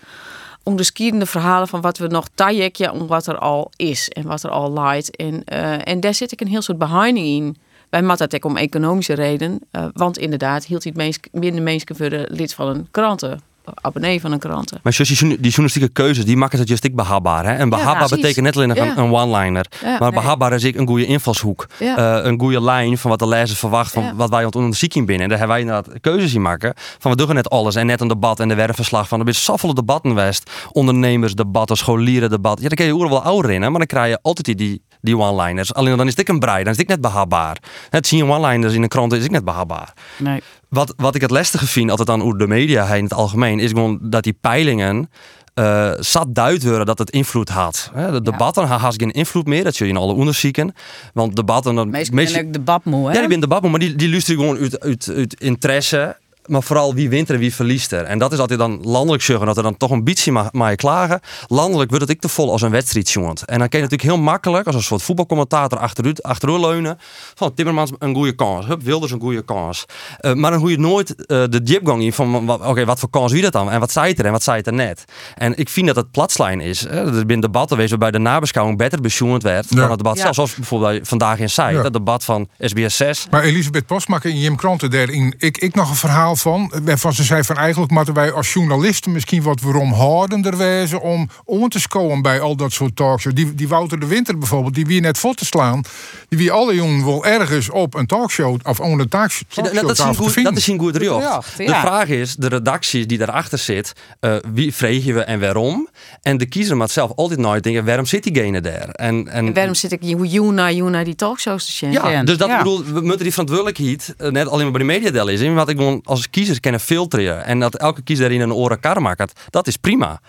onderscheidende 0.62 1.26
verhalen 1.26 1.68
van 1.68 1.80
wat 1.80 1.98
we 1.98 2.06
nog 2.06 2.28
tajekje 2.34 2.92
om 2.92 3.06
wat 3.06 3.26
er 3.26 3.38
al 3.38 3.70
is 3.76 4.08
en 4.08 4.26
wat 4.26 4.42
er 4.42 4.50
al 4.50 4.72
leidt. 4.72 5.16
En, 5.16 5.44
eh, 5.44 5.88
en 5.88 6.00
daar 6.00 6.14
zit 6.14 6.32
ik 6.32 6.40
een 6.40 6.48
heel 6.48 6.62
soort 6.62 6.78
behinding 6.78 7.26
in. 7.26 7.56
Bij 7.90 8.02
Matatek 8.02 8.44
om 8.44 8.56
economische 8.56 9.14
reden. 9.14 9.60
want 9.92 10.18
inderdaad 10.18 10.64
hield 10.64 10.82
hij 10.82 10.92
het 10.94 11.04
meest, 11.04 11.28
minder 11.32 11.62
mensen 11.62 12.26
lid 12.28 12.54
van 12.54 12.68
een 12.68 12.88
kranten. 12.90 13.40
Abonnee 13.80 14.20
van 14.20 14.32
een 14.32 14.38
kranten. 14.38 14.80
Maar 14.82 14.92
Josie, 14.92 15.26
die 15.28 15.38
journalistieke 15.40 15.88
keuzes, 15.88 16.24
die 16.24 16.36
maken 16.36 16.58
het 16.58 16.68
juist 16.68 16.84
ik 16.84 16.94
behapbaar. 16.96 17.44
Hè? 17.46 17.52
En 17.54 17.68
behapbaar 17.68 18.08
betekent 18.08 18.44
net 18.44 18.56
alleen 18.56 18.68
nog 18.68 18.76
een, 18.78 18.84
Ja. 18.86 18.96
een 18.96 19.12
one-liner. 19.12 19.66
Ja, 19.82 19.90
maar 19.98 20.00
nee. 20.00 20.20
behapbaar 20.20 20.52
is 20.52 20.64
ik 20.64 20.76
een 20.76 20.86
goede 20.86 21.06
invalshoek. 21.06 21.66
Eh, 21.78 22.18
een 22.22 22.40
goede 22.40 22.62
lijn 22.62 22.98
van 22.98 23.10
wat 23.10 23.18
de 23.18 23.28
lezer 23.28 23.56
verwacht, 23.56 23.92
van 23.92 24.16
wat 24.16 24.30
wij 24.30 24.44
onderzoeken 24.44 25.04
binnen. 25.04 25.22
En 25.22 25.28
daar 25.28 25.38
hebben 25.38 25.56
wij 25.56 25.66
inderdaad 25.66 26.00
keuzes 26.00 26.34
in 26.34 26.42
maken. 26.42 26.72
Van 26.98 27.10
we 27.10 27.16
doen 27.16 27.34
net 27.34 27.50
alles 27.50 27.74
en 27.74 27.86
net 27.86 28.00
een 28.00 28.08
debat 28.08 28.40
en 28.40 28.48
de 28.48 28.54
werfverslag 28.54 29.08
van. 29.08 29.20
Er 29.20 29.28
is 29.28 29.44
zoveel 29.44 29.74
debatten 29.74 30.14
west. 30.14 30.50
Ondernemersdebatten, 30.72 31.76
scholierendebatten. 31.76 32.62
Ja, 32.62 32.68
dan 32.68 32.76
kun 32.76 32.86
je 32.86 32.96
oren 32.96 33.10
wel 33.10 33.22
ouder 33.22 33.50
in, 33.50 33.62
hè? 33.62 33.68
maar 33.70 33.78
dan 33.78 33.86
krijg 33.86 34.08
je 34.10 34.18
altijd 34.22 34.46
die- 34.46 34.54
die, 34.68 34.82
die 35.04 35.18
one-liners. 35.18 35.74
Alleen 35.74 35.96
dan 35.96 36.06
is 36.06 36.14
dit 36.14 36.28
een 36.28 36.38
brei, 36.38 36.62
dan 36.62 36.72
is 36.72 36.78
dit 36.78 36.88
net 36.88 37.00
behapbaar. 37.00 37.56
Het 37.90 38.06
zien 38.06 38.30
one-liners 38.30 38.74
in 38.74 38.80
de 38.80 38.88
krant 38.88 39.12
is 39.12 39.24
ik 39.24 39.30
net 39.30 39.44
behapbaar. 39.44 39.92
Nee. 40.18 40.42
Wat, 40.68 40.94
wat 40.96 41.14
ik 41.14 41.20
het 41.20 41.30
lastige 41.30 41.66
vind, 41.66 41.90
altijd 41.90 42.10
aan 42.10 42.20
hoe 42.20 42.38
de 42.38 42.46
media 42.46 42.86
heen 42.86 42.96
in 42.98 43.04
het 43.04 43.12
algemeen, 43.14 43.58
is 43.58 43.70
gewoon 43.70 43.98
dat 44.02 44.22
die 44.22 44.36
peilingen 44.40 45.10
eh 45.54 45.92
zat 45.98 46.26
duid 46.34 46.62
worden 46.64 46.86
dat 46.86 46.98
het 46.98 47.10
invloed 47.10 47.48
had. 47.48 47.90
Hè, 47.94 48.12
De 48.12 48.22
debatten 48.22 48.62
ja. 48.62 48.78
haast 48.78 49.00
geen 49.00 49.10
invloed 49.10 49.46
meer, 49.46 49.64
dat 49.64 49.74
zul 49.74 49.86
je 49.86 49.92
in 49.92 49.98
alle 49.98 50.12
onderzoeken. 50.12 50.74
Want 51.12 51.36
debatten... 51.36 51.74
dan- 51.74 51.90
Meestal 51.90 52.16
ben 52.16 52.34
ik 52.34 52.52
debatmoe, 52.52 53.06
hè? 53.08 53.12
Ja, 53.14 53.18
die 53.20 53.28
ben 53.28 53.40
debatmoe, 53.40 53.70
maar 53.70 53.80
die, 53.80 53.94
die 53.94 54.10
luisteren 54.10 54.40
gewoon 54.40 54.58
uit, 54.58 54.80
uit, 54.80 55.12
uit 55.16 55.40
interesse. 55.40 56.16
Maar 56.46 56.62
vooral 56.62 56.94
wie 56.94 57.08
wint 57.08 57.28
er 57.28 57.34
en 57.34 57.40
wie 57.40 57.54
verliest 57.54 57.92
er. 57.92 58.02
En 58.04 58.18
dat 58.18 58.32
is 58.32 58.38
altijd 58.38 58.58
dan 58.58 58.78
landelijk 58.82 59.22
zeggen, 59.22 59.46
dat 59.46 59.56
er 59.56 59.62
dan 59.62 59.76
toch 59.76 59.90
een 59.90 60.04
beetje 60.04 60.32
ma- 60.32 60.48
maar 60.52 60.70
je 60.70 60.76
klagen. 60.76 61.20
Landelijk 61.46 61.90
wordt 61.90 62.04
het 62.04 62.14
ik 62.14 62.20
te 62.20 62.28
vol 62.28 62.50
als 62.50 62.62
een 62.62 62.70
wedstrijdjongen. 62.70 63.34
En 63.44 63.58
dan 63.58 63.68
kun 63.68 63.78
je 63.78 63.84
natuurlijk 63.84 64.02
heel 64.02 64.18
makkelijk, 64.18 64.66
als 64.66 64.74
een 64.76 64.82
soort 64.82 65.02
voetbalcommentator 65.02 65.78
achteruit, 65.78 66.22
achteruit 66.22 66.60
leunen. 66.60 66.98
Van 67.34 67.54
Timmermans 67.54 67.90
een 67.98 68.14
goede 68.14 68.32
kans, 68.34 68.66
Hup, 68.66 68.82
Wilders 68.82 69.12
een 69.12 69.20
goede 69.20 69.42
kans. 69.44 69.84
Eh, 70.18 70.32
maar 70.32 70.50
dan 70.50 70.60
hoe 70.60 70.70
je 70.70 70.78
nooit 70.78 71.26
eh, 71.26 71.42
de 71.50 71.62
diepgang 71.62 72.02
in 72.02 72.12
van, 72.12 72.50
oké, 72.66 72.84
wat 72.84 72.98
voor 72.98 73.10
kans 73.10 73.32
wie 73.32 73.42
dat 73.42 73.52
dan? 73.52 73.70
En 73.70 73.80
wat 73.80 73.92
zei 73.92 74.08
het 74.08 74.18
er 74.18 74.24
en 74.26 74.32
wat 74.32 74.42
zei 74.42 74.56
het 74.56 74.66
er 74.66 74.72
net? 74.72 75.04
En 75.34 75.56
ik 75.58 75.68
vind 75.68 75.86
dat 75.86 75.96
het 75.96 76.10
platslijn 76.10 76.60
is. 76.60 76.80
Hè. 76.80 77.06
Er 77.06 77.24
zijn 77.26 77.40
debatten 77.40 77.68
geweest 77.76 77.90
waarbij 77.90 78.10
de 78.10 78.18
nabeschouwing 78.18 78.78
beter 78.78 79.00
besjoend 79.00 79.42
werd 79.42 79.76
dan 79.76 79.88
het 79.88 79.98
debat 79.98 80.16
Ja. 80.16 80.22
zelf. 80.22 80.34
Zoals 80.34 80.54
bijvoorbeeld 80.54 80.90
bij 80.90 81.00
vandaag 81.04 81.38
in 81.38 81.50
Zij, 81.50 81.72
Ja. 81.72 81.82
het 81.82 81.92
debat 81.92 82.24
van 82.24 82.48
SBS 82.58 82.96
6. 82.96 83.26
Maar 83.30 83.42
Elisabeth 83.42 83.86
Postmakker 83.86 84.30
en 84.30 84.38
Jim 84.38 84.56
Kranten 84.56 84.90
daarin, 84.90 85.34
ik, 85.38 85.58
ik 85.58 85.74
nog 85.74 85.90
een 85.90 85.96
verhaal 85.96 86.33
verhaal 86.36 86.68
van. 86.68 86.82
Waarvan 86.84 87.12
ze 87.12 87.22
zei 87.22 87.44
van 87.44 87.56
eigenlijk 87.56 87.92
moeten 87.92 88.14
wij 88.14 88.32
als 88.32 88.52
journalisten 88.52 89.12
misschien 89.12 89.42
wat 89.42 89.60
weeromhoudender 89.60 90.56
wezen 90.56 91.00
om 91.00 91.28
om 91.44 91.68
te 91.68 91.80
scoren 91.80 92.22
bij 92.22 92.40
al 92.40 92.56
dat 92.56 92.72
soort 92.72 92.96
talkshows. 92.96 93.34
Die, 93.34 93.54
die 93.54 93.68
Wouter 93.68 94.00
de 94.00 94.06
Winter 94.06 94.38
bijvoorbeeld, 94.38 94.74
die 94.74 94.86
wie 94.86 95.00
net 95.00 95.18
voor 95.18 95.34
te 95.34 95.44
slaan, 95.44 95.82
die 96.28 96.38
wie 96.38 96.52
alle 96.52 96.74
jongen 96.74 97.04
wel 97.04 97.24
ergens 97.24 97.70
op 97.70 97.94
een 97.94 98.06
talkshow 98.06 98.58
of 98.62 98.80
onder 98.80 99.00
een 99.00 99.08
talkshow. 99.08 99.64
Dat, 99.64 99.74
dat, 99.74 99.90
is 99.90 99.98
een 99.98 100.14
goed, 100.14 100.42
dat 100.42 100.56
is 100.56 100.66
een 100.66 100.78
goed 100.78 100.96
riocht. 100.96 101.56
De 101.56 101.64
vraag 101.64 102.08
is, 102.08 102.34
de 102.36 102.48
redactie 102.48 103.06
die 103.06 103.18
daarachter 103.18 103.58
zit, 103.58 103.92
eh, 104.20 104.36
wie 104.52 104.74
vreeg 104.74 105.04
je 105.04 105.12
we 105.12 105.20
en 105.20 105.40
waarom? 105.40 105.88
En 106.22 106.36
de 106.36 106.46
kiezer 106.46 106.76
moet 106.76 106.90
zelf 106.90 107.12
altijd 107.14 107.40
nooit 107.40 107.62
denken, 107.62 107.84
waarom 107.84 108.06
zit 108.06 108.22
diegene 108.22 108.60
daar? 108.60 108.88
En, 108.88 109.28
en, 109.28 109.46
En 109.46 109.54
waarom 109.54 109.74
zit 109.74 109.92
ik 109.92 110.02
hoe 110.16 110.52
naar 110.52 110.72
you 110.72 110.90
naar 110.90 111.04
die 111.04 111.14
talkshows 111.14 111.66
te 111.66 111.72
zien? 111.72 111.92
ja, 111.92 112.22
dus 112.22 112.36
dat 112.36 112.56
bedoel, 112.56 112.84
we 112.84 113.00
moeten 113.00 113.18
die 113.18 113.30
verantwoordelijkheid 113.30 114.14
eh, 114.16 114.30
net 114.30 114.48
alleen 114.48 114.62
maar 114.62 114.72
bij 114.72 114.80
de 114.80 114.86
media 114.86 115.10
delen 115.10 115.34
is. 115.34 115.52
Wat 115.54 115.68
ik 115.68 115.76
gewoon 115.76 116.00
als 116.04 116.23
kiezer 116.30 116.60
kunnen 116.60 116.80
filteren 116.80 117.44
en 117.44 117.60
dat 117.60 117.74
elke 117.74 118.02
kiezer 118.02 118.28
daarin 118.28 118.48
een 118.48 118.54
oren 118.56 118.80
kar 118.80 119.02
maakt, 119.02 119.40
dat 119.50 119.66
is 119.66 119.76
prima. 119.76 120.20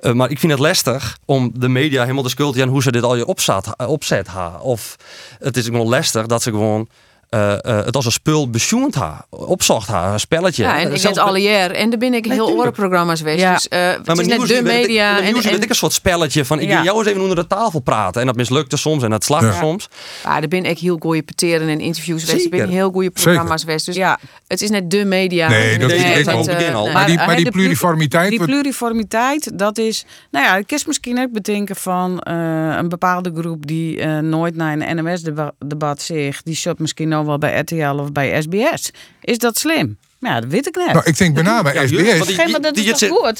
Eh, 0.00 0.12
maar 0.12 0.30
ik 0.30 0.38
vind 0.38 0.52
het 0.52 0.60
lastig 0.60 1.18
om 1.24 1.50
de 1.54 1.68
media 1.68 2.02
helemaal 2.02 2.22
de 2.22 2.28
schuld 2.28 2.52
te 2.52 2.58
geven 2.58 2.72
hoe 2.72 2.82
ze 2.82 2.92
dit 2.92 3.02
al 3.02 3.16
je 3.16 3.26
opzet, 3.26 3.86
opzet 3.86 4.26
ha. 4.26 4.58
Of 4.60 4.96
het 5.38 5.56
is 5.56 5.64
gewoon 5.64 5.88
lastig 5.88 6.26
dat 6.26 6.42
ze 6.42 6.50
gewoon 6.50 6.88
eh, 7.32 7.52
eh, 7.52 7.84
het 7.84 7.96
als 7.96 8.04
een 8.04 8.12
spul 8.12 8.50
besjoend 8.50 8.94
ha, 8.94 9.26
opzocht 9.30 9.88
ha, 9.88 10.12
een 10.12 10.20
spelletje. 10.20 10.62
Ja, 10.62 10.78
en 10.80 10.92
ik 10.94 11.02
net 11.02 11.18
alle 11.18 11.38
jaar. 11.38 11.70
En 11.70 11.90
daar 11.90 11.98
ben 11.98 12.14
ik 12.14 12.24
heel 12.26 12.48
orenprogramma's 12.56 13.18
geweest. 13.18 13.40
Ja. 13.40 13.52
Dus 13.54 13.68
eh, 13.68 13.86
het 13.88 14.06
maar 14.06 14.18
is 14.20 14.26
met 14.26 14.38
net 14.38 14.48
de 14.48 14.54
ik- 14.54 14.62
media. 14.62 15.12
met 15.12 15.20
en, 15.22 15.50
en, 15.52 15.62
ik 15.62 15.68
een 15.68 15.74
soort 15.74 15.92
spelletje 15.92 16.44
van 16.44 16.60
ik 16.60 16.68
Ja. 16.68 16.74
wil 16.74 16.84
jou 16.84 16.98
eens 16.98 17.06
even 17.06 17.20
onder 17.20 17.36
de 17.36 17.46
tafel 17.46 17.80
praten. 17.80 18.20
En 18.20 18.26
dat 18.26 18.36
mislukte 18.36 18.76
soms 18.76 19.02
en 19.02 19.10
dat 19.10 19.24
slagde 19.24 19.46
Ja. 19.46 19.52
soms. 19.60 19.88
Ja, 20.24 20.40
er 20.42 20.48
ben 20.48 20.64
ik 20.64 20.78
heel 20.78 20.96
goede 21.00 21.22
peteren 21.22 21.68
en 21.68 21.80
interviews 21.80 22.24
geweest. 22.24 22.44
Er 22.44 22.50
ben 22.50 22.68
heel 22.68 22.90
goede 22.90 23.10
programma's 23.10 23.60
geweest. 23.60 23.86
Dus 23.86 23.96
Ja. 23.96 24.18
het 24.46 24.62
is 24.62 24.70
net 24.70 24.90
de 24.90 25.04
media. 25.04 25.48
Nee, 25.48 25.78
dat 25.78 25.90
is 25.90 26.02
ik 26.02 26.28
ook 26.28 26.48
al. 26.74 26.90
Maar 26.90 27.06
die, 27.06 27.16
maar 27.16 27.36
die 27.36 27.50
pluriformiteit. 27.50 28.30
Die 28.30 28.44
pluriformiteit, 28.44 29.58
dat 29.58 29.78
is. 29.78 30.04
Nou 30.30 30.44
ja, 30.46 30.56
ik 30.56 30.66
kan 30.66 30.78
misschien 30.86 31.20
ook 31.20 31.32
bedenken 31.32 31.76
van 31.76 32.20
eh, 32.20 32.34
een 32.78 32.88
bepaalde 32.88 33.32
groep 33.36 33.66
die 33.66 34.04
nooit 34.06 34.56
naar 34.56 34.72
een 34.78 34.96
NMS-debat 34.96 36.02
zegt. 36.02 36.44
Die 36.44 36.56
zit 36.56 36.78
misschien 36.78 37.12
wel 37.26 37.38
bij 37.38 37.58
RTL 37.58 37.98
of 37.98 38.12
bij 38.12 38.42
SBS. 38.42 38.90
Is 39.20 39.38
dat 39.38 39.58
slim? 39.58 39.98
Ja, 40.20 40.40
dat 40.40 40.50
weet 40.50 40.66
ik 40.66 40.76
net. 40.76 40.92
nou, 40.92 41.04
ik 41.04 41.18
denk 41.18 41.34
bijna 41.34 41.62
bij 41.62 41.74
Ja, 41.74 41.80
SBS. 41.86 41.96
die- 41.96 42.06
goed? 42.16 42.26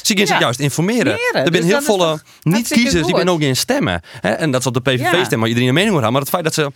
Ze 0.03 0.17
gaan 0.17 0.27
zich 0.27 0.27
Ja. 0.27 0.39
juist 0.39 0.59
informeren. 0.59 1.05
Leren, 1.05 1.45
Er 1.45 1.51
dus 1.51 1.59
zijn 1.59 1.71
heel 1.71 1.81
veel 1.81 1.97
toch 1.97 2.05
hartstikke 2.07 2.49
niet-kiezers 2.49 3.05
die 3.05 3.15
ben 3.15 3.29
ook 3.29 3.39
in 3.41 3.55
stemmen. 3.55 4.01
Hè? 4.21 4.29
En 4.29 4.51
dat 4.51 4.59
is 4.61 4.67
op 4.67 4.73
de 4.73 4.81
PVV 4.81 4.99
Ja. 4.99 5.07
stemmen, 5.09 5.39
maar 5.39 5.47
iedereen 5.47 5.67
een 5.69 5.73
mening 5.73 5.93
moet 5.93 6.03
hebben. 6.03 6.11
Maar 6.11 6.21
het 6.21 6.29
feit 6.29 6.43
dat 6.43 6.53
ze 6.53 6.71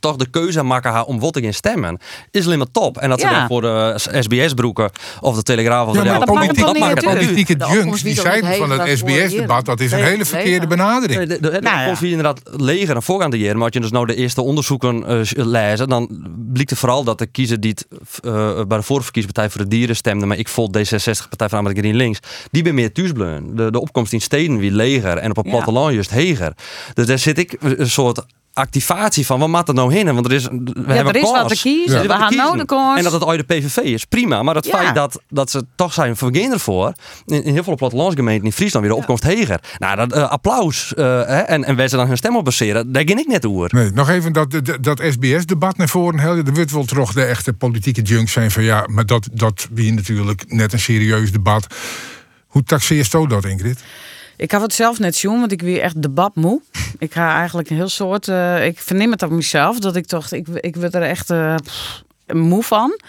toch 0.00 0.16
de 0.16 0.30
keuze 0.30 0.62
maken 0.62 0.90
ha- 0.92 1.02
om 1.02 1.20
wat 1.20 1.32
te 1.32 1.42
gaan 1.42 1.52
stemmen, 1.52 1.98
is 2.30 2.44
alleen 2.46 2.58
maar 2.58 2.70
top. 2.72 2.98
En 2.98 3.08
dat 3.08 3.20
ze 3.20 3.26
Ja. 3.26 3.38
dan 3.38 3.46
voor 3.46 3.60
de 3.60 3.92
SBS-broeken 3.96 4.90
of 5.20 5.36
de 5.36 5.42
Telegraaf 5.42 5.86
of 5.88 5.94
Ja, 5.94 6.00
de 6.02 6.08
maar 6.08 6.14
Real- 6.16 6.26
dat 6.26 6.34
maakt 6.34 6.46
het 6.56 7.04
politiek, 7.04 7.04
politieke 7.04 7.56
junks 7.72 8.02
die 8.02 8.20
het 8.20 8.56
van 8.56 8.70
het 8.70 8.98
SBS-debat, 8.98 9.64
dat 9.64 9.80
is 9.80 9.92
een 9.92 10.04
hele 10.04 10.24
verkeerde 10.24 10.66
benadering. 10.66 11.28
De, 11.38 11.58
Nou 11.60 11.96
je 12.00 12.08
inderdaad 12.08 12.40
leger 12.56 12.94
en 12.96 13.02
voorgaande 13.02 13.38
jaren, 13.38 13.54
maar 13.56 13.64
als 13.64 13.74
je 13.74 13.80
dus 13.80 13.90
nou 13.90 14.06
de 14.06 14.14
eerste 14.14 14.42
onderzoeken 14.42 15.06
eh, 15.06 15.20
lezen, 15.34 15.88
dan 15.88 16.26
blijkt 16.52 16.70
er 16.70 16.76
vooral 16.76 17.04
dat 17.04 17.18
de 17.18 17.26
kiezer 17.26 17.60
die 17.60 17.70
het, 17.70 17.86
eh, 18.24 18.32
bij 18.64 18.76
de 18.78 18.82
vorige 18.84 19.04
verkiezingspartij 19.04 19.50
voor 19.50 19.60
de 19.62 19.68
dieren 19.76 19.96
stemde, 19.96 20.26
maar 20.26 20.38
ik 20.38 20.48
volg 20.48 20.70
D66, 20.70 21.28
Partij 21.28 21.48
van 21.48 21.58
de 21.64 21.68
Arbeid 21.68 21.78
GroenLinks, 21.78 22.18
die 22.50 22.62
ben 22.62 22.74
meer 22.74 22.92
thuisbleun. 22.92 23.56
De, 23.56 23.70
de 23.70 23.80
opkomst 23.80 24.12
in 24.12 24.20
steden 24.20 24.58
wie 24.58 24.70
leger 24.72 25.16
en 25.18 25.36
op 25.36 25.44
Ja. 25.44 25.50
platteland 25.50 25.94
juist 25.94 26.10
heger. 26.10 26.52
Dus 26.94 27.06
daar 27.06 27.18
zit 27.18 27.38
ik 27.38 27.56
een 27.60 27.90
soort 27.90 28.24
activatie 28.56 29.26
van, 29.26 29.38
wat 29.38 29.48
maakt 29.48 29.66
het 29.66 29.76
nou 29.76 29.92
heen? 29.92 30.14
Want 30.14 30.26
er 30.26 30.32
is, 30.32 30.44
we 30.44 30.50
Ja, 30.86 30.92
hebben 30.92 31.14
er 31.14 31.20
is 31.20 31.30
wat 31.30 31.48
te 31.48 31.58
kiezen. 31.60 32.00
Is 32.00 32.06
We 32.06 32.12
gaan 32.12 32.36
nou 32.36 32.56
de 32.58 32.64
kans. 32.64 32.96
En 32.98 33.02
dat 33.04 33.12
het 33.12 33.24
ooit 33.24 33.48
de 33.48 33.54
PVV 33.54 33.76
is, 33.76 34.04
prima. 34.04 34.42
Maar 34.42 34.54
het 34.54 34.66
Ja. 34.66 34.78
feit 34.78 34.94
dat, 34.94 35.20
dat 35.28 35.50
ze 35.50 35.64
toch 35.76 35.92
zijn 35.92 36.16
vergeen 36.16 36.52
ervoor, 36.52 36.92
in, 37.26 37.44
in 37.44 37.52
heel 37.52 37.62
veel 37.64 37.74
plattelandsgemeenten 37.76 38.44
in 38.46 38.52
Friesland 38.52 38.84
weer 38.86 38.94
de 38.94 39.00
opkomst 39.00 39.22
heger. 39.22 39.60
Nou, 39.78 39.96
dat 39.96 40.12
eh, 40.12 40.30
applaus. 40.30 40.94
eh, 40.94 41.04
hè, 41.04 41.20
en, 41.40 41.64
en 41.64 41.76
wij 41.76 41.88
ze 41.88 41.96
dan 41.96 42.06
hun 42.06 42.16
stem 42.16 42.36
op 42.36 42.44
baseren, 42.44 42.92
daar 42.92 43.02
ging 43.06 43.18
ik 43.20 43.26
net 43.26 43.46
over. 43.46 43.70
Nee, 43.74 43.90
nog 43.90 44.08
even 44.10 44.32
dat, 44.32 44.50
dat, 44.50 44.76
dat 44.80 45.02
SBS-debat 45.10 45.76
naar 45.76 45.88
voren. 45.88 46.18
Er 46.18 46.54
wordt 46.54 46.70
wel 46.70 46.84
toch 46.84 47.12
de 47.12 47.24
echte 47.24 47.52
politieke 47.52 48.02
junks 48.02 48.32
zijn 48.32 48.50
van 48.50 48.62
ja, 48.62 48.86
maar 48.90 49.06
dat, 49.06 49.28
dat 49.32 49.68
wie 49.72 49.92
natuurlijk 49.92 50.44
net 50.48 50.72
een 50.72 50.80
serieus 50.80 51.32
debat. 51.32 51.66
Hoe 52.46 52.62
taxeert 52.62 53.10
zo 53.10 53.26
dat, 53.26 53.44
Ingrid? 53.44 53.82
Ik 54.36 54.50
had 54.52 54.60
het 54.62 54.72
zelf 54.72 54.98
net 54.98 55.16
zien, 55.16 55.40
want 55.40 55.52
ik 55.52 55.62
weer 55.62 55.80
echt 55.80 56.02
debatmoe. 56.02 56.60
Ik 56.98 57.12
ga 57.12 57.34
eigenlijk 57.36 57.70
een 57.70 57.76
heel 57.76 57.88
soort. 57.88 58.28
eh, 58.28 58.66
ik 58.66 58.78
verneem 58.78 59.10
het 59.10 59.22
op 59.22 59.30
mezelf 59.30 59.78
dat 59.78 59.96
ik 59.96 60.06
toch. 60.06 60.32
Ik, 60.32 60.48
ik 60.48 60.76
word 60.76 60.94
er 60.94 61.02
echt 61.02 61.26
pff, 61.62 62.02
moe 62.26 62.62
van. 62.62 63.00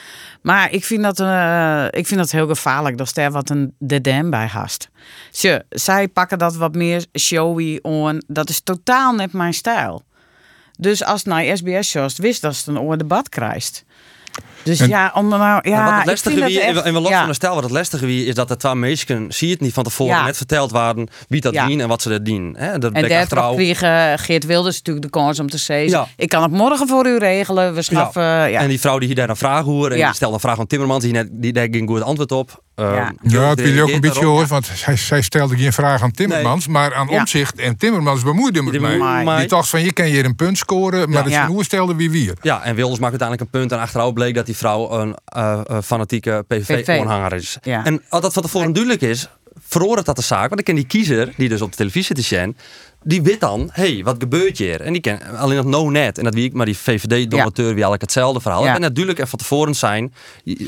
Maar 0.41 0.71
ik 0.71 0.85
vind 0.85 1.03
dat, 1.03 1.19
eh, 1.19 1.85
ik 1.89 2.07
vind 2.07 2.19
dat 2.19 2.31
heel 2.31 2.47
gevaarlijk. 2.47 2.97
Dat 2.97 3.17
er 3.17 3.31
wat 3.31 3.49
een 3.49 3.75
dedem 3.79 4.29
bij 4.29 4.45
haast. 4.47 4.89
Tje, 5.31 5.65
zij 5.69 6.07
pakken 6.07 6.37
dat 6.37 6.55
wat 6.55 6.75
meer 6.75 7.05
showy 7.19 7.79
on. 7.81 8.23
Dat 8.27 8.49
is 8.49 8.59
totaal 8.59 9.13
net 9.13 9.33
mijn 9.33 9.53
stijl. 9.53 10.03
Dus 10.79 11.03
als 11.03 11.23
het 11.23 11.27
naar 11.33 11.57
SBS 11.57 11.89
shows 11.89 12.17
wist 12.17 12.41
dat 12.41 12.55
ze 12.55 12.69
een 12.69 12.79
oor 12.79 12.97
debat 12.97 13.29
krijgt. 13.29 13.85
Dus 14.67 14.79
En- 14.79 14.89
ja, 14.89 15.11
om 15.15 15.31
er 15.33 15.37
nou. 15.39 15.69
Ja, 15.69 15.75
Nou, 15.75 15.83
wat 15.85 15.91
het 15.93 16.01
ik 16.01 16.05
lastige 16.09 16.35
vind 16.35 16.47
wie, 16.47 16.55
dat 16.55 16.63
en 16.67 16.71
we- 16.73 16.77
echt- 16.79 16.87
en 16.87 16.93
we 16.93 16.99
los 16.99 17.09
ja. 17.09 17.19
van 17.19 17.27
de 17.27 17.33
stijl, 17.33 17.53
wat 17.53 17.63
het 17.63 17.71
lastige 17.71 18.05
wie 18.05 18.25
is 18.25 18.35
dat 18.35 18.47
de 18.47 18.57
twee 18.57 18.75
meisjes 18.75 19.37
zie 19.37 19.51
het 19.51 19.61
niet 19.61 19.73
van 19.73 19.83
tevoren 19.83 20.15
Ja. 20.15 20.25
net 20.25 20.37
verteld 20.37 20.71
waren 20.71 21.07
wie 21.27 21.41
dat 21.41 21.53
Ja. 21.53 21.65
dien 21.65 21.81
en 21.81 21.87
wat 21.87 22.01
ze 22.01 22.09
dat 22.09 22.25
dien. 22.25 22.55
Hè? 22.57 22.77
Dat 22.77 22.91
En 22.93 23.11
achterhoud. 23.11 23.55
kreeg 23.55 23.79
Geert 24.25 24.45
Wilders 24.45 24.75
natuurlijk 24.77 25.05
de 25.05 25.11
kans 25.11 25.39
om 25.39 25.49
te 25.49 25.57
zeggen... 25.57 25.89
Ja. 25.89 26.07
ik 26.15 26.29
kan 26.29 26.41
het 26.41 26.51
morgen 26.51 26.87
voor 26.87 27.07
u 27.07 27.17
regelen, 27.17 27.73
we 27.73 27.81
schaffen... 27.81 28.21
Ja. 28.23 28.59
En 28.59 28.67
die 28.67 28.79
vrouw 28.79 28.97
die 28.99 29.07
hier 29.07 29.17
daar 29.17 29.29
een 29.29 29.35
vraag 29.35 29.63
hoorde 29.63 29.93
en 29.95 29.99
Ja. 30.01 30.05
die 30.07 30.15
stelde 30.15 30.33
een 30.33 30.39
vraag 30.39 30.59
aan 30.59 30.67
Timmermans, 30.67 31.03
die, 31.03 31.13
net, 31.13 31.27
die 31.31 31.53
daar 31.53 31.67
geen 31.71 31.87
goed 31.87 32.01
antwoord 32.01 32.31
op. 32.31 32.63
Uh, 32.79 32.91
Ja. 32.95 33.13
Ja, 33.21 33.49
het 33.49 33.61
wil 33.61 33.71
je 33.73 33.81
ook 33.81 33.89
een 33.89 34.01
beetje 34.01 34.25
hoor, 34.25 34.45
want 34.47 34.65
zij, 34.73 34.95
zij 34.95 35.21
stelde 35.21 35.57
geen 35.57 35.73
vraag 35.73 36.01
aan 36.01 36.11
Timmermans, 36.11 36.67
maar 36.67 36.93
aan 36.95 37.07
Ja. 37.09 37.19
Omzicht. 37.19 37.59
En 37.59 37.77
Timmermans 37.77 38.23
bemoeide 38.23 38.61
met 38.61 38.71
Die 38.71 38.81
mij. 38.81 38.91
bemoeide 38.97 39.23
mij. 39.23 39.39
Die 39.39 39.47
dacht 39.47 39.69
van, 39.69 39.81
je 39.83 39.93
kan 39.93 40.05
hier 40.05 40.25
een 40.25 40.35
punt 40.35 40.57
scoren, 40.57 41.09
maar 41.09 41.29
Ja. 41.29 41.41
het 41.43 41.51
Ja. 41.57 41.63
stelde 41.63 41.95
wie 41.95 42.11
wie. 42.11 42.31
Ja, 42.41 42.63
en 42.63 42.75
Wilders 42.75 42.99
maakt 42.99 43.19
uiteindelijk 43.19 43.41
een 43.41 43.59
punt 43.59 43.71
en 43.71 43.79
achteraf 43.79 44.13
bleek 44.13 44.35
dat 44.35 44.45
die 44.45 44.55
vrouw 44.57 44.91
een 44.91 45.15
eh, 45.25 45.59
eh, 45.67 45.77
fanatieke 45.83 46.45
PVV-aanhanger 46.47 47.33
is. 47.33 47.57
Ja. 47.61 47.85
En 47.85 48.01
dat 48.09 48.33
van 48.33 48.43
tevoren 48.43 48.73
duidelijk 48.73 49.01
is, 49.03 49.29
veroordeelt 49.67 50.05
dat 50.05 50.15
de 50.15 50.21
zaak. 50.21 50.49
Want 50.49 50.55
dan 50.55 50.63
kan 50.63 50.75
die 50.75 50.85
kiezer, 50.85 51.33
die 51.37 51.49
dus 51.49 51.61
op 51.61 51.71
de 51.71 51.77
televisie 51.77 52.15
te 52.15 52.21
zien, 52.21 52.57
die 53.03 53.21
weet 53.21 53.39
dan, 53.39 53.69
hé, 53.71 53.93
hey, 53.93 54.03
wat 54.03 54.15
gebeurt 54.19 54.57
hier? 54.57 54.81
En 54.81 54.91
die 54.93 55.01
ken 55.01 55.21
alleen 55.37 55.55
nog 55.55 55.65
no 55.65 55.89
net. 55.89 56.17
En 56.17 56.23
dat 56.23 56.33
wie 56.33 56.43
ik, 56.45 56.53
maar 56.53 56.65
die 56.65 56.77
VVD-donateur 56.77 57.65
wie 57.65 57.73
eigenlijk 57.73 58.01
hetzelfde 58.01 58.41
verhaal. 58.41 58.63
Ja. 58.63 58.75
En 58.75 58.81
natuurlijk 58.81 59.19
er 59.19 59.27
van 59.27 59.39
tevoren 59.39 59.75
zijn, 59.75 60.13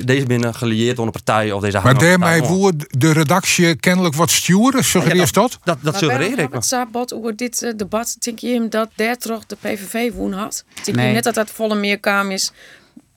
deze 0.05 0.25
binnen 0.25 0.55
gelieerd 0.55 0.95
door 0.95 1.05
een 1.05 1.11
partij 1.11 1.51
of 1.51 1.61
deze 1.61 1.79
Maar 1.83 1.97
daarmee 1.97 2.41
woord 2.41 2.99
de 2.99 3.11
redactie 3.11 3.75
kennelijk 3.75 4.15
wat 4.15 4.29
sturen, 4.31 4.83
suggereert 4.83 5.33
dat? 5.33 5.51
Dat, 5.63 5.77
dat 5.81 5.91
Maar 5.91 6.01
suggereer 6.01 6.39
ik. 6.39 6.53
het 6.53 6.65
sabot 6.65 7.13
over 7.13 7.35
dit 7.35 7.61
eh, 7.63 7.71
debat? 7.75 8.15
Denk 8.19 8.39
je 8.39 8.47
hem 8.47 8.69
dat 8.69 8.89
daar 8.95 9.17
toch 9.17 9.45
de 9.45 9.55
PVV 9.61 10.13
woon 10.13 10.33
had? 10.33 10.63
Denk 10.83 10.97
Nee. 10.97 11.07
je 11.07 11.13
net 11.13 11.23
dat 11.23 11.35
dat 11.35 11.49
volle 11.49 11.75
meerkamer 11.75 12.33
is? 12.33 12.51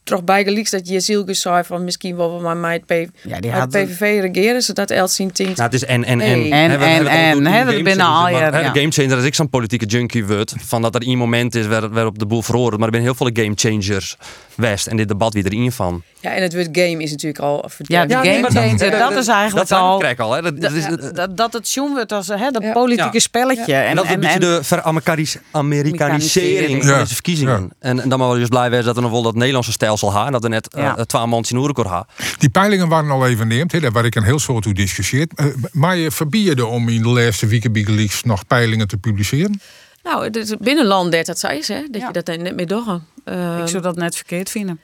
Toch 0.05 0.25
bijgelieks 0.25 0.71
dat 0.71 0.89
je 0.89 1.01
zielke 1.01 1.35
zei 1.35 1.65
van 1.65 1.85
misschien 1.85 2.17
wel 2.17 2.41
maar 2.41 2.57
mij 2.57 2.83
het, 2.87 3.11
Ja, 3.23 3.41
die 3.41 3.51
had- 3.51 3.73
het 3.73 3.87
PVV 3.87 4.01
regeren 4.33 4.63
zodat 4.63 4.91
Elsin 4.91 5.33
tinkt. 5.33 5.57
Nou, 5.57 5.71
het 5.71 5.83
is 5.83 5.89
en, 5.89 6.05
en, 6.05 6.21
en. 6.21 6.31
En, 6.31 6.49
we 6.49 6.55
en, 6.55 6.71
hebben 6.71 6.89
en, 7.09 7.45
dat 7.45 7.53
game 7.53 7.83
binnen 7.83 8.07
al 8.07 8.29
je- 8.29 8.71
game 8.81 8.91
changer 8.91 9.09
dat 9.17 9.25
ik 9.25 9.35
zo'n 9.35 9.51
politieke 9.51 9.87
junkie 9.87 10.27
word. 10.27 10.55
Van 10.61 10.83
dat 10.83 10.95
er 10.95 11.03
één 11.03 11.19
moment 11.19 11.55
is 11.55 11.67
waar, 11.67 11.91
waarop 11.91 12.19
de 12.19 12.27
boel 12.27 12.43
veroordeelt. 12.43 12.79
Maar 12.81 12.89
er 12.89 12.95
zijn 12.95 13.07
heel 13.07 13.15
veel 13.15 13.31
game 13.45 13.53
changers 13.55 14.17
west. 14.55 14.87
En 14.87 14.97
dit 14.97 15.09
debat 15.09 15.33
wie 15.35 15.45
erin 15.45 15.73
van. 15.73 16.03
Ja, 16.21 16.35
en 16.35 16.43
het 16.43 16.55
woord 16.55 16.69
game 16.73 17.03
is 17.03 17.11
natuurlijk 17.11 17.43
al 17.43 17.71
Ja, 17.79 18.07
de 18.07 18.15
game 18.15 18.41
dat- 18.41 18.53
changer, 18.53 18.79
dat- 18.79 18.91
dat, 18.91 18.99
dat- 19.11 19.19
is 19.19 19.29
eigenlijk 19.29 19.69
dat 19.69 19.79
we 19.79 19.85
al... 19.85 19.99
crack 19.99 20.19
al. 20.19 20.33
Hè. 20.33 20.43
Dat, 20.43 20.61
dat 20.61 20.73
is, 20.73 20.87
dat, 20.87 21.17
dat, 21.17 21.37
dat 21.37 21.53
het 21.53 21.69
zien 21.69 21.89
wordt 21.93 22.13
als 22.13 22.29
hè, 22.29 22.51
dat 22.51 22.63
Ja. 22.63 22.73
politieke 22.73 23.11
Ja. 23.13 23.19
spelletje. 23.21 23.75
en, 23.75 23.97
dat 23.97 24.05
is 24.05 24.11
een 24.11 24.21
beetje 24.21 24.39
de 24.39 24.59
ver-Amerikanisering 24.63 26.85
van 26.85 26.99
deze 26.99 27.15
verkiezingen. 27.15 27.71
En, 27.79 28.01
en 28.01 28.09
dan 28.09 28.19
maar 28.19 28.29
wel 28.29 28.39
dus 28.39 28.49
blij 28.49 28.71
zijn 28.71 28.85
dat 28.85 28.97
er 28.97 29.03
nog 29.03 29.11
wel 29.11 29.23
dat 29.23 29.35
Nederlandse 29.35 29.73
stelsel 29.97 30.19
ha. 30.21 30.27
En 30.27 30.33
dat 30.33 30.45
er 30.45 30.51
net 30.51 30.69
Ja. 30.77 30.97
eh, 30.97 31.05
twee 31.05 31.27
maanden 31.27 31.51
in 31.51 31.57
Oerekor 31.57 31.87
ha. 31.87 32.07
Die 32.39 32.49
peilingen 32.51 32.89
waren 32.89 33.11
al 33.11 33.27
even 33.27 33.49
neemt, 33.49 33.73
hè, 33.73 33.81
daar 33.81 33.93
waar 33.93 34.05
ik 34.05 34.15
een 34.15 34.23
heel 34.23 34.39
soort 34.39 34.63
toe 34.63 34.75
discussieerd. 34.75 35.35
Eh, 35.35 35.47
maar 35.73 35.97
je 35.97 36.11
verbieden 36.11 36.69
om 36.69 36.89
in 36.89 37.03
de 37.03 37.09
laatste 37.09 37.47
weken 37.47 37.73
Wikileaks 37.73 38.23
nog 38.23 38.47
peilingen 38.47 38.89
te 38.89 38.97
publiceren? 38.97 39.61
Nou, 40.03 40.25
het 40.25 40.37
is 40.37 40.57
binnenland 40.57 41.13
dat 41.13 41.27
dat 41.27 41.39
zei 41.39 41.63
ze, 41.63 41.73
hè, 41.73 41.83
dat 41.91 42.01
Ja. 42.01 42.07
je 42.07 42.13
dat 42.13 42.27
dan 42.27 42.43
net 42.43 42.55
mee 42.57 42.67
doorgaat. 42.67 43.01
Uh, 43.25 43.59
Ik 43.63 43.69
zou 43.69 43.83
dat 43.83 43.97
net 43.97 44.17
verkeerd 44.17 44.51
vinden. 44.51 44.81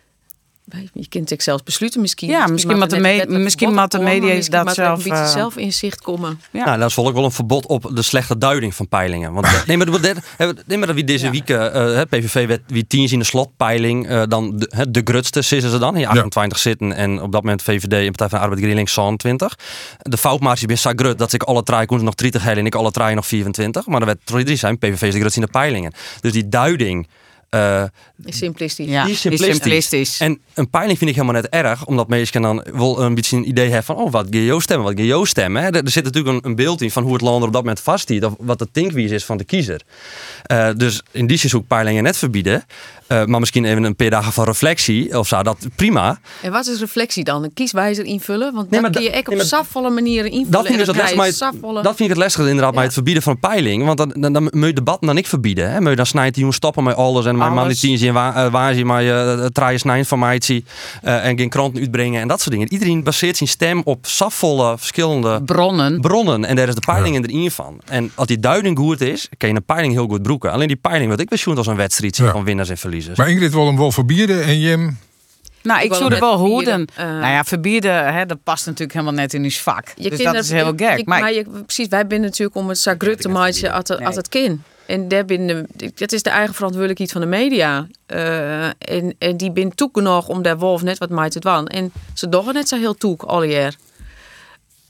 Je 0.93 1.09
kunt 1.09 1.31
het 1.31 1.43
zelfs 1.43 1.63
besluiten 1.63 2.01
misschien. 2.01 2.29
Ja, 2.29 2.47
misschien 2.47 2.79
moet 2.79 2.93
er 2.93 3.03
de 3.03 3.25
me- 3.29 3.39
misschien 3.39 3.75
de 3.89 3.99
media 3.99 4.35
misschien 4.35 4.57
dat 4.57 4.67
er 4.67 4.75
zelf, 4.75 4.99
een 4.99 5.03
beetje 5.11 5.19
eh, 5.25 5.31
zelfinzicht 5.31 6.01
komen. 6.03 6.41
Ja. 6.51 6.65
Nou, 6.65 6.79
dat 6.79 6.89
is 6.91 6.95
wel 6.97 7.07
ook 7.07 7.15
wel 7.15 7.25
een 7.25 7.31
verbod 7.33 7.67
op 7.67 7.91
de 7.95 8.03
slechte 8.03 8.39
duiding 8.39 8.75
van 8.75 8.89
peilingen. 8.89 9.33
Want 9.33 9.47
nee, 9.67 9.77
maar, 9.77 9.87
dat- 9.91 10.03
dat- 10.03 10.17
hè, 10.37 10.51
nee, 10.67 10.79
maar 10.79 10.87
dat 10.87 10.97
wie 10.97 11.05
deze 11.05 11.31
week, 11.31 11.51
eh, 11.51 11.59
hè, 11.73 12.07
PVV 12.07 12.47
werd 12.47 12.61
wie 12.67 12.87
tien 12.87 13.11
in 13.11 13.19
de 13.19 13.25
slotpeiling, 13.25 14.09
eh, 14.09 14.23
dan 14.29 14.57
de, 14.57 14.73
hè, 14.75 14.91
de 14.91 15.01
grutste 15.05 15.43
zitten 15.43 15.71
ze 15.71 15.79
dan, 15.79 15.97
in 15.97 16.07
28 16.07 16.59
zitten 16.59 16.93
en 16.93 17.23
op 17.23 17.33
dat 17.33 17.43
moment 17.43 17.63
VVD 17.63 17.93
en 17.93 18.05
Partij 18.07 18.29
van 18.29 18.39
de 18.39 18.45
Arbeid 18.45 18.61
GroenLinks 18.61 18.99
20. 19.17 19.55
De 19.99 20.17
foutmarge 20.17 20.67
is 20.67 20.83
zo 20.83 20.91
grut 20.97 21.19
dat 21.19 21.33
ik 21.33 21.43
alle 21.43 21.63
drie 21.63 21.87
koens 21.87 22.03
nog 22.03 22.15
30 22.15 22.43
hellen 22.43 22.59
en 22.59 22.67
ik 22.67 22.75
alle 22.75 22.91
drie 22.91 23.15
nog 23.15 23.27
24. 23.27 23.87
Maar 23.87 23.99
dan 24.01 24.09
werd 24.09 24.45
drie 24.45 24.57
zijn 24.57 24.79
PVV 24.79 25.03
is 25.03 25.13
de 25.13 25.19
grutste 25.19 25.41
in 25.41 25.47
de 25.47 25.53
peilingen. 25.53 25.93
Dus 26.21 26.33
die 26.33 26.49
duiding 26.49 27.09
eh, 27.49 27.83
Simplistisch. 28.25 28.87
Ja, 28.87 29.05
die 29.05 29.13
is 29.13 29.21
simplistisch. 29.21 30.21
En 30.21 30.41
een 30.55 30.71
peiling 30.71 30.99
vind 30.99 31.11
ik 31.11 31.17
helemaal 31.17 31.41
net 31.43 31.51
erg, 31.51 31.87
omdat 31.87 32.09
mensen 32.09 32.43
dan 32.43 32.65
wel 32.73 33.01
een 33.03 33.15
beetje 33.15 33.37
een 33.37 33.49
idee 33.49 33.65
hebben 33.65 33.85
van, 33.85 33.97
oh, 33.97 34.13
wat 34.13 34.27
GO 34.31 34.61
stemmen, 34.61 34.95
wat 34.95 35.07
GO 35.07 35.25
stemmen. 35.25 35.63
Hè. 35.63 35.69
Er, 35.69 35.85
er 35.85 35.91
zit 35.91 36.05
natuurlijk 36.05 36.37
een, 36.37 36.51
een 36.51 36.57
beeld 36.57 36.83
in 36.83 36.91
van 36.91 37.03
hoe 37.03 37.13
het 37.13 37.23
land 37.23 37.41
er 37.41 37.47
op 37.47 37.53
dat 37.53 37.63
moment 37.63 37.81
vastziet, 37.81 38.25
of 38.25 38.35
wat 38.39 38.59
de 38.59 38.69
tinkwies 38.73 39.11
is 39.11 39.25
van 39.25 39.37
de 39.37 39.45
kiezer. 39.45 39.81
Eh, 40.43 40.69
dus 40.77 41.03
in 41.11 41.27
die 41.27 41.37
zin 41.39 41.51
zou 41.51 41.63
ik 41.63 41.69
peilingen 41.69 42.03
net 42.03 42.17
verbieden. 42.17 42.65
Eh, 43.07 43.25
maar 43.25 43.41
misschien 43.41 43.65
even 43.65 43.85
een 43.85 43.97
paar 43.97 44.11
dagen 44.11 44.33
van 44.33 44.45
reflectie 44.45 45.19
of 45.19 45.29
zo, 45.29 45.43
dat 45.43 45.57
prima. 45.77 46.21
En 46.43 46.53
wat 46.53 46.67
is 46.67 46.81
reflectie 46.81 47.25
dan? 47.25 47.45
Een 47.45 47.53
kieswijzer 47.55 48.05
invullen? 48.05 48.55
Want 48.55 48.71
Nee, 48.71 48.81
dan 48.81 48.81
maar 48.81 48.91
kun 48.91 49.03
je 49.03 49.11
echt 49.11 49.21
op 49.21 49.27
nee, 49.29 49.37
maar 49.37 49.47
safvolle 49.47 49.91
manieren 49.91 50.31
invullen. 50.31 50.51
Dat 50.51 50.67
vind, 50.67 50.81
ik 50.81 50.87
en 50.87 50.93
dus 50.93 51.03
het 51.05 51.17
maar 51.17 51.33
safvolle- 51.33 51.83
dat 51.83 51.97
vind 51.97 52.11
ik 52.11 52.15
het 52.17 52.25
lastige 52.25 52.49
inderdaad 52.49 52.75
bij 52.75 52.85
het 52.85 52.93
verbieden 52.93 53.23
van 53.23 53.33
een 53.33 53.41
peiling. 53.41 53.85
Want 53.85 53.99
dan, 53.99 54.13
dan, 54.17 54.33
dan 54.33 54.43
moet 54.43 54.67
je 54.67 54.73
debatten 54.73 55.07
dan 55.07 55.17
niet 55.17 55.29
verbieden. 55.29 55.71
Hè? 55.73 55.81
Moet 55.81 55.91
je 55.91 55.97
dan 55.97 56.07
snijdt 56.07 56.35
die 56.35 56.53
stoppen 56.53 56.85
met 56.85 56.97
alles 56.97 57.27
en 57.27 57.37
mijn 57.39 57.53
man 57.53 57.69
die 57.69 57.77
tien 57.77 57.99
zien 57.99 58.13
waar, 58.13 58.53
eh, 58.53 58.83
maar 58.85 59.03
je 59.03 59.51
traaien 59.53 59.79
snijden 59.81 60.07
van 60.07 60.19
mij 60.19 60.41
zie, 60.43 60.65
eh, 61.03 61.27
en 61.27 61.39
geen 61.39 61.49
kranten 61.49 61.81
uitbrengen 61.81 62.21
en 62.21 62.29
dat 62.29 62.41
soort 62.41 62.51
dingen. 62.51 62.73
Iedereen 62.73 63.03
baseert 63.03 63.37
zijn 63.37 63.49
stem 63.49 63.81
op 63.85 64.07
safvolle 64.07 64.79
verschillende 64.79 65.43
bronnen. 65.43 66.01
bronnen 66.01 66.45
en 66.45 66.57
daar 66.57 66.69
is 66.69 66.75
de 66.75 66.81
peiling 66.87 67.27
erin 67.27 67.51
van. 67.51 67.81
En 67.87 68.11
als 68.15 68.27
die 68.27 68.39
duiding 68.41 68.79
goed 68.79 69.01
is, 69.01 69.29
kan 69.37 69.49
je 69.49 69.55
een 69.55 69.65
peiling 69.65 69.93
heel 69.93 70.07
goed 70.09 70.23
broeken. 70.23 70.53
Alleen 70.53 70.69
die 70.69 70.77
peiling 70.77 71.11
wat 71.11 71.21
ik 71.21 71.29
bezoen 71.29 71.57
als 71.57 71.67
een 71.67 71.77
wedstrijd 71.77 72.17
zie 72.17 72.25
Ja. 72.25 72.31
van 72.33 72.45
winnaars 72.45 72.69
en 72.69 72.79
verliezers. 72.79 73.19
Maar 73.19 73.31
Ingrid 73.31 73.53
wil 73.53 73.67
hem 73.67 73.77
wel 73.77 73.93
verbieden 73.93 74.45
en 74.45 74.61
Jim... 74.61 74.99
Nou, 75.69 75.83
ik, 75.83 75.95
zou 75.95 76.13
er 76.15 76.21
wel 76.21 76.39
hoeden. 76.39 76.89
verbieden. 76.95 77.15
Uh, 77.15 77.21
nou 77.21 77.33
ja, 77.33 77.45
verbieden, 77.45 78.15
hè, 78.15 78.27
dat 78.27 78.43
past 78.43 78.67
natuurlijk 78.67 78.93
helemaal 78.93 79.15
net 79.15 79.35
in 79.35 79.43
uw 79.43 79.51
vak. 79.51 79.93
Je 79.97 80.11
dus 80.11 80.23
dat 80.23 80.35
is 80.35 80.51
heel 80.51 80.73
gek. 80.77 81.07
Maar, 81.07 81.21
maar 81.21 81.33
je, 81.33 81.45
precies, 81.65 81.89
wij 81.89 82.05
zijn 82.09 82.21
natuurlijk 82.21 82.57
om 82.57 82.69
het 82.69 82.79
zagrut 82.79 83.21
te 83.21 83.29
maken 83.29 83.73
als 83.73 84.17
het, 84.17 84.29
kind. 84.29 84.61
En 84.87 85.09
daar 85.09 85.25
binnen, 85.25 85.67
dat 85.95 86.13
is 86.13 86.23
de 86.23 86.31
eigen 86.31 86.55
verantwoordelijkheid 86.55 87.13
van 87.13 87.21
de 87.21 87.27
media. 87.27 87.87
Eh, 88.07 88.65
en, 88.67 89.15
en 89.19 89.37
die 89.37 89.53
bin 89.53 89.75
toe 89.75 89.89
genoeg 89.93 90.29
om 90.29 90.43
daar 90.43 90.59
wolf 90.59 90.83
net 90.83 90.99
wat 90.99 91.11
mij 91.11 91.29
te 91.29 91.41
doen. 91.41 91.67
En 91.67 91.93
ze 92.15 92.29
doen 92.29 92.45
het 92.45 92.55
net 92.55 92.69
zo 92.69 92.77
heel 92.77 92.95
toek 92.95 93.23
al 93.23 93.43
jaar. 93.43 93.75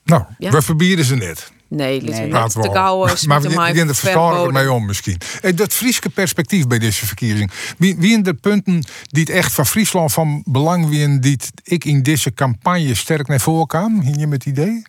Nou, 0.05 0.23
Ja. 0.39 0.51
we 0.51 0.63
verbieden 0.63 1.05
ze 1.05 1.15
net. 1.15 1.53
Nee, 1.69 2.03
laten 2.03 2.23
we 2.23 2.29
Laten 2.29 2.61
net 2.61 2.69
we 2.69 2.69
te 2.73 2.79
al. 2.79 2.85
gauw 2.85 3.27
Maar 3.27 3.41
we 3.41 3.55
mij 3.55 3.71
beginnen 3.73 3.95
er 3.95 4.53
mee 4.53 4.73
om 4.73 4.87
misschien. 4.87 5.19
En 5.43 5.57
dat 5.57 5.73
Frieske 5.73 6.09
perspectief 6.09 6.67
bij 6.67 6.79
deze 6.79 7.07
verkiezing. 7.07 7.51
Wie, 7.79 7.97
wie 7.99 8.13
in 8.13 8.23
de 8.23 8.35
punten 8.35 8.85
die 9.07 9.23
het 9.23 9.33
echt 9.33 9.53
van 9.53 9.67
Friesland 9.67 10.13
van 10.13 10.43
belang 10.45 10.89
wie 10.89 11.21
die 11.21 11.33
het 11.33 11.51
ik 11.63 11.85
in 11.85 12.03
deze 12.03 12.35
campagne 12.35 12.95
sterk 12.95 13.29
naar 13.29 13.41
voren 13.41 13.67
kwam? 13.67 14.01
Hing 14.01 14.21
je 14.21 14.27
met 14.27 14.45
het 14.45 14.59
idee? 14.59 14.83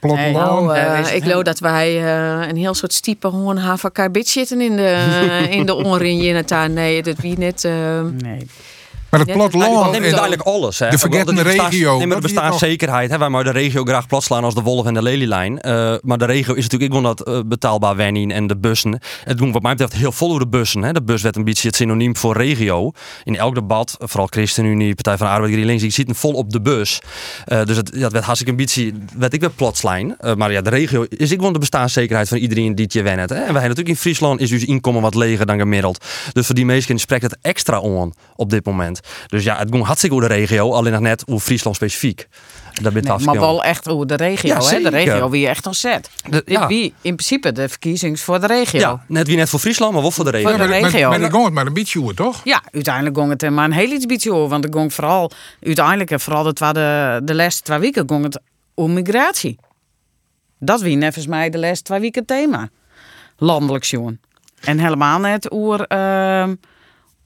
Platteland? 0.00 0.66
Nou, 0.66 0.76
eh, 0.76 1.14
ik 1.14 1.22
geloof 1.22 1.42
dat 1.42 1.58
wij 1.58 2.04
eh, 2.04 2.48
een 2.48 2.56
heel 2.56 2.74
soort 2.74 2.92
stiepe 2.92 3.28
hoorn 3.28 3.58
HVK 3.58 4.12
zitten 4.28 4.60
in 4.60 4.76
de, 4.76 5.46
in 5.50 5.66
de 5.66 5.74
oren 5.74 6.06
in 6.06 6.36
het 6.36 6.48
daar. 6.48 6.70
Nee, 6.70 7.02
dat 7.02 7.18
wie 7.18 7.38
net. 7.38 7.64
eh, 7.64 8.00
nee. 8.02 8.46
Maar 9.12 9.20
het 9.20 9.32
platteland... 9.32 9.76
als 9.76 9.90
bij 9.90 9.90
neem 9.90 10.04
je 10.04 10.10
duidelijk 10.10 10.42
alles. 10.42 10.78
Hè. 10.78 10.90
De 10.90 10.98
vergeten 10.98 11.42
regio, 11.42 11.98
Nee, 11.98 12.06
maar 12.06 12.08
dat 12.08 12.16
er 12.16 12.30
wie 12.30 12.32
bestaat 12.32 12.50
toch- 12.50 12.58
zekerheid. 12.58 13.10
Hè. 13.10 13.18
Wij 13.18 13.28
mogen 13.28 13.46
de 13.46 13.52
regio 13.52 13.84
graag 13.84 14.06
platslaan 14.06 14.44
als 14.44 14.54
de 14.54 14.60
wolf 14.60 14.86
en 14.86 14.94
de 14.94 15.02
lelielijn. 15.02 15.60
Eh, 15.60 15.94
maar 16.02 16.18
de 16.18 16.24
regio 16.24 16.54
is 16.54 16.62
natuurlijk, 16.62 16.92
ik 16.92 17.00
wil 17.00 17.14
dat 17.14 17.26
eh, 17.26 17.40
betaalbaar 17.46 17.96
wenning 17.96 18.32
en 18.32 18.46
de 18.46 18.56
bussen. 18.56 19.00
Het 19.24 19.38
doen 19.38 19.52
wat 19.52 19.62
mij 19.62 19.70
betreft 19.70 19.92
heel 19.92 20.12
vol 20.12 20.28
over 20.28 20.40
de 20.40 20.48
bussen. 20.48 20.82
Hè. 20.82 20.92
De 20.92 21.02
bus 21.02 21.22
werd 21.22 21.36
een 21.36 21.44
beetje 21.44 21.68
het 21.68 21.76
synoniem 21.76 22.16
voor 22.16 22.36
regio. 22.36 22.92
In 23.24 23.36
elk 23.36 23.54
debat, 23.54 23.96
vooral 23.98 24.26
ChristenUnie, 24.26 24.94
Partij 24.94 25.16
van 25.16 25.26
de 25.26 25.32
Arbeid, 25.32 25.52
GroenLinks, 25.52 25.82
ziet 25.82 26.06
hem 26.06 26.16
vol 26.16 26.32
op 26.32 26.50
de 26.50 26.60
bus. 26.60 27.00
Eh, 27.44 27.64
dus 27.64 27.76
het, 27.76 27.94
het 27.94 28.12
werd 28.12 28.24
hartstikke 28.24 28.54
beetje, 28.54 28.92
werd 29.18 29.32
ik 29.32 29.40
weer 29.40 29.50
platslijn. 29.50 30.14
Eh, 30.18 30.34
maar 30.34 30.52
ja, 30.52 30.60
de 30.60 30.70
regio 30.70 31.06
is 31.08 31.30
ik 31.30 31.38
gewoon 31.38 31.52
de 31.52 31.58
bestaanszekerheid 31.58 32.28
van 32.28 32.38
iedereen 32.38 32.74
die 32.74 32.84
het 32.84 32.94
je 32.94 33.02
wennet. 33.02 33.28
Hè. 33.30 33.34
En 33.36 33.40
wij 33.40 33.46
hebben 33.46 33.62
natuurlijk 33.62 33.88
in 33.88 33.96
Friesland 33.96 34.40
is 34.40 34.50
dus 34.50 34.64
inkomen 34.64 35.02
wat 35.02 35.14
leger 35.14 35.46
dan 35.46 35.58
gemiddeld. 35.58 36.04
Dus 36.32 36.46
voor 36.46 36.54
die 36.54 36.64
mensen 36.66 36.98
spreekt 36.98 37.22
het 37.22 37.36
extra 37.40 37.78
on 37.80 38.14
op 38.36 38.50
dit 38.50 38.64
moment. 38.66 39.00
Dus 39.26 39.44
ja, 39.44 39.58
het 39.58 39.68
ging 39.70 39.84
hartstikke 39.84 40.16
over 40.16 40.28
de 40.28 40.34
regio, 40.34 40.72
alleen 40.72 40.92
nog 40.92 41.00
net 41.00 41.22
hoe 41.26 41.40
Friesland 41.40 41.76
specifiek. 41.76 42.28
Bent 42.82 42.94
Nee, 42.94 43.18
maar 43.18 43.40
wel 43.40 43.64
echt 43.64 43.86
hoe 43.86 44.06
de 44.06 44.14
regio, 44.14 44.48
Ja, 44.48 44.60
hè? 44.60 44.80
De 44.82 44.88
regio 44.88 45.30
wie 45.30 45.40
je 45.40 45.48
echt 45.48 45.66
ontzet. 45.66 46.10
De- 46.28 46.42
ja. 46.46 46.66
Wie 46.66 46.94
in 47.00 47.14
principe 47.14 47.52
de 47.52 47.68
verkiezings 47.68 48.22
voor 48.22 48.40
de 48.40 48.46
regio. 48.46 48.80
Ja, 48.80 49.04
net 49.08 49.26
wie 49.26 49.36
net 49.36 49.48
voor 49.48 49.58
Friesland, 49.58 49.92
maar 49.92 50.02
wel 50.02 50.10
voor 50.10 50.24
de 50.24 50.30
regio. 50.30 50.48
Voor 50.48 50.58
de 50.58 50.64
maar, 50.68 50.80
maar, 50.80 50.90
regio. 50.90 51.08
maar 51.08 51.20
dan 51.20 51.30
ging 51.30 51.44
het 51.44 51.52
maar 51.52 51.66
een 51.66 51.72
beetje 51.72 52.00
over, 52.00 52.14
toch? 52.14 52.40
Ja, 52.44 52.62
uiteindelijk 52.72 53.16
ging 53.16 53.30
het 53.30 53.42
er 53.42 53.52
maar 53.52 53.64
een 53.64 53.72
heel 53.72 53.90
iets 53.90 54.06
beetje 54.06 54.32
over. 54.32 54.48
Want 54.48 54.64
er 54.64 54.72
ging 54.72 54.92
vooral, 54.92 55.30
uiteindelijk, 55.62 56.10
en 56.10 56.20
vooral 56.20 56.46
het 56.46 56.58
de, 56.58 57.20
de 57.24 57.34
laatste 57.34 57.62
twee 57.62 57.78
weken, 57.78 58.08
ging 58.08 58.24
het 58.24 58.40
om 58.74 58.92
migratie. 58.92 59.58
Dat 60.58 60.80
wie 60.80 60.96
nevens 60.96 61.26
mij 61.26 61.50
de 61.50 61.58
laatste 61.58 61.82
twee 61.84 62.00
weken 62.00 62.24
thema. 62.24 62.68
Landelijk 63.36 63.84
jongen. 63.84 64.20
En 64.60 64.78
helemaal 64.78 65.18
net 65.18 65.50
over, 65.50 65.80
ehm 65.86 66.54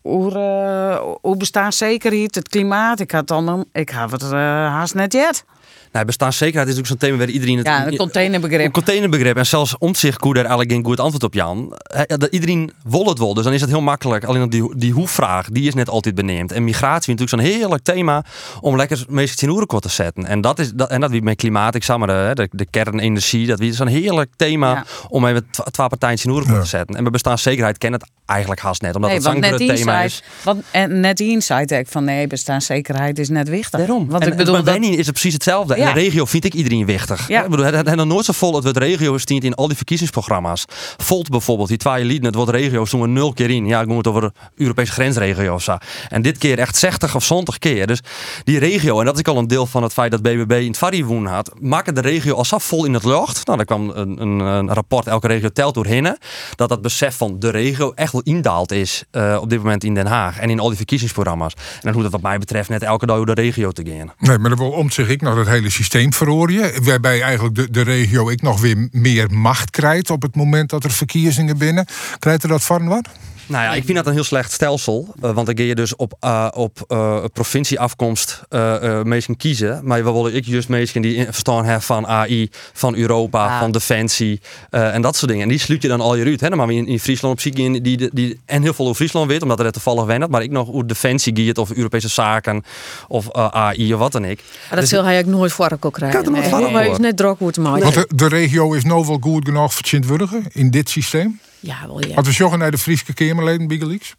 over, 0.07 0.37
eh, 0.37 1.07
over 1.21 1.39
bestaanszekerheid, 1.39 2.35
het 2.35 2.49
klimaat. 2.49 3.01
Ik 3.01 3.11
had 3.11 3.27
dan, 3.27 3.65
ik 3.73 3.91
had 3.91 4.11
het 4.11 4.23
eh, 4.23 4.31
haast 4.31 4.95
net 4.95 5.13
jet. 5.13 5.45
Nou, 5.93 6.05
bestaanszekerheid 6.07 6.69
is 6.69 6.75
natuurlijk 6.75 7.01
zo'n 7.01 7.09
thema 7.09 7.19
waar 7.25 7.35
iedereen 7.35 7.57
het... 7.57 7.67
Ja, 7.67 7.87
een 7.87 7.97
containerbegrip. 7.97 8.65
Een 8.67 8.71
containerbegrip. 8.73 9.37
En 9.37 9.47
zelfs 9.47 9.79
om 9.79 9.95
zich 9.95 10.17
koe 10.17 10.35
daar 10.35 10.45
eigenlijk 10.45 10.73
geen 10.75 10.85
goed 10.85 11.01
antwoord 11.01 11.23
op 11.25 11.35
Jan. 11.35 11.73
Hè, 11.95 12.03
ja, 12.07 12.17
dat 12.17 12.33
Iedereen 12.33 12.73
wil 12.85 13.07
het 13.07 13.19
wel, 13.19 13.35
dus 13.35 13.45
dan 13.45 13.53
is 13.53 13.61
het 13.61 13.71
heel 13.71 13.81
makkelijk. 13.81 14.25
Alleen 14.25 14.51
die, 14.51 14.77
die 14.77 14.93
hoe-vraag, 14.93 15.49
die 15.51 15.67
is 15.69 15.75
net 15.75 15.89
altijd 15.89 16.15
beneemd. 16.15 16.53
En 16.53 16.65
migratie 16.65 17.15
is 17.15 17.21
natuurlijk 17.21 17.49
zo'n 17.49 17.61
heerlijk 17.61 17.83
thema 17.85 18.25
om 18.61 18.77
lekker 18.77 19.05
meestal 19.09 19.49
in 19.49 19.55
oerenkort 19.55 19.83
te 19.83 19.89
zetten. 19.89 20.27
En 20.27 20.41
dat 20.41 20.59
is 20.59 20.73
dat, 20.73 20.91
en 20.91 21.01
dat 21.01 21.11
wie 21.11 21.23
met 21.23 21.37
klimaat, 21.37 21.75
ik 21.75 21.85
zeg 21.85 21.97
maar, 21.97 22.07
de, 22.09 22.31
de, 22.35 22.49
de 22.53 22.67
kernenergie, 22.71 23.47
dat 23.47 23.59
wie 23.59 23.73
zo'n 23.73 23.87
heerlijk 23.87 24.31
thema 24.37 24.71
Ja. 24.71 24.85
om 25.09 25.27
even 25.27 25.47
twa- 25.51 25.65
twee 25.65 25.89
partijen 25.89 26.19
in 26.25 26.31
oerenkort 26.31 26.61
te 26.63 26.69
zetten. 26.69 26.97
En 26.97 27.03
bij 27.03 27.13
bestaanszekerheid 27.13 27.79
ken 27.79 27.93
het 27.93 28.05
eigenlijk 28.27 28.61
haast 28.61 28.83
net, 28.83 28.95
omdat 28.95 29.11
Nee, 29.11 29.19
het 29.19 29.29
zo'n 29.29 29.41
thema 29.69 29.93
zei, 29.93 30.05
is. 30.05 30.23
want, 30.43 30.63
en 30.71 31.01
net 31.01 31.17
die 31.17 31.37
ik 31.67 31.87
van 31.89 32.05
nee, 32.05 32.27
bestaanszekerheid 32.27 33.19
is 33.19 33.29
net 33.29 33.49
wichtig. 33.49 33.79
Daarom. 33.81 34.09
Want 34.09 34.23
en, 34.23 34.31
ik 34.31 34.37
bedoel 34.37 34.63
bij 34.63 34.79
dat, 34.79 34.83
is 34.91 35.07
het 35.07 35.11
precies 35.11 35.33
hetzelfde. 35.33 35.76
Ja. 35.77 35.89
En 35.89 35.95
de 35.95 36.01
regio 36.01 36.25
vind 36.25 36.45
ik 36.45 36.55
iedereen 36.55 36.87
wichtig. 36.87 37.29
Ja. 37.29 37.45
Ik 37.45 37.51
bedoel, 37.51 37.65
het, 37.65 37.75
het, 37.75 37.87
het 37.89 37.97
nog 37.97 38.07
nooit 38.07 38.25
zo 38.25 38.33
vol 38.33 38.55
het 38.55 38.63
wordt 38.63 38.79
regio 38.79 39.19
stient 39.19 39.45
in 39.45 39.55
al 39.55 39.67
die 39.67 39.77
verkiezingsprogramma's. 39.77 40.65
Volt 40.97 41.29
bijvoorbeeld, 41.29 41.69
die 41.69 41.77
twee 41.77 42.05
lieden, 42.05 42.27
het 42.27 42.35
wordt 42.35 42.51
regio, 42.51 42.85
doen 42.91 43.01
we 43.01 43.07
nul 43.07 43.33
keer 43.33 43.51
in. 43.51 43.67
Ja, 43.67 43.81
ik 43.81 43.87
moet 43.87 43.97
het 43.97 44.07
over 44.07 44.33
Europese 44.57 44.93
grensregio 44.93 45.55
of 45.55 45.63
zo. 45.63 45.77
En 46.09 46.23
dit 46.23 46.39
keer 46.39 46.59
echt 46.59 46.77
60 46.77 47.15
of 47.15 47.25
70 47.25 47.59
keer. 47.59 47.87
Dus 47.87 48.01
die 48.45 48.59
regio, 48.59 48.99
en 48.99 49.05
dat 49.05 49.15
is 49.15 49.21
ook 49.21 49.35
al 49.35 49.39
een 49.39 49.49
deel 49.49 49.67
van 49.67 49.83
het 49.83 49.93
feit 49.93 50.11
dat 50.11 50.23
BBB 50.23 50.53
in 50.53 50.67
het 50.67 50.79
Varri 50.79 51.05
woon 51.05 51.27
had, 51.27 51.53
maken 51.61 51.95
de 51.95 52.01
regio 52.01 52.35
al 52.35 52.45
zo 52.45 52.59
vol 52.59 52.85
in 52.85 52.95
het 52.95 53.05
lucht. 53.05 53.47
Nou, 53.47 53.57
daar 53.57 53.67
kwam 53.67 53.91
een, 53.91 54.21
een, 54.21 54.39
een 54.39 54.75
rapport, 54.75 55.07
elke 55.07 55.27
regio 55.27 55.49
telt 55.49 55.75
doorheen, 55.75 56.17
dat 56.55 56.69
dat 56.69 56.83
besef 56.83 57.17
van 57.17 57.39
de 57.39 57.51
regio 57.51 57.93
echt 57.95 58.13
wel 58.13 58.23
indaald 58.23 58.73
is 58.73 59.05
eh, 59.11 59.39
op 59.41 59.51
dit 59.51 59.59
moment 59.59 59.85
in 59.85 59.95
Den 59.95 60.07
Haag 60.07 60.39
en 60.39 60.51
in 60.51 60.61
al 60.61 60.69
die 60.69 60.77
verkiezingsprogramma's. 60.77 61.53
En 61.53 61.81
dan 61.81 61.93
hoeft 61.93 62.05
het 62.05 62.13
wat 62.13 62.23
mij 62.23 62.39
betreft 62.39 62.69
net 62.69 62.83
elke 62.83 63.07
dag 63.07 63.17
door 63.17 63.27
de 63.27 63.33
regio 63.33 63.71
te 63.71 63.85
gaan. 63.87 64.13
Nee, 64.19 64.39
maar 64.39 64.51
dan 64.51 64.59
wil 64.59 64.71
om 64.71 64.91
zich 64.91 65.09
ik 65.09 65.23
nog 65.23 65.37
het 65.37 65.49
hele 65.49 65.66
systeem 65.71 66.13
verrooien. 66.13 66.85
Waarbij 66.85 67.23
eigenlijk 67.23 67.55
de, 67.55 67.71
de 67.71 67.83
regio 67.83 68.29
ik 68.29 68.43
nog 68.43 68.61
weer 68.61 68.89
meer 68.91 69.31
macht 69.31 69.71
krijgt 69.71 70.11
op 70.11 70.23
het 70.23 70.37
moment 70.37 70.71
dat 70.71 70.85
er 70.85 70.91
verkiezingen 70.91 71.59
binnen. 71.59 71.87
Krijgt 72.19 72.43
er 72.43 72.49
dat 72.49 72.65
van 72.65 72.89
wat? 72.89 73.09
Nou 73.47 73.65
ja, 73.65 73.73
ik 73.75 73.85
vind 73.85 73.97
dat 73.97 74.07
een 74.07 74.13
heel 74.13 74.25
slecht 74.25 74.53
stelsel. 74.53 75.15
eh, 75.23 75.31
want 75.31 75.47
dan 75.47 75.57
ga 75.59 75.63
je 75.65 75.75
dus 75.75 75.97
op, 75.97 76.15
eh, 76.21 76.49
op 76.55 76.85
eh, 76.89 77.25
provincieafkomst 77.33 78.43
eh 78.49 78.99
eh 78.99 79.05
mensen 79.05 79.37
kiezen. 79.37 79.81
Maar 79.85 80.05
we 80.05 80.13
willen 80.13 80.35
ik 80.35 80.45
juist 80.47 80.69
mensen 80.69 81.03
die 81.03 81.25
verstaan 81.25 81.65
hebben 81.65 81.83
van 81.83 82.07
AI, 82.07 82.49
van 82.73 82.95
Europa, 82.95 83.59
van 83.59 83.71
Defensie 83.71 84.41
eh, 84.71 84.95
en 84.95 85.03
dat 85.03 85.17
soort 85.17 85.29
dingen. 85.31 85.45
En 85.45 85.49
die 85.49 85.59
sluit 85.59 85.83
je 85.83 85.89
dan 85.89 86.01
al 86.01 86.15
je 86.17 86.25
uit. 86.25 86.41
Hè? 86.41 86.49
Dan 86.49 86.59
maar 86.59 86.71
in, 86.71 86.87
in 86.87 87.01
Friesland 87.01 87.47
op 87.47 87.55
in, 87.55 87.83
die, 87.83 88.11
die, 88.13 88.41
en 88.45 88.63
heel 88.63 88.75
veel 88.75 88.85
over 88.85 88.97
Friesland 88.97 89.31
weet, 89.31 89.43
omdat 89.43 89.61
er 89.61 89.73
toevallig 89.73 90.05
wennet. 90.05 90.31
Maar 90.31 90.43
ik 90.43 90.51
nog 90.51 90.69
hoe 90.69 90.87
Defensie 90.87 91.47
gaat 91.47 91.59
of 91.59 91.71
Europese 91.73 92.09
zaken 92.09 92.65
of 93.09 93.33
AI 93.33 93.95
of 93.95 93.99
wat 94.01 94.13
dan 94.13 94.25
ik. 94.25 94.41
Maar 94.47 94.69
dat 94.71 94.81
Dus- 94.81 94.89
zal 94.89 95.05
hij 95.05 95.19
ook 95.19 95.27
nooit 95.27 95.53
voor 95.53 95.67
elkaar 95.67 95.91
krijgen. 95.91 96.25
Er 96.25 96.31
nooit 96.31 96.51
Nee, 96.51 96.71
maar 96.73 96.87
is 96.87 96.99
net 96.99 97.17
druk 97.17 97.37
te 97.53 97.61
maken. 97.61 97.83
Want 97.83 97.95
de, 97.95 98.09
de 98.15 98.29
regio 98.29 98.73
is 98.73 98.85
nou 98.85 99.07
wel 99.07 99.19
goed 99.21 99.45
genoeg 99.45 99.75
voor 99.75 99.87
Sint-Wurgen 99.87 100.45
in 100.53 100.71
dit 100.71 100.91
systeem. 100.91 101.41
Ja, 101.67 101.87
wel 101.87 102.07
ja. 102.07 102.15
Wat 102.15 102.27
we 102.27 102.33
naar 102.59 102.71
de 102.71 102.79
Friese 102.79 103.13
Kamerleden, 103.15 103.67
Biggelix. 103.67 104.15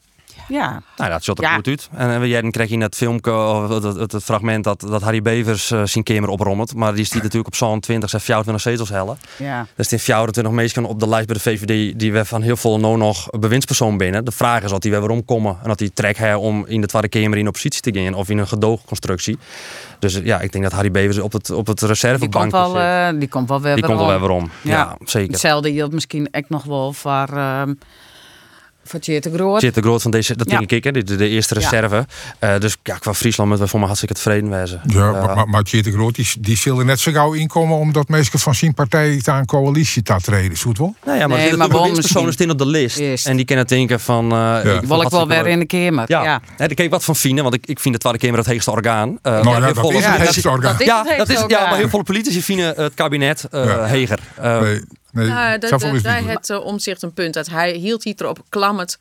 Ja. 0.47 0.81
Nou, 0.97 1.11
dat 1.11 1.23
zat 1.23 1.39
er 1.39 1.47
goed 1.47 1.67
uit. 1.67 1.89
En 1.95 2.27
jij 2.27 2.41
dan 2.41 2.51
krijg 2.51 2.69
je 2.69 2.75
in 2.75 2.81
het 2.81 2.95
filmpje, 2.95 3.31
of 3.31 3.69
het, 3.69 3.83
het, 3.83 4.11
het 4.11 4.23
fragment 4.23 4.63
dat, 4.63 4.81
dat 4.81 5.01
Harry 5.01 5.21
Bevers 5.21 5.71
eh, 5.71 5.81
zijn 5.83 6.03
kamer 6.03 6.29
oprommelt. 6.29 6.75
Maar 6.75 6.95
die 6.95 7.05
stiet 7.05 7.21
natuurlijk 7.21 7.47
op 7.47 7.55
zo'n 7.55 7.79
20, 7.79 8.09
24 8.09 8.61
zetels 8.61 8.89
hellen. 8.89 9.17
Ja. 9.37 9.65
Dus 9.75 9.87
die 9.87 9.99
24 9.99 10.53
mensen 10.53 10.85
op 10.85 10.99
de 10.99 11.07
lijst 11.07 11.27
bij 11.27 11.35
de 11.35 11.41
VVD 11.41 11.99
die 11.99 12.11
we 12.11 12.25
van 12.25 12.41
heel 12.41 12.57
veel 12.57 12.79
nou 12.79 12.97
nog 12.97 13.29
bewindspersoon 13.29 13.97
binnen. 13.97 14.25
De 14.25 14.31
vraag 14.31 14.63
is 14.63 14.71
of 14.71 14.81
die 14.81 14.91
weer 14.91 15.01
weer 15.01 15.09
omkomen 15.09 15.57
en 15.61 15.67
dat 15.67 15.77
die 15.77 15.93
trek 15.93 16.17
hebben 16.17 16.39
om 16.39 16.65
in 16.65 16.81
de 16.81 16.87
Tweede 16.87 17.07
Kamer 17.07 17.37
in 17.37 17.47
oppositie 17.47 17.81
te 17.81 18.01
gaan 18.01 18.13
of 18.13 18.29
in 18.29 18.37
een 18.37 18.47
gedoogconstructie. 18.47 19.37
Dus 19.99 20.15
eh, 20.15 20.25
ja, 20.25 20.39
ik 20.39 20.51
denk 20.51 20.63
dat 20.63 20.73
Harry 20.73 20.91
Bevers 20.91 21.19
op 21.19 21.31
het, 21.31 21.49
op 21.49 21.67
het 21.67 21.79
Die 21.79 21.87
reservebank 21.87 22.51
komt 22.51 22.71
wel, 22.71 22.79
eh, 22.79 23.19
die 23.19 23.27
komt 23.27 23.49
wel 23.49 23.61
weer 23.61 23.75
Die 23.75 23.83
komt 23.83 23.99
wel 23.99 24.07
weer 24.07 24.19
weer 24.19 24.27
weer 24.27 24.29
om. 24.29 24.49
Ja, 24.61 24.97
zeker. 25.05 25.31
Hetzelfde 25.31 25.73
geldt 25.73 25.93
misschien 25.93 26.27
echt 26.31 26.49
nog 26.49 26.63
wel 26.63 26.93
voor, 26.93 27.27
ehm 27.33 27.73
Tjeerd 28.99 29.23
de 29.23 29.31
Groot. 29.33 29.61
De 29.61 29.81
groot 29.81 30.01
van 30.01 30.11
deze, 30.11 30.35
dat 30.35 30.49
Ja. 30.49 30.57
denk 30.57 30.71
ik, 30.71 30.83
hè, 30.83 30.91
de, 30.91 31.03
de, 31.03 31.15
de 31.15 31.27
eerste 31.27 31.59
Ja. 31.59 31.69
reserve. 31.69 32.05
Eh, 32.39 32.57
dus 32.59 32.77
ja, 32.83 32.95
qua 32.97 33.13
Friesland 33.13 33.49
moeten 33.49 33.65
we 33.65 33.71
voor 33.71 33.79
mij 33.79 33.87
hartstikke 33.87 34.15
tevreden 34.21 34.49
wezen. 34.49 34.81
Ja, 34.85 34.99
Eh, 35.07 35.11
maar, 35.25 35.35
maar, 35.35 35.47
maar 35.49 35.63
Tjeerd 35.63 35.83
de 35.85 35.91
Groot 35.91 36.15
die, 36.15 36.27
die 36.39 36.57
zullen 36.57 36.85
net 36.85 36.99
zo 36.99 37.11
gauw 37.11 37.33
inkomen 37.33 37.77
omdat 37.77 38.07
mensen 38.07 38.39
van 38.39 38.55
zijn 38.55 38.73
partij 38.73 39.21
aan 39.23 39.45
coalitie 39.45 40.01
te 40.03 40.15
treden. 40.21 40.57
Zo 40.57 40.69
het 40.69 40.77
wel? 40.77 40.95
Nou 41.05 41.17
ja, 41.17 41.27
maar, 41.27 41.37
Nee, 41.37 41.49
er 41.49 41.57
maar 41.57 41.65
ook 41.67 41.71
personen 41.71 41.95
misschien. 41.95 42.31
staan 42.33 42.49
op 42.49 42.57
de 42.57 42.65
list. 42.65 43.25
En 43.27 43.35
die 43.35 43.45
kunnen 43.45 43.67
denken 43.67 43.99
van... 43.99 44.31
eh 44.31 44.37
Ja. 44.37 44.61
ik 44.61 44.81
Wil 44.81 45.01
ik 45.01 45.09
wel 45.09 45.27
weer 45.27 45.47
in 45.47 45.59
de 45.59 45.65
kamer. 45.65 46.03
Ja, 46.07 46.23
Ja. 46.23 46.41
Kan 46.57 46.85
ik 46.85 46.89
wat 46.89 47.03
van 47.03 47.15
vinden, 47.15 47.43
want 47.43 47.55
ik, 47.55 47.65
ik 47.65 47.79
vind 47.79 47.93
de 47.93 47.99
Tweede 47.99 48.19
Kamer 48.19 48.37
het 48.37 48.47
heegste 48.47 48.71
orgaan. 48.71 49.19
Eh, 49.21 49.31
maar 49.31 49.43
Nou 49.43 49.55
ja, 49.55 49.67
dat 49.67 49.79
veel- 49.79 49.89
is 49.89 49.95
het 49.95 50.03
Ja, 50.17 50.21
heegste 50.23 50.49
orgaan. 50.49 50.71
Dat 50.71 50.79
is 50.81 50.85
ja, 50.85 50.97
het 50.97 51.07
heegste 51.07 51.33
dat 51.33 51.49
is, 51.49 51.55
ja, 51.57 51.69
maar 51.69 51.77
heel 51.77 51.89
veel 51.89 52.03
politici 52.03 52.41
vinden 52.41 52.73
het 52.75 52.93
kabinet 52.93 53.43
eh 53.51 53.65
Ja. 53.65 53.85
heger. 53.85 54.19
Eh, 54.35 54.59
Nee, 54.61 54.81
nee, 55.17 55.27
Ja, 55.27 55.57
dat, 55.57 55.69
dat, 55.69 55.81
daar 56.01 56.23
uh, 56.49 56.65
omzicht 56.65 57.01
een 57.01 57.13
punt. 57.13 57.33
Dat 57.33 57.49
hij 57.49 57.71
hield 57.71 58.03
hier 58.03 58.13
erop 58.17 58.39
klammert 58.49 58.97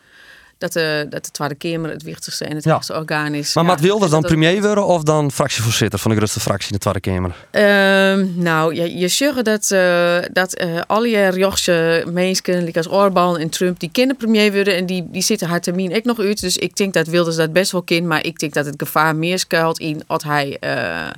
dat 0.59 0.73
de, 0.73 1.07
dat 1.11 1.25
de 1.25 1.31
Tweede 1.31 1.55
Kamer 1.55 1.91
het 1.91 2.03
wichtigste 2.03 2.45
en 2.45 2.55
het 2.55 2.65
Ja. 2.65 2.73
hoogste 2.73 2.95
orgaan 2.95 3.35
is. 3.35 3.55
maar 3.55 3.65
Ja, 3.65 3.71
Matt 3.71 3.83
Wilders 3.83 4.11
dan 4.11 4.21
dat- 4.21 4.31
premier 4.31 4.63
worden 4.63 4.87
of 4.87 5.03
dan 5.03 5.31
fractievoorzitter 5.33 5.99
van 5.99 6.11
de 6.11 6.17
grootste 6.17 6.41
fractie 6.41 6.67
in 6.73 6.75
de 6.75 6.81
Tweede 6.81 7.01
Kamer? 7.01 7.35
Ehm, 7.51 8.27
nou, 8.43 8.75
ja, 8.75 8.85
je 8.85 9.09
zegt 9.09 9.45
dat, 9.45 9.71
eh 9.71 10.19
dat 10.33 10.55
eh 10.55 10.81
alle 10.87 11.09
Jochse 11.35 12.05
mensen, 12.13 12.73
als 12.73 12.89
Orbán 12.89 13.39
en 13.39 13.49
Trump, 13.49 13.81
die 13.81 13.91
kunnen 13.93 14.17
premier 14.17 14.53
worden 14.53 14.77
en 14.77 14.87
die, 14.87 15.07
die 15.11 15.23
zitten 15.23 15.49
haar 15.49 15.61
termijn 15.61 15.97
ook 15.97 16.05
nog 16.05 16.19
uit. 16.19 16.41
Dus 16.41 16.57
ik 16.57 16.77
denk 16.77 16.95
dat 16.95 17.07
Wilders 17.07 17.37
dat 17.37 17.53
best 17.53 17.73
wel 17.73 17.83
kind, 17.83 18.07
maar 18.07 18.25
ik 18.25 18.39
denk 18.39 18.55
dat 18.55 18.67
het 18.67 18.75
gevaar 18.79 19.17
meer 19.17 19.39
schuilt 19.39 19.79
in 19.79 20.03
als 20.07 20.23
hij, 20.25 20.57
eh 20.61 21.09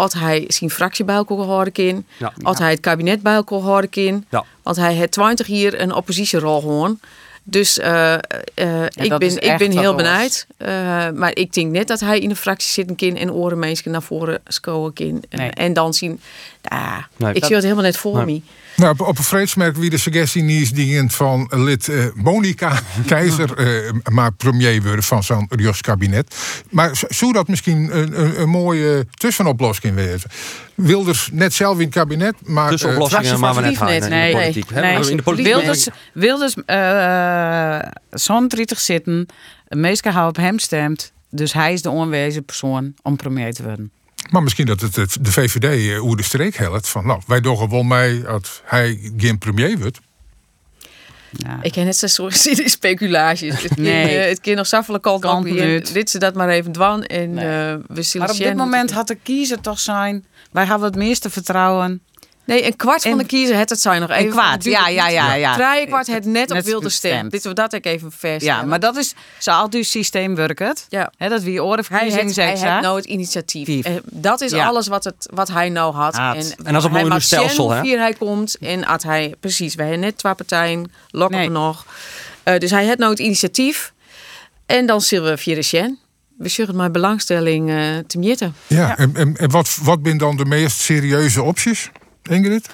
als 0.00 0.12
hij 0.12 0.44
zijn 0.48 0.70
fractie 0.70 1.04
bij 1.04 1.14
elkaar 1.14 1.36
houden 1.36 1.72
kan, 1.72 2.04
Ja. 2.16 2.32
als 2.42 2.58
hij 2.58 2.70
het 2.70 2.80
kabinet 2.80 3.22
bij 3.22 3.34
elkaar 3.34 3.58
houden 3.60 3.90
kan, 3.90 4.24
Ja. 4.30 4.44
als 4.62 4.76
hij 4.76 4.94
het 4.94 5.10
20 5.10 5.46
jaar 5.46 5.74
een 5.74 5.94
oppositierol 5.94 6.60
gewoon. 6.60 6.98
Dus 7.42 7.78
eh, 7.78 8.14
eh, 8.14 8.84
ik, 8.84 9.18
ben, 9.18 9.42
ik 9.42 9.58
ben 9.58 9.78
heel 9.78 9.94
benijd. 9.94 10.46
Eh, 10.56 10.68
maar 11.10 11.36
ik 11.36 11.52
denk 11.52 11.72
net 11.72 11.88
dat 11.88 12.00
hij 12.00 12.18
in 12.18 12.28
de 12.28 12.36
fractie 12.36 12.70
zitten 12.70 12.96
kan 12.96 13.16
en 13.16 13.32
oren 13.32 13.58
mensen 13.58 13.90
naar 13.90 14.02
voren 14.02 14.40
scoren 14.46 14.92
kan. 14.92 15.22
Nee. 15.30 15.50
en 15.50 15.72
dan 15.72 15.94
zien, 15.94 16.20
ah, 16.62 16.96
Nee. 17.16 17.32
ik 17.34 17.44
zie 17.44 17.54
het 17.54 17.64
helemaal 17.64 17.84
net 17.84 17.96
voor 17.96 18.16
Nee. 18.24 18.24
me. 18.34 18.42
Nou, 18.76 18.92
op, 18.92 19.00
op 19.00 19.18
een 19.18 19.24
vreedsmerk 19.24 19.76
wie 19.76 19.90
de 19.90 19.98
suggestie 19.98 20.42
niet 20.42 20.62
is 20.62 20.70
dingen 20.70 21.10
van 21.10 21.50
lid 21.54 21.88
eh, 21.88 22.04
Monica 22.14 22.80
Keizer 23.06 23.56
eh, 23.56 23.92
maar 24.10 24.32
premier 24.32 24.82
worden 24.82 25.02
van 25.04 25.22
zo'n 25.22 25.46
Rios 25.50 25.80
kabinet. 25.80 26.36
Maar 26.70 27.02
zou 27.08 27.32
dat 27.32 27.48
misschien 27.48 27.96
een, 27.96 28.20
een, 28.20 28.40
een 28.40 28.48
mooie 28.48 29.06
tussenoplossing 29.10 29.94
wezen? 29.94 30.30
Wilders 30.74 31.28
net 31.32 31.52
zelf 31.54 31.78
in 31.78 31.84
het 31.84 31.94
kabinet, 31.94 32.34
maar 32.44 32.64
eh, 32.64 32.70
Tussenoplossingen 32.70 33.40
maar 33.40 33.54
we 33.54 33.60
net 33.60 33.80
in 33.80 34.00
de 34.00 34.08
Nee. 34.08 34.32
politiek. 34.32 34.70
Nee. 34.70 35.10
In 35.10 35.16
de 35.16 35.22
politiek 35.22 35.54
Wilders, 35.54 35.88
Wilders 36.12 36.54
eh 36.66 37.78
zo'n 38.10 38.48
30 38.48 38.80
zitten. 38.80 39.26
De 39.68 39.76
meesten 39.76 40.12
houden 40.12 40.42
op 40.42 40.48
hem 40.48 40.58
stemt. 40.58 41.12
Dus 41.30 41.52
hij 41.52 41.72
is 41.72 41.82
de 41.82 41.90
onwezen 41.90 42.44
persoon 42.44 42.94
om 43.02 43.16
premier 43.16 43.52
te 43.54 43.62
worden. 43.62 43.90
Maar 44.30 44.42
misschien 44.42 44.66
dat 44.66 44.80
het 44.80 44.96
het- 44.96 45.16
de 45.20 45.32
VVD 45.32 45.64
eh, 45.92 45.98
hoe 45.98 46.16
de 46.16 46.22
streek 46.22 46.56
helpt. 46.56 46.88
Van 46.88 47.06
nou, 47.06 47.20
wij 47.26 47.40
doen 47.40 47.56
gewoon 47.56 47.86
mee 47.86 48.22
dat 48.22 48.62
hij 48.64 49.12
geen 49.16 49.38
premier 49.38 49.78
wordt. 49.78 50.00
Ja. 51.30 51.58
Ik 51.62 51.72
ken 51.72 51.84
net 51.84 51.96
zo 51.96 52.06
soort 52.06 52.34
speculaties. 52.70 53.62
Het 53.62 53.76
Nee. 53.76 54.04
nee. 54.04 54.16
het 54.16 54.40
kind 54.40 54.56
nog 54.56 54.66
hier. 55.44 55.66
niet. 55.74 55.92
Dit 55.92 56.10
ze 56.10 56.18
dat 56.18 56.34
maar 56.34 56.48
even 56.48 56.72
dwan. 56.72 57.02
En 57.04 57.38
eh, 57.38 57.44
we 57.86 58.02
zullen 58.02 58.26
Maar 58.26 58.36
op 58.36 58.42
dit 58.42 58.56
moment 58.56 58.90
had 58.92 59.06
de 59.06 59.14
kiezer 59.22 59.60
toch 59.60 59.80
zijn. 59.80 60.24
Wij 60.52 60.64
hebben 60.64 60.86
het 60.86 60.96
meeste 60.96 61.30
vertrouwen. 61.30 62.02
Nee, 62.50 62.66
een 62.66 62.76
kwart 62.76 63.02
van 63.02 63.10
En- 63.10 63.18
de 63.18 63.24
kiezer 63.24 63.56
het 63.56 63.70
het 63.70 63.80
zijn 63.80 64.00
nog 64.00 64.10
even. 64.10 64.24
Een 64.24 64.30
kwart, 64.30 64.64
ja, 64.64 64.88
ja, 64.88 65.08
ja. 65.08 65.34
ja. 65.34 65.54
Drie 65.74 65.86
kwart 65.86 66.06
het 66.06 66.24
net 66.24 66.48
op 66.50 66.56
Net 66.56 66.64
wilde 66.64 66.88
stem. 66.88 67.28
Dit 67.28 67.44
we 67.44 67.52
dat 67.54 67.72
ik 67.72 67.86
even 67.86 68.10
vaststellen. 68.10 68.40
Ja, 68.44 68.62
maar 68.62 68.80
dat 68.80 68.96
is 68.96 69.14
zoals 69.38 69.68
uw 69.70 69.82
systeem 69.82 70.34
werkt. 70.34 70.86
Ja. 70.88 71.12
Hè, 71.16 71.28
dat 71.28 71.42
wie 71.42 71.52
hij 71.54 71.62
orenverkiezing 71.62 72.22
heeft, 72.22 72.36
hij 72.36 72.46
zegt. 72.56 72.68
heeft 72.70 72.82
nou 72.82 72.96
het 72.96 73.04
initiatief. 73.04 73.64
Tief. 73.64 73.84
Eh, 73.84 73.92
dat 74.04 74.40
is 74.40 74.50
Ja. 74.50 74.66
alles 74.66 74.86
wat, 74.88 75.04
het, 75.04 75.28
wat 75.34 75.48
hij 75.48 75.68
nou 75.68 75.94
had. 75.94 76.16
Had. 76.16 76.34
En 76.36 76.72
dat 76.72 76.76
is 76.76 76.84
een 76.84 76.90
mooi 77.08 77.20
stelsel, 77.20 77.70
hè? 77.70 77.76
hoe 77.76 77.84
vier 77.86 77.98
hij 77.98 78.12
komt. 78.12 78.56
En 78.60 78.82
had 78.82 79.02
hij, 79.02 79.34
precies, 79.40 79.74
wij 79.74 79.86
hebben 79.86 80.04
net 80.04 80.18
twee 80.18 80.34
partijen, 80.34 80.92
lokken 81.10 81.52
nog. 81.52 81.86
Eh, 82.42 82.58
dus 82.58 82.70
hij 82.70 82.84
heeft 82.84 82.98
nou 82.98 83.10
het 83.10 83.20
initiatief. 83.20 83.92
En 84.66 84.86
dan 84.86 85.00
zullen 85.00 85.30
we 85.30 85.38
via 85.38 85.54
de 85.54 85.62
Sjen. 85.62 85.98
We 86.38 86.48
zullen 86.48 86.76
maar 86.76 86.90
belangstelling 86.90 87.70
eh 87.70 87.76
te 88.06 88.18
meten. 88.18 88.54
Ja, 88.66 88.96
En, 88.98 89.16
en, 89.16 89.36
en 89.36 89.50
wat, 89.50 89.78
wat 89.82 90.02
zijn 90.02 90.18
dan 90.18 90.36
de 90.36 90.44
meest 90.44 90.80
serieuze 90.80 91.42
opties, 91.42 91.90
Ingrid? 92.22 92.70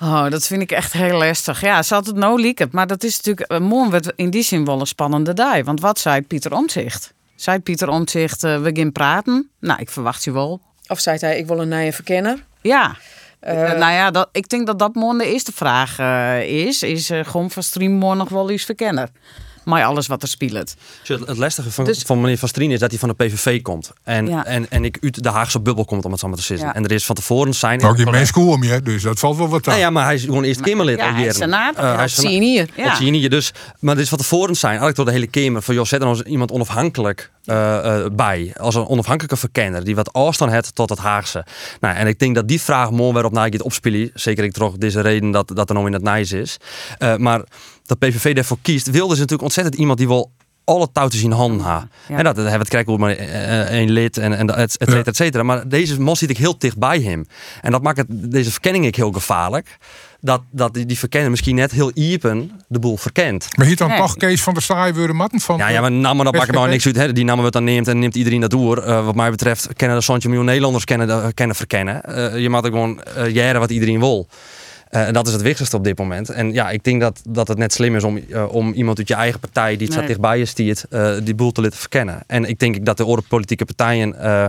Oh, 0.00 0.28
dat 0.28 0.46
vind 0.46 0.62
ik 0.62 0.70
echt 0.72 0.92
heel 0.92 1.18
lastig. 1.18 1.60
Ja, 1.60 1.82
ze 1.82 1.94
had 1.94 2.06
het 2.06 2.16
nou 2.16 2.40
lieken. 2.40 2.68
Maar 2.72 2.86
dat 2.86 3.04
is 3.04 3.16
natuurlijk 3.16 3.52
uh, 3.52 3.58
morgen 3.58 3.90
wordt 3.90 4.12
in 4.16 4.30
die 4.30 4.42
zin 4.42 4.64
wel 4.64 4.80
een 4.80 4.86
spannende 4.86 5.32
dag. 5.32 5.64
Want 5.64 5.80
wat 5.80 5.98
zei 5.98 6.22
Pieter 6.22 6.52
Omtzigt? 6.54 7.12
Zei 7.36 7.58
Pieter 7.58 7.88
Omtzigt, 7.88 8.44
eh, 8.44 8.60
we 8.60 8.70
gaan 8.74 8.92
praten? 8.92 9.50
Nou, 9.60 9.80
ik 9.80 9.90
verwacht 9.90 10.24
je 10.24 10.32
wel. 10.32 10.60
Of 10.86 11.00
zei 11.00 11.18
hij, 11.20 11.38
ik 11.38 11.46
wil 11.46 11.60
een 11.60 11.68
nieuwe 11.68 11.92
verkenner. 11.92 12.44
Ja. 12.60 12.96
Eh, 13.40 13.72
Eh, 13.72 13.78
nou 13.78 13.92
ja, 13.92 14.10
dat, 14.10 14.28
ik 14.32 14.48
denk 14.48 14.66
dat 14.66 14.78
dat 14.78 14.94
morgen 14.94 15.18
de 15.18 15.32
eerste 15.32 15.52
vraag 15.52 15.98
eh, 15.98 16.66
is. 16.66 16.82
Is 16.82 17.10
eh, 17.10 17.24
gewoon 17.24 17.50
van 17.50 17.62
Stream 17.62 17.92
morgen 17.92 18.18
nog 18.18 18.28
wel 18.28 18.50
eens 18.50 18.64
verkenner? 18.64 19.08
Maar 19.64 19.84
alles 19.84 20.06
wat 20.06 20.22
er 20.22 20.28
speelt. 20.28 20.74
Dus 21.04 21.18
Het, 21.26 21.36
lastige 21.38 21.70
van, 21.70 21.84
Dus- 21.84 22.02
van 22.02 22.20
meneer 22.20 22.38
Van 22.38 22.48
Strien 22.48 22.70
is 22.70 22.78
dat 22.78 22.90
hij 22.90 22.98
van 22.98 23.08
de 23.08 23.14
PVV 23.14 23.62
komt. 23.62 23.92
En, 24.04 24.26
Ja. 24.26 24.44
en, 24.44 24.66
en 24.70 24.84
ik 24.84 24.98
uit 25.00 25.22
de 25.22 25.28
Haagse 25.28 25.60
bubbel 25.60 25.84
komt, 25.84 26.04
om 26.04 26.10
het 26.10 26.20
zo 26.20 26.28
maar 26.28 26.36
te 26.36 26.42
zeggen. 26.42 26.66
Ja. 26.66 26.74
En 26.74 26.84
er 26.84 26.92
is 26.92 27.04
van 27.04 27.14
tevoren 27.14 27.54
zijn... 27.54 27.78
Nou, 27.78 27.96
geen 27.96 28.10
mens 28.10 28.32
om 28.32 28.62
je, 28.62 28.82
dus 28.82 29.02
dat 29.02 29.18
valt 29.18 29.36
wel 29.36 29.48
wat 29.48 29.66
aan. 29.66 29.72
Nou 29.72 29.84
ja, 29.84 29.90
maar 29.90 30.04
hij 30.04 30.14
is 30.14 30.24
gewoon 30.24 30.44
eerst 30.44 30.60
Kamerlid. 30.60 30.98
ja, 30.98 31.06
al 31.08 31.12
hij 31.14 31.26
is 31.26 31.36
jaren. 31.38 31.50
senator. 31.50 31.82
Eh, 31.84 31.90
Ja, 31.90 31.96
hij 31.96 32.04
is 32.04 32.14
zie 32.14 32.30
je 32.30 32.40
hier. 32.40 32.68
Ja. 32.76 32.84
Dat 32.84 32.96
zie 32.96 33.04
je 33.06 33.10
niet. 33.12 33.30
Dus, 33.30 33.52
maar 33.78 33.94
dit 33.94 34.02
is 34.02 34.08
van 34.08 34.18
tevoren 34.18 34.54
zijn, 34.54 34.70
eigenlijk 34.70 34.96
door 34.96 35.06
de 35.06 35.12
hele 35.12 35.26
Kamer. 35.26 35.62
Van 35.62 35.74
joh, 35.74 35.84
zet 35.84 36.00
er 36.00 36.06
nou 36.06 36.18
eens 36.18 36.26
iemand 36.28 36.50
onafhankelijk 36.50 37.30
eh, 37.44 37.98
eh, 38.04 38.06
bij. 38.12 38.52
Als 38.56 38.74
een 38.74 38.86
onafhankelijke 38.86 39.36
verkenner. 39.36 39.84
Die 39.84 39.94
wat 39.94 40.12
afstand 40.12 40.50
heeft 40.52 40.74
tot 40.74 40.88
het 40.90 40.98
Haagse. 40.98 41.44
Nou, 41.80 41.96
en 41.96 42.06
ik 42.06 42.18
denk 42.18 42.34
dat 42.34 42.48
die 42.48 42.60
vraag 42.60 42.90
mooi 42.90 43.12
weer 43.12 43.24
op 43.24 43.32
na 43.32 43.44
het 43.48 43.62
opspelen. 43.62 44.10
Zeker 44.14 44.44
ik 44.44 44.52
toch 44.52 44.76
deze 44.76 45.00
reden 45.00 45.30
dat, 45.30 45.50
dat 45.54 45.68
er 45.68 45.74
nou 45.74 45.86
in 45.86 45.92
het 45.92 46.02
nice 46.02 46.40
is. 46.40 46.56
Eh, 46.98 47.16
maar 47.16 47.42
dat 47.98 48.10
PVV 48.10 48.34
daarvoor 48.34 48.58
kiest. 48.62 48.90
Wilde 48.90 49.12
is 49.12 49.18
natuurlijk 49.18 49.42
ontzettend 49.42 49.74
iemand 49.76 49.98
die 49.98 50.08
wel 50.08 50.30
alle 50.64 50.88
touwtjes 50.92 51.22
in 51.22 51.30
handen 51.30 51.66
ha. 51.66 51.88
Ja. 52.08 52.16
En 52.16 52.24
dat 52.24 52.36
hebben 52.36 52.52
we 52.52 52.58
het 52.58 52.68
krijgen 52.68 53.00
maar 53.00 53.10
eh, 53.10 53.60
één 53.60 53.90
lid 53.90 54.16
en, 54.18 54.32
en 54.36 54.48
et, 54.50 54.56
et 54.58 54.72
cetera, 54.88 55.02
et 55.04 55.16
cetera. 55.16 55.42
Maar 55.42 55.68
deze 55.68 56.00
man 56.00 56.16
zit 56.16 56.30
ik 56.30 56.36
heel 56.38 56.58
dicht 56.58 56.78
bij 56.78 57.00
hem. 57.00 57.26
En 57.60 57.70
dat 57.70 57.82
maakt 57.82 57.96
het, 57.96 58.06
deze 58.10 58.50
verkenning 58.50 58.84
ik 58.86 58.96
heel 58.96 59.12
gevaarlijk. 59.12 59.78
Dat, 60.20 60.40
dat 60.50 60.74
die, 60.74 60.86
die 60.86 60.98
verkenner 60.98 61.30
misschien 61.30 61.54
net 61.54 61.72
heel 61.72 61.90
iepen 61.94 62.50
de 62.68 62.78
boel 62.78 62.96
verkent. 62.96 63.46
Maar 63.56 63.66
hier 63.66 63.76
dan 63.76 63.88
Nee. 63.88 63.96
toch 63.98 64.16
Kees 64.16 64.42
van 64.42 64.52
der 64.54 64.62
Staaij 64.62 64.94
worden 64.94 65.16
matten 65.16 65.40
van... 65.40 65.56
Ja, 65.58 65.68
ja, 65.68 65.80
maar 65.80 65.92
namen 65.92 66.24
dat 66.24 66.34
maakt 66.34 66.52
nou 66.52 66.68
niks 66.68 66.86
uit. 66.86 66.96
Hè. 66.96 67.12
Die 67.12 67.24
namen 67.24 67.38
we 67.38 67.44
het 67.44 67.52
dan 67.52 67.64
neemt 67.64 67.88
en 67.88 67.98
neemt 67.98 68.14
iedereen 68.16 68.40
dat 68.40 68.50
door. 68.50 68.82
Eh, 68.82 69.04
wat 69.04 69.14
mij 69.14 69.30
betreft 69.30 69.68
kennen 69.76 69.96
de 69.96 70.02
Santje 70.02 70.28
miljoen 70.28 70.46
Nederlanders 70.46 70.84
kennen, 70.84 71.06
de- 71.06 71.32
kennen 71.34 71.56
verkennen. 71.56 72.02
Eh, 72.04 72.38
je 72.40 72.48
maakt 72.48 72.64
er 72.64 72.70
gewoon 72.70 73.02
eh 73.02 73.28
jaren 73.34 73.60
wat 73.60 73.70
iedereen 73.70 73.98
wil. 73.98 74.26
Eh, 74.92 75.06
en 75.06 75.12
dat 75.12 75.26
is 75.26 75.32
het 75.32 75.42
wichtigste 75.42 75.76
op 75.76 75.84
dit 75.84 75.98
moment. 75.98 76.28
En 76.30 76.52
ja, 76.52 76.70
ik 76.70 76.84
denk 76.84 77.00
dat, 77.00 77.22
dat 77.28 77.48
het 77.48 77.58
net 77.58 77.72
slim 77.72 77.96
is 77.96 78.04
om, 78.04 78.16
eh, 78.16 78.54
om 78.54 78.72
iemand 78.72 78.98
uit 78.98 79.08
je 79.08 79.14
eigen 79.14 79.40
partij, 79.40 79.76
die 79.76 79.88
Nee. 79.88 80.06
dichtbij 80.06 80.38
je 80.38 80.44
stiert, 80.44 80.84
eh, 80.90 81.14
die 81.22 81.34
boel 81.34 81.52
te 81.52 81.60
laten 81.62 81.78
verkennen. 81.78 82.22
En 82.26 82.44
ik 82.44 82.58
denk 82.58 82.84
dat 82.86 82.96
de 82.96 83.02
andere 83.02 83.22
politieke 83.28 83.64
partijen 83.64 84.18
eh, 84.18 84.44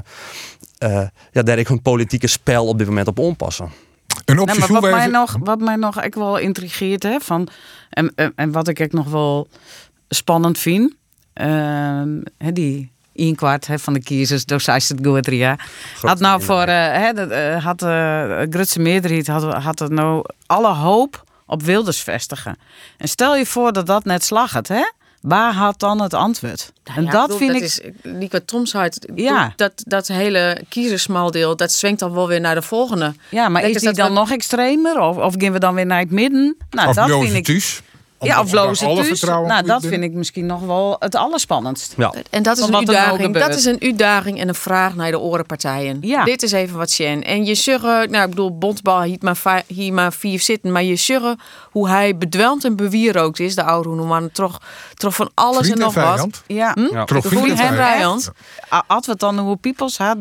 eh, 0.78 1.08
ja, 1.32 1.42
daar 1.42 1.58
ik 1.58 1.68
hun 1.68 1.82
politieke 1.82 2.28
spel 2.28 2.68
op 2.68 2.78
dit 2.78 2.88
moment 2.88 3.08
op 3.08 3.20
onpassen. 3.20 3.66
Een 4.26 4.36
Nee, 4.36 4.44
optie 4.44 4.60
maar 4.60 4.82
wat 4.82 4.92
mij, 4.92 5.08
nog, 5.08 5.38
wat 5.40 5.60
mij 5.60 5.76
nog 5.76 6.02
echt 6.02 6.16
wel 6.16 6.38
intrigeert, 6.38 7.04
hè, 7.04 7.20
van, 7.20 7.48
en, 7.90 8.12
en, 8.16 8.34
en 8.36 8.52
wat 8.52 8.68
ik 8.68 8.82
ook 8.82 8.92
nog 8.92 9.10
wel 9.10 9.48
spannend 10.10 10.58
vind, 10.58 10.94
ehm, 11.34 12.22
hè, 12.38 12.52
die 12.54 12.92
een 13.14 13.36
kwart 13.36 13.68
van 13.76 13.94
de 13.94 14.04
kiezers, 14.04 14.46
door 14.46 14.62
zij 14.62 14.74
het 14.74 14.94
goed, 15.04 15.26
ja, 15.26 15.58
had 16.02 16.20
nou 16.20 16.42
voor, 16.44 16.62
eh, 16.62 16.92
hè, 16.92 17.14
dat, 17.14 17.30
eh, 17.30 17.64
had 17.66 17.80
de 17.80 18.48
Grutse 18.50 18.80
meerderheid 18.80 19.28
had, 19.28 19.54
had 19.54 19.80
er 19.80 19.92
nou 19.92 20.26
alle 20.46 20.74
hoop 20.74 21.24
op 21.46 21.64
Wilders 21.64 22.00
vestigen. 22.00 22.58
En 22.98 23.08
stel 23.08 23.36
je 23.36 23.46
voor 23.46 23.74
dat 23.74 23.86
dat 23.88 24.06
net 24.06 24.24
slacht, 24.24 24.68
hè? 24.68 24.84
Waar 25.22 25.54
had 25.54 25.80
dan 25.80 26.02
het 26.02 26.14
antwoord? 26.14 26.72
en 26.84 27.04
Ja, 27.04 27.12
dat 27.12 27.22
bedoel, 27.22 27.38
vind 27.38 27.54
dat 27.54 27.62
ik. 28.22 28.32
Is, 28.34 28.40
Toms 28.46 28.74
hart. 28.74 29.08
Ja. 29.16 29.54
Dat, 29.56 29.72
dat 29.88 30.08
hele 30.08 30.62
kiezersmaldeel, 30.70 31.56
dat 31.56 31.72
zwengt 31.72 32.00
dan 32.00 32.14
wel 32.14 32.28
weer 32.28 32.40
naar 32.40 32.56
de 32.56 32.62
volgende. 32.62 33.14
ja, 33.30 33.50
maar 33.50 33.62
is 33.64 33.72
dus 33.72 33.82
die 33.82 33.90
dat 33.90 33.98
dan 33.98 34.08
we- 34.08 34.14
nog 34.20 34.32
extremer? 34.32 35.00
Of, 35.00 35.18
of 35.18 35.34
gaan 35.38 35.52
we 35.52 35.60
dan 35.60 35.74
weer 35.74 35.86
naar 35.86 36.00
het 36.00 36.12
midden? 36.12 36.58
Nou, 36.70 36.90
of 36.90 36.96
dat 36.96 37.10
vind 37.10 37.48
ik. 37.48 37.82
Ja, 38.24 38.42
of 38.42 38.50
thuis. 38.50 38.80
vertrouwen 39.08 39.50
Nou, 39.50 39.66
dat 39.66 39.86
vind 39.86 40.04
ik 40.04 40.14
misschien 40.14 40.46
nog 40.46 40.62
wel 40.62 40.96
het 41.00 41.16
allerspannendst. 41.16 41.94
Ja. 41.98 42.14
En 42.30 42.44
dat 42.44 42.58
is, 42.58 42.64
een 42.64 42.72
nou 42.72 42.86
uitdaging. 42.88 43.38
dat 43.38 43.56
is 43.56 43.66
een 43.66 43.82
uitdaging 43.82 44.40
en 44.40 44.48
een 44.48 44.56
vraag 44.56 44.96
naar 44.96 45.12
de 45.12 45.20
orenpartijen. 45.20 45.98
Ja. 46.02 46.24
Dit 46.24 46.44
is 46.44 46.52
even 46.52 46.78
wat 46.78 46.92
Sjen. 46.92 47.24
En 47.24 47.46
je 47.46 47.56
zuggen, 47.56 48.12
nou 48.12 48.24
ik 48.24 48.30
bedoel, 48.30 48.58
Bondbal 48.58 49.02
hier 49.02 49.18
maar, 49.22 49.64
hier 49.68 49.94
maar 49.94 50.14
vier 50.14 50.40
zitten. 50.40 50.72
Maar 50.72 50.84
je 50.84 50.96
zuggen 50.96 51.40
hoe 51.72 51.90
hij 51.90 52.18
bedwelmd 52.18 52.66
en 52.66 52.76
bewierookt 52.76 53.40
is, 53.40 53.56
de 53.56 53.64
oude 53.64 53.90
Roeneman. 53.90 54.32
Toch, 54.32 54.62
toch 54.94 55.16
van 55.16 55.30
alles 55.34 55.58
Vriend 55.58 55.80
en 55.80 55.86
en 55.86 55.94
nog 55.94 56.18
wat. 56.18 56.44
Ja. 56.48 56.72
Hm? 56.74 56.88
Ja. 56.92 57.06
Trof 57.06 57.26
vriend 57.26 57.60
en 57.60 57.76
vijand. 57.76 58.32
Als 58.88 59.08
we 59.08 59.16
dan 59.16 59.40
hoe 59.40 59.56
Peoples 59.56 59.98
had, 59.98 60.18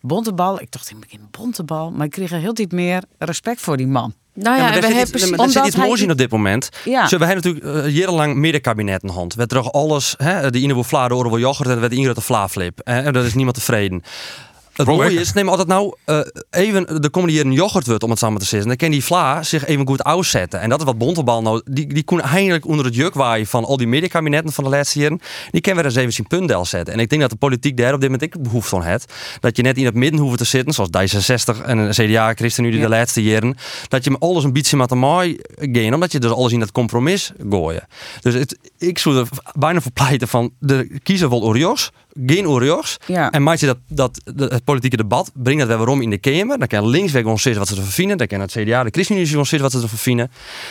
bontebal. 0.00 0.60
Ik 0.60 0.72
dacht 0.72 0.90
in 0.90 0.96
het 0.96 1.04
begin 1.04 1.28
bontebal, 1.30 1.90
maar 1.90 2.06
ik 2.06 2.12
kreeg 2.12 2.32
er 2.32 2.38
heel 2.38 2.54
dit 2.54 2.72
meer 2.72 3.02
respect 3.18 3.60
voor 3.60 3.76
die 3.76 3.86
man. 3.86 4.14
Nou 4.36 4.56
ja, 4.56 4.62
maar 4.62 4.72
daar 4.72 4.80
we 4.80 4.86
zit 4.86 5.20
hebben 5.20 5.36
daar 5.38 5.50
zit 5.50 5.66
iets 5.66 5.76
moois 5.76 6.00
in 6.00 6.10
op 6.10 6.18
dit 6.18 6.30
moment. 6.30 6.68
Ja. 6.84 7.06
Zo, 7.06 7.18
hebben 7.18 7.44
natuurlijk 7.44 7.86
uh, 7.86 7.96
jarenlang 7.96 8.34
middenkabinet 8.34 9.02
in 9.02 9.08
hand. 9.08 9.34
We 9.34 9.46
terug 9.46 9.72
alles, 9.72 10.14
hè, 10.18 10.50
de 10.50 10.60
ene 10.60 10.74
wil 10.74 10.84
Vlaar 10.84 11.08
door 11.08 11.28
wil 11.28 11.38
yoghurt 11.38 11.68
en 11.68 11.80
werd 11.80 11.92
de 11.92 11.98
ingrid 11.98 12.14
de 12.14 12.20
Vlaaflip. 12.20 12.80
En 12.80 13.12
daar 13.12 13.24
is 13.24 13.34
niemand 13.34 13.56
tevreden. 13.56 14.02
Het 14.76 14.86
mooie 14.86 15.20
is, 15.20 15.32
neem 15.32 15.48
altijd 15.48 15.68
nou 15.68 15.94
eh, 16.04 16.20
even 16.50 17.02
de 17.02 17.08
komende 17.10 17.34
jaren 17.34 17.50
een 17.50 17.56
yoghurt 17.56 17.86
wordt 17.86 18.02
om 18.02 18.10
het 18.10 18.18
samen 18.18 18.40
te 18.40 18.46
zitten. 18.46 18.68
Dan 18.68 18.76
kan 18.76 18.90
die 18.90 19.04
Vla 19.04 19.42
zich 19.42 19.66
even 19.66 19.86
goed 19.86 20.04
uitzetten. 20.04 20.60
En 20.60 20.68
dat 20.68 20.78
is 20.78 20.84
wat 20.84 20.98
Bontebal 20.98 21.42
nou, 21.42 21.62
die, 21.64 21.86
die 21.86 22.04
kon 22.04 22.20
eindelijk 22.20 22.66
onder 22.66 22.84
het 22.84 22.94
juk 22.94 23.14
waaien 23.14 23.46
van 23.46 23.64
al 23.64 23.76
die 23.76 23.86
mediakabinetten 23.86 24.52
van 24.52 24.64
de 24.64 24.70
laatste 24.70 24.98
jaren. 24.98 25.20
Die 25.50 25.60
kunnen 25.60 25.82
we 25.82 25.88
eens 25.88 25.98
even 25.98 26.12
zien 26.12 26.26
puntdel 26.26 26.64
zetten. 26.64 26.94
En 26.94 27.00
ik 27.00 27.08
denk 27.08 27.20
dat 27.20 27.30
de 27.30 27.36
politiek 27.36 27.76
daar 27.76 27.94
op 27.94 28.00
dit 28.00 28.10
moment 28.10 28.34
ik 28.34 28.42
behoefte 28.42 28.68
van 28.68 28.82
heeft. 28.82 29.12
Dat 29.40 29.56
je 29.56 29.62
net 29.62 29.76
in 29.76 29.84
het 29.84 29.94
midden 29.94 30.20
hoeft 30.20 30.38
te 30.38 30.44
zitten, 30.44 30.74
zoals 30.74 30.90
D66 30.90 31.64
en 31.64 31.78
een 31.78 31.90
CDA, 31.90 32.34
ChristenUnie 32.34 32.80
de 32.80 32.88
laatste 32.88 33.22
jaren. 33.22 33.56
Dat 33.88 34.04
je 34.04 34.10
me 34.10 34.18
alles 34.18 34.44
een 34.44 34.52
beetje 34.52 34.76
met 34.76 34.88
de 34.88 34.94
mooi 34.94 35.38
gaan, 35.56 35.94
omdat 35.94 36.12
je 36.12 36.18
dus 36.18 36.30
alles 36.30 36.52
in 36.52 36.60
het 36.60 36.72
compromis 36.72 37.32
gooien. 37.50 37.86
Dus 38.20 38.34
het, 38.34 38.58
ik 38.78 38.98
zou 38.98 39.16
er 39.16 39.28
bijna 39.58 39.80
voor 39.80 39.92
pleiten 39.92 40.28
van 40.28 40.50
de 40.58 40.98
kiezer 41.02 41.28
wil 41.28 41.42
Orios, 41.42 41.90
geen 42.26 42.48
Orios. 42.48 42.96
Ja. 43.06 43.30
En 43.30 43.42
maak 43.42 43.56
je 43.58 43.66
dat, 43.66 43.78
dat 43.88 44.20
het 44.36 44.64
politieke 44.64 44.96
debat, 44.96 45.30
breng 45.34 45.58
dat 45.58 45.68
weer 45.68 45.76
waarom 45.76 46.02
in 46.02 46.10
de 46.10 46.18
Kamer. 46.18 46.58
Dan 46.58 46.68
kan 46.68 46.86
links 46.86 47.12
weer 47.12 47.22
gewoon 47.22 47.38
zeggen 47.38 47.60
wat 47.60 47.68
ze 47.70 47.76
ervan 47.76 47.90
vinden. 47.92 48.16
Dan 48.18 48.26
kan 48.26 48.40
het 48.40 48.50
CDA, 48.50 48.82
de 48.82 48.90
ChristenUnie 48.90 49.28
gewoon 49.28 49.46
zeggen 49.46 49.62
wat 49.70 49.72
ze 49.78 49.82
ervan 49.82 49.98
vinden. 49.98 50.30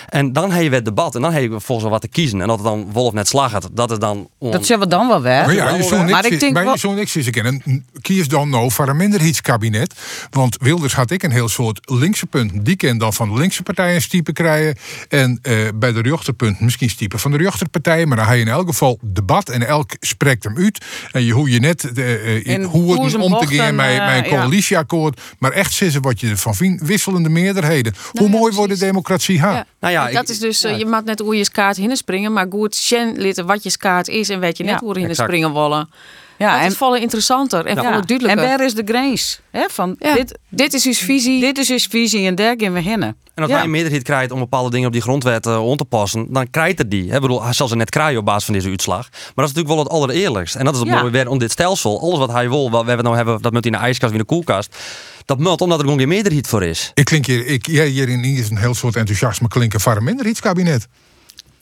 En 0.10 0.34
dan 0.34 0.52
heb 0.52 0.62
je 0.64 0.70
weer 0.70 0.78
het 0.78 0.86
debat. 0.86 1.16
En 1.16 1.22
dan 1.22 1.34
heb 1.34 1.42
je 1.44 1.50
volgens 1.50 1.82
mij 1.82 1.90
wat 1.90 2.02
te 2.02 2.08
kiezen. 2.08 2.42
En 2.42 2.48
dat 2.48 2.58
het 2.58 2.66
dan 2.68 2.92
Wolf 2.92 3.14
net 3.14 3.28
slag 3.28 3.52
had, 3.52 3.70
dat 3.74 3.92
is 3.92 4.00
dan... 4.00 4.30
on- 4.38 4.52
Dat 4.52 4.66
zullen 4.66 4.82
we 4.84 4.88
dan 4.90 5.08
wel 5.08 5.22
weer. 5.22 5.32
Maar 5.46 5.54
ja, 5.54 5.76
je 5.76 5.90
maar 5.90 6.06
niks, 6.06 6.28
ik 6.28 6.40
denk 6.40 6.54
wel... 6.54 6.94
niks 6.94 7.16
eens 7.16 7.30
kennen. 7.30 7.86
Kies 8.02 8.28
dan 8.28 8.50
nou 8.50 8.72
voor 8.72 8.88
een 8.90 8.98
minderheidskabinet. 8.98 9.94
Want 10.30 10.58
Wilders 10.60 10.94
had 10.94 11.12
ik 11.12 11.24
een 11.24 11.32
heel 11.32 11.48
soort 11.50 11.80
linkse 11.92 12.26
punten. 12.26 12.64
Die 12.64 12.76
kan 12.76 12.98
dan 12.98 13.14
van 13.14 13.34
de 13.34 13.40
linkse 13.40 13.64
partijen 13.64 14.02
stiepen 14.02 14.34
krijgen. 14.34 14.76
En 15.10 15.40
eh, 15.42 15.58
bij 15.76 15.92
de 15.92 16.02
rechterpunten 16.02 16.66
misschien 16.66 16.90
stiepen 16.90 17.20
van 17.20 17.32
de 17.32 17.38
rechterpartij. 17.38 18.06
Maar 18.06 18.18
dan 18.18 18.26
heb 18.26 18.36
je 18.36 18.42
in 18.42 18.48
elk 18.48 18.68
geval 18.68 19.00
debat 19.02 19.50
en 19.50 19.68
elk 19.68 19.92
spreekt 20.00 20.44
hem 20.44 20.58
uit. 20.58 20.86
En 21.12 21.24
je 21.24 21.34
hoe 21.36 21.50
je 21.50 21.60
net 21.60 21.84
In 22.44 22.64
hoe 22.64 23.04
het 23.04 23.16
om 23.16 23.38
te 23.38 23.48
gaan 23.48 23.76
met, 23.76 23.98
met 23.98 24.08
een 24.10 24.24
ja. 24.24 24.30
coalitieakkoord. 24.30 25.22
Maar 25.40 25.52
echt 25.52 25.74
zitten 25.74 26.02
wat 26.02 26.20
je 26.20 26.30
ervan 26.30 26.56
vindt. 26.56 26.84
Wisselende 26.88 27.30
meerderheden. 27.30 27.94
hoe 28.12 28.30
mooi 28.30 28.54
wordt 28.56 28.74
de 28.74 28.80
democratie 28.80 29.40
ha? 29.40 29.52
Ja. 29.52 29.66
Nou 29.80 29.94
ja, 29.94 30.12
dat 30.12 30.24
ik- 30.24 30.30
is 30.30 30.40
dus, 30.40 30.62
je 30.62 30.86
maakt 30.86 31.06
net 31.06 31.20
hoe 31.20 31.36
je 31.36 31.52
kaart 31.52 31.78
hinnen 31.78 31.98
springen, 31.98 32.34
maar 32.34 32.46
goed, 32.50 32.76
Shen 32.76 33.14
litten 33.18 33.46
wat 33.46 33.64
je 33.64 33.78
kaart 33.78 34.08
is 34.08 34.30
en 34.30 34.40
weet 34.40 34.58
je 34.58 34.64
net 34.64 34.74
Ja, 34.74 34.80
hoe 34.80 34.92
hinnen 34.92 35.10
exact. 35.10 35.30
springen 35.30 35.54
willen. 35.54 35.90
Ja, 36.38 36.62
en- 36.62 36.68
is 36.68 36.78
volle 36.78 37.00
interessanter 37.00 37.66
en 37.66 37.76
Ja. 37.76 37.82
volle 37.82 37.96
En 37.96 38.06
duidelijker. 38.06 38.46
waar 38.48 38.66
is 38.66 38.74
de 38.74 38.82
grens? 38.86 39.40
Hè? 39.52 39.66
Van 39.70 39.96
Ja, 40.00 40.14
dit, 40.14 40.38
dit 40.50 40.74
is 40.74 40.86
uw 40.86 40.94
visie. 40.94 41.40
dit 41.42 41.58
is 41.58 41.68
dus 41.68 41.86
visie 41.86 42.28
en 42.28 42.36
daar 42.36 42.54
gaan 42.58 42.74
we 42.74 42.80
heen. 42.80 43.02
En 43.04 43.16
als 43.44 43.50
Ja. 43.50 43.56
wij 43.56 43.64
een 43.66 43.72
meerderheid 43.72 44.04
krijgt 44.04 44.32
om 44.32 44.40
bepaalde 44.40 44.70
dingen 44.70 44.88
op 44.88 44.94
die 44.94 45.02
grondwet 45.02 45.46
eh 45.46 45.66
om 45.68 45.78
te 45.78 45.86
passen, 45.86 46.28
dan 46.34 46.50
krijgt 46.50 46.78
het 46.78 46.92
die. 46.92 47.06
Ik 47.06 47.22
bedoel, 47.22 47.44
hij 47.44 47.54
zal 47.54 47.68
ze 47.68 47.76
net 47.76 47.90
krijgen 47.90 48.20
op 48.20 48.26
basis 48.26 48.46
van 48.46 48.54
deze 48.54 48.70
uitslag. 48.70 49.10
Maar 49.12 49.22
dat 49.36 49.46
is 49.50 49.54
natuurlijk 49.54 49.68
wel 49.68 49.78
het 49.84 49.90
allereerlijkst. 49.90 50.56
En 50.56 50.66
dat 50.66 50.74
is 50.74 50.80
het 50.80 50.90
Ja. 50.90 51.00
mooie 51.00 51.12
weer 51.12 51.28
om 51.30 51.38
dit 51.38 51.52
stelsel. 51.52 52.02
Alles 52.02 52.18
wat 52.20 52.32
hij 52.32 52.50
wil, 52.50 52.70
wat 52.72 52.86
we 52.86 52.96
nou 52.96 53.16
hebben, 53.16 53.42
dat 53.42 53.52
moet 53.54 53.66
in 53.66 53.72
de 53.72 53.78
ijskast, 53.78 54.12
in 54.12 54.18
de 54.20 54.26
koelkast. 54.26 54.76
Dat 55.26 55.40
moet 55.40 55.62
omdat 55.62 55.78
er 55.78 55.84
gewoon 55.84 56.00
geen 56.00 56.08
meerderheid 56.08 56.48
voor 56.48 56.64
is. 56.64 56.92
Ik 56.94 57.06
klink 57.06 57.26
hier, 57.26 57.46
ik, 57.46 57.66
jij 57.68 57.88
hier 57.88 58.10
in 58.10 58.24
ieder 58.24 58.52
een 58.52 58.58
heel 58.58 58.74
soort 58.76 58.96
enthousiasme 58.96 59.48
klinken 59.48 59.80
voor 59.82 59.96
een 59.96 60.04
minderheidskabinet. 60.04 60.88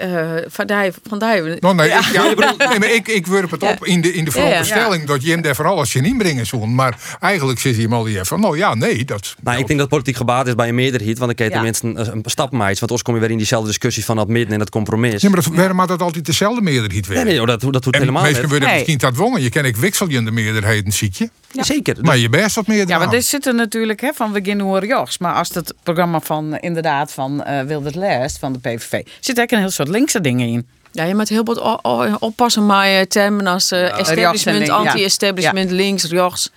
Eh, 0.03 0.31
van 0.47 0.65
Dij, 0.67 0.91
van. 1.07 1.17
Nou, 1.17 1.75
nee, 1.75 1.87
Ja. 1.87 1.99
ik, 1.99 2.05
ja, 2.05 2.29
ik, 2.29 2.35
bedoel, 2.35 2.57
nee, 2.69 2.79
maar 2.79 2.91
ik, 2.93 3.07
ik 3.07 3.27
werp 3.27 3.51
het 3.51 3.61
Ja. 3.61 3.71
op 3.71 3.85
in 3.85 4.01
de, 4.01 4.13
in 4.13 4.25
de 4.25 4.31
Ja, 4.33 4.37
ja. 4.37 4.43
veronderstelling 4.45 5.05
dat 5.05 5.23
je 5.23 5.31
hem 5.31 5.41
daar 5.41 5.55
vooral 5.55 5.77
als 5.77 5.93
je 5.93 6.01
niet 6.01 6.17
brengen. 6.17 6.75
Maar 6.75 7.17
eigenlijk 7.19 7.59
zit 7.59 7.73
hij 7.73 7.83
hem 7.83 7.93
al 7.93 8.03
die 8.03 8.23
van, 8.23 8.39
nou 8.39 8.57
ja, 8.57 8.73
nee, 8.75 9.05
dat... 9.05 9.35
Nou, 9.41 9.59
ik 9.59 9.67
denk 9.67 9.79
dat 9.79 9.89
politiek 9.89 10.15
gebaat 10.15 10.47
is 10.47 10.55
bij 10.55 10.67
een 10.67 10.75
meerderheid. 10.75 11.17
Want 11.17 11.25
dan 11.27 11.35
kan 11.35 11.45
je 11.45 11.51
tenminste 11.51 11.87
een, 11.87 12.15
een 12.15 12.21
stap 12.25 12.51
maken. 12.51 12.67
Want 12.67 12.81
anders 12.81 13.01
kom 13.01 13.13
je 13.13 13.19
weer 13.19 13.31
in 13.31 13.37
diezelfde 13.37 13.67
discussie 13.67 14.05
van 14.05 14.15
dat 14.15 14.27
midden 14.27 14.53
en 14.53 14.59
het 14.59 14.69
compromis. 14.69 15.21
Ja, 15.21 15.29
maar 15.29 15.41
dat, 15.43 15.53
waarom 15.53 15.79
had 15.79 15.87
dat 15.87 16.01
altijd 16.01 16.25
dezelfde 16.25 16.61
meerderheid 16.61 17.07
weer? 17.07 17.15
Nee, 17.17 17.25
nee, 17.25 17.35
joh, 17.35 17.47
dat, 17.47 17.61
dat 17.61 17.83
doet 17.83 17.93
en 17.93 17.99
helemaal 17.99 18.21
meestal 18.23 18.41
niet. 18.41 18.49
worden 18.51 18.67
Nee. 18.69 18.77
misschien 18.77 18.97
dat 18.97 19.13
dwongen. 19.13 19.41
Je 19.41 19.49
kan 19.49 19.65
ik 19.65 19.75
wissel 19.75 20.09
je 20.09 20.17
in 20.17 20.25
de 20.25 20.31
meerderheden, 20.31 20.91
zie 20.91 21.11
je. 21.13 21.29
Zeker. 21.61 21.97
Maar 22.01 22.17
je 22.17 22.29
best 22.29 22.55
wat 22.55 22.67
meer 22.67 22.87
Ja, 22.87 22.97
maar 22.97 23.09
dit 23.09 23.25
zit 23.25 23.45
er 23.45 23.55
natuurlijk 23.55 24.01
hè, 24.01 24.11
van 24.15 24.39
gaan 24.43 24.59
horen 24.59 24.87
jochs. 24.87 25.17
Maar 25.17 25.33
als 25.33 25.53
het 25.53 25.73
programma 25.83 26.19
van 26.19 26.57
inderdaad 26.59 27.11
van 27.11 27.43
eh 27.43 27.61
Wildert 27.61 27.95
Lest 27.95 28.39
van 28.39 28.53
de 28.53 28.59
PVV 28.59 28.89
zit 28.91 29.03
eigenlijk 29.37 29.51
een 29.51 29.57
heel 29.59 29.69
soort 29.69 29.87
linkse 29.93 30.21
dingen 30.21 30.47
in. 30.47 30.67
Ja, 30.91 31.03
je 31.03 31.15
moet 31.15 31.29
heel 31.29 31.43
wat 31.43 31.81
oppassen 32.19 32.65
met 32.65 32.85
eh, 32.85 33.01
termen 33.01 33.47
als 33.47 33.71
eh, 33.71 33.99
establishment, 33.99 34.67
ja. 34.67 34.73
anti-establishment, 34.73 35.71
links, 35.71 36.03
rechts, 36.03 36.51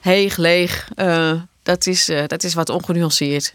heeg, 0.00 0.36
leeg. 0.36 0.88
Eh, 0.94 1.32
dat, 1.62 1.86
is, 1.86 2.08
eh, 2.08 2.22
dat 2.26 2.44
is 2.44 2.54
wat 2.54 2.70
ongenuanceerd. 2.70 3.54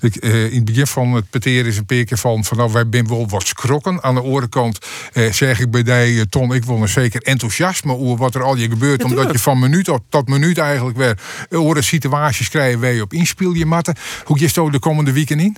Ik, 0.00 0.16
eh, 0.16 0.44
in 0.44 0.54
het 0.54 0.64
begin 0.64 0.86
van 0.86 1.12
het 1.12 1.30
peteren 1.30 1.66
is 1.66 1.76
een 1.76 1.86
paar 1.86 2.04
keer 2.04 2.18
van, 2.18 2.44
van 2.44 2.56
nou, 2.56 2.72
wij 2.72 2.84
zijn 2.90 3.08
wel 3.08 3.28
wat 3.28 3.46
schrokken. 3.46 4.02
Aan 4.02 4.14
de 4.14 4.20
andere 4.20 4.48
kant 4.48 4.78
eh, 5.12 5.32
zeg 5.32 5.60
ik 5.60 5.70
bij 5.70 5.82
die 5.82 6.28
Ton, 6.28 6.54
ik 6.54 6.64
wil 6.64 6.82
een 6.82 6.88
zeker 6.88 7.22
enthousiasme 7.22 7.96
over 7.96 8.16
wat 8.16 8.34
er 8.34 8.42
al 8.42 8.56
je 8.56 8.68
gebeurt. 8.68 9.04
omdat 9.04 9.32
je 9.32 9.38
van 9.38 9.58
minuut 9.58 9.84
tot, 9.84 10.00
tot 10.08 10.28
minuut 10.28 10.58
eigenlijk 10.58 10.96
weer 10.96 11.18
over 11.50 11.84
situaties 11.84 12.48
krijgt 12.48 12.80
waar 12.80 12.92
je 12.92 13.02
op 13.02 13.12
inspeel 13.12 13.52
je 13.52 13.66
matten. 13.66 13.94
Hoe 14.24 14.38
je 14.38 14.46
zo 14.46 14.70
de 14.70 14.78
komende 14.78 15.12
weken 15.12 15.40
in? 15.40 15.56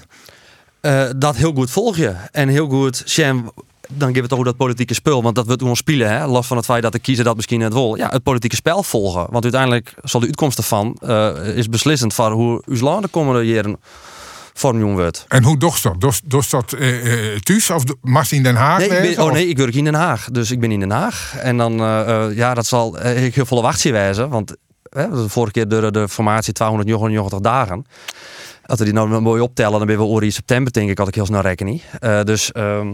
Eh, 0.80 1.02
dat 1.16 1.36
heel 1.36 1.52
goed 1.52 1.70
volg 1.70 1.96
je. 1.96 2.14
En 2.32 2.48
heel 2.48 2.68
goed, 2.68 3.02
Sham, 3.06 3.50
dan 3.88 4.08
geven 4.08 4.22
we 4.22 4.28
toch 4.28 4.38
ook 4.38 4.44
dat 4.44 4.56
politieke 4.56 4.94
spel. 4.94 5.22
Want 5.22 5.34
dat 5.34 5.46
wordt 5.46 5.60
gewoon 5.60 5.76
spelen, 5.76 6.08
hè? 6.10 6.26
los 6.26 6.46
van 6.46 6.56
het 6.56 6.66
feit 6.66 6.82
dat 6.82 6.92
de 6.92 6.98
kiezer 6.98 7.24
dat 7.24 7.36
misschien 7.36 7.58
net 7.58 7.72
wil. 7.72 7.94
Ja, 7.96 8.08
het 8.08 8.22
politieke 8.22 8.56
spel 8.56 8.82
volgen. 8.82 9.26
Want 9.30 9.42
uiteindelijk 9.42 9.94
zal 10.02 10.20
de 10.20 10.26
uitkomst 10.26 10.58
ervan 10.58 10.96
eh, 11.00 11.56
is 11.56 11.68
beslissend 11.68 12.14
voor 12.14 12.30
hoe 12.30 12.62
uw 12.66 12.80
land 12.80 13.02
de 13.02 13.08
komende 13.08 13.42
jaren 13.46 13.76
vormjong 14.54 14.94
wordt. 14.94 15.24
En 15.28 15.42
hoe 15.44 15.56
docht 15.58 15.82
dat? 15.82 16.20
Dost 16.24 16.50
dat 16.50 16.72
eh, 16.72 17.36
thuis 17.42 17.70
of 17.70 17.82
mast 18.02 18.32
in 18.32 18.42
Den 18.42 18.56
Haag? 18.56 18.78
Nee, 18.78 18.86
ik 18.86 18.92
wezen, 18.92 19.14
ben, 19.14 19.24
oh 19.24 19.30
of- 19.30 19.36
nee, 19.36 19.46
ik 19.48 19.56
werk 19.58 19.74
in 19.74 19.84
Den 19.84 19.94
Haag. 19.94 20.28
Dus 20.32 20.50
ik 20.50 20.60
ben 20.60 20.72
in 20.72 20.80
Den 20.80 20.90
Haag. 20.90 21.34
En 21.38 21.56
dan, 21.56 21.72
ja, 22.34 22.54
dat 22.54 22.66
zal 22.66 23.06
ik 23.06 23.34
heel 23.34 23.46
volle 23.46 23.62
wachtje 23.62 23.92
wijzen. 23.92 24.28
Want 24.28 24.54
de 24.90 25.28
vorige 25.28 25.52
keer 25.52 25.68
de, 25.68 25.90
de 25.90 26.08
formatie 26.08 26.52
290 26.52 27.40
dagen. 27.40 27.86
Als 28.70 28.78
we 28.78 28.84
die 28.84 28.94
nou 28.94 29.20
mooi 29.20 29.42
optellen, 29.42 29.78
dan 29.78 29.86
ben 29.86 29.96
we 29.96 30.02
oor 30.02 30.24
in 30.24 30.32
september, 30.32 30.72
denk 30.72 30.90
ik, 30.90 30.98
had 30.98 31.08
ik 31.08 31.14
heel 31.14 31.26
snel 31.26 31.40
rekening. 31.40 31.82
Eh, 32.00 32.22
dus 32.22 32.52
ehm 32.52 32.92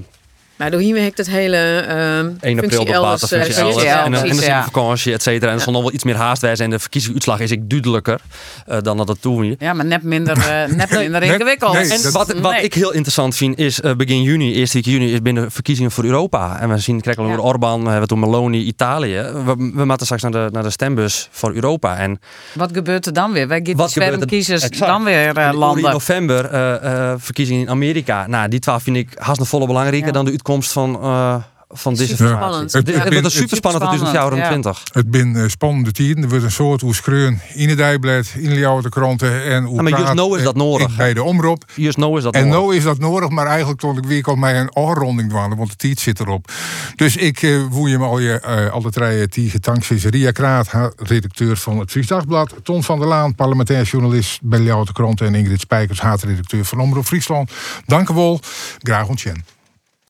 Maar 0.56 0.70
door 0.70 0.80
hiermee 0.80 1.02
heb 1.02 1.10
ik 1.10 1.16
dat 1.16 1.26
hele 1.26 1.56
eh 1.56 2.18
1 2.18 2.60
april 2.64 2.84
later 3.02 3.32
eh, 3.32 3.42
functie 3.42 3.62
elders. 3.62 3.82
ja, 3.84 4.04
En 4.04 4.12
dan 4.12 4.22
en 4.24 4.36
dan 4.36 4.62
vakantie, 4.64 5.12
et 5.12 5.22
cetera. 5.22 5.50
En 5.50 5.56
er 5.56 5.62
zal 5.62 5.72
nog 5.72 5.82
wel 5.82 5.92
iets 5.92 6.04
meer 6.04 6.14
haast 6.16 6.42
wijzen. 6.42 6.64
En 6.64 6.70
de 6.70 6.78
verkiezingsuitslag 6.78 7.40
is 7.40 7.50
ik 7.50 7.70
duidelijker 7.70 8.20
eh, 8.66 8.78
dan 8.82 8.96
dat 8.96 9.08
het 9.08 9.22
toen 9.22 9.42
hier. 9.42 9.54
Ja, 9.58 9.72
maar 9.72 9.84
net 9.84 10.02
minder, 10.02 10.36
eh, 10.38 10.68
net 10.76 10.90
minder 10.90 11.22
ingewikkeld. 11.22 11.72
nee, 11.72 11.82
En 11.92 12.02
dat- 12.02 12.12
wat, 12.12 12.32
wat 12.38 12.52
Nee. 12.52 12.62
ik 12.62 12.74
heel 12.74 12.92
interessant 12.92 13.36
vind 13.36 13.58
is 13.58 13.80
begin 13.96 14.22
juni, 14.22 14.54
eerste 14.54 14.76
week 14.76 14.86
juni, 14.86 15.12
is 15.12 15.22
binnen 15.22 15.50
verkiezingen 15.50 15.90
voor 15.90 16.04
Europa. 16.04 16.60
En 16.60 16.68
we 16.68 16.78
zien 16.78 17.00
krijgen 17.00 17.24
we 17.24 17.30
Ja. 17.30 17.36
Orbán, 17.38 17.82
we 17.84 17.90
hebben 17.90 18.08
toen 18.08 18.20
Meloni, 18.20 18.64
Italië. 18.64 19.16
We, 19.44 19.54
we 19.74 19.84
moeten 19.84 20.04
straks 20.06 20.22
naar 20.22 20.32
de, 20.32 20.48
naar 20.52 20.62
de 20.62 20.70
stembus 20.70 21.28
voor 21.30 21.52
Europa. 21.54 21.96
En 21.96 22.20
Wat 22.52 22.70
gebeurt 22.72 23.06
er 23.06 23.12
dan 23.12 23.32
weer? 23.32 23.48
Wij 23.48 23.60
gaan 23.64 23.76
Wat 23.76 23.92
de 23.92 24.00
gebeurt 24.00 24.20
er- 24.20 24.26
kiezers 24.26 24.62
Exact. 24.62 24.90
dan 24.90 25.04
weer 25.04 25.36
eh, 25.36 25.46
in 25.48 25.54
landen. 25.54 25.90
november 25.92 26.44
eh, 26.50 27.10
eh, 27.10 27.14
verkiezingen 27.18 27.62
in 27.62 27.70
Amerika. 27.70 28.26
Nou, 28.26 28.48
die 28.48 28.58
twaalf 28.60 28.82
vind 28.82 28.96
ik 28.96 29.08
haast 29.14 29.38
nog 29.38 29.48
volle 29.48 29.66
belangrijker 29.66 30.06
Ja. 30.06 30.12
dan 30.12 30.24
de 30.24 30.32
uitkomst 30.46 30.72
van, 30.72 30.94
eh, 31.02 31.34
van 31.68 31.96
formatie. 31.96 32.16
spannend. 32.16 32.72
Het, 32.72 32.86
het 32.86 33.02
wordt 33.12 33.14
Het- 33.22 33.32
super 33.32 33.56
spannend 33.56 33.84
tot 33.84 33.94
spannend, 33.94 34.18
2024. 34.34 34.80
Het 34.92 35.06
zijn 35.10 35.36
eh, 35.36 35.48
spannende 35.48 35.92
tijden. 35.92 36.22
Er 36.22 36.28
wordt 36.28 36.44
een 36.44 36.50
soort 36.50 36.80
hoe 36.80 36.94
schreeuwen 36.94 37.40
in 37.54 37.68
het 37.68 37.78
dijblad, 37.78 38.26
in 38.36 38.54
de 38.54 38.66
oude 38.66 38.88
kranten. 38.88 39.44
En 39.44 39.64
hoe 39.64 39.76
Ja, 39.76 39.82
maar 39.82 40.00
just 40.00 40.12
nou 40.14 40.38
is 40.38 40.44
dat 40.44 40.54
eh, 40.54 40.60
nodig. 40.60 40.90
ik 40.90 40.96
Bij 40.96 41.14
de 41.14 41.22
omroep. 41.22 41.64
Juist 41.74 41.96
nou 41.96 42.16
is 42.16 42.22
dat 42.22 42.34
En 42.34 42.48
nodig. 42.48 42.60
nou 42.60 42.76
is 42.76 42.82
dat 42.84 42.98
nodig, 42.98 43.28
maar 43.28 43.46
eigenlijk 43.46 43.80
tot 43.80 43.96
ik 43.98 44.04
weer 44.04 44.24
al 44.24 44.34
mij 44.36 44.60
een 44.60 44.68
afronding 44.68 45.28
dwalen, 45.28 45.56
want 45.56 45.70
de 45.70 45.76
tijd 45.76 45.98
zit 46.00 46.20
erop. 46.20 46.50
Dus 46.96 47.16
ik 47.16 47.42
eh 47.42 47.62
woe 47.70 47.88
je 47.88 47.98
me 47.98 48.04
al 48.04 48.18
je 48.18 48.40
eh, 48.40 48.72
alle 48.72 48.90
drie 48.90 49.28
tegen 49.28 49.60
dankzij 49.62 49.96
Ria 49.96 50.30
Kraat, 50.30 50.68
redacteur 50.96 51.56
van 51.56 51.78
het 51.78 51.90
Fries 51.90 52.06
Dagblad, 52.06 52.54
Ton 52.62 52.82
van 52.82 52.98
der 52.98 53.08
Laan, 53.08 53.34
parlementair 53.34 53.82
journalist 53.84 54.38
bij 54.42 54.58
de 54.64 54.72
Oude 54.72 54.92
Krant 54.92 55.20
en 55.20 55.34
Ingrid 55.34 55.60
Spijkers, 55.60 56.00
haatredacteur 56.00 56.64
van 56.64 56.80
Omroep 56.80 57.04
Friesland. 57.06 57.50
Dank 57.86 58.08
u 58.08 58.14
wel. 58.14 58.40
Graag 58.78 59.08
ontjen. 59.08 59.54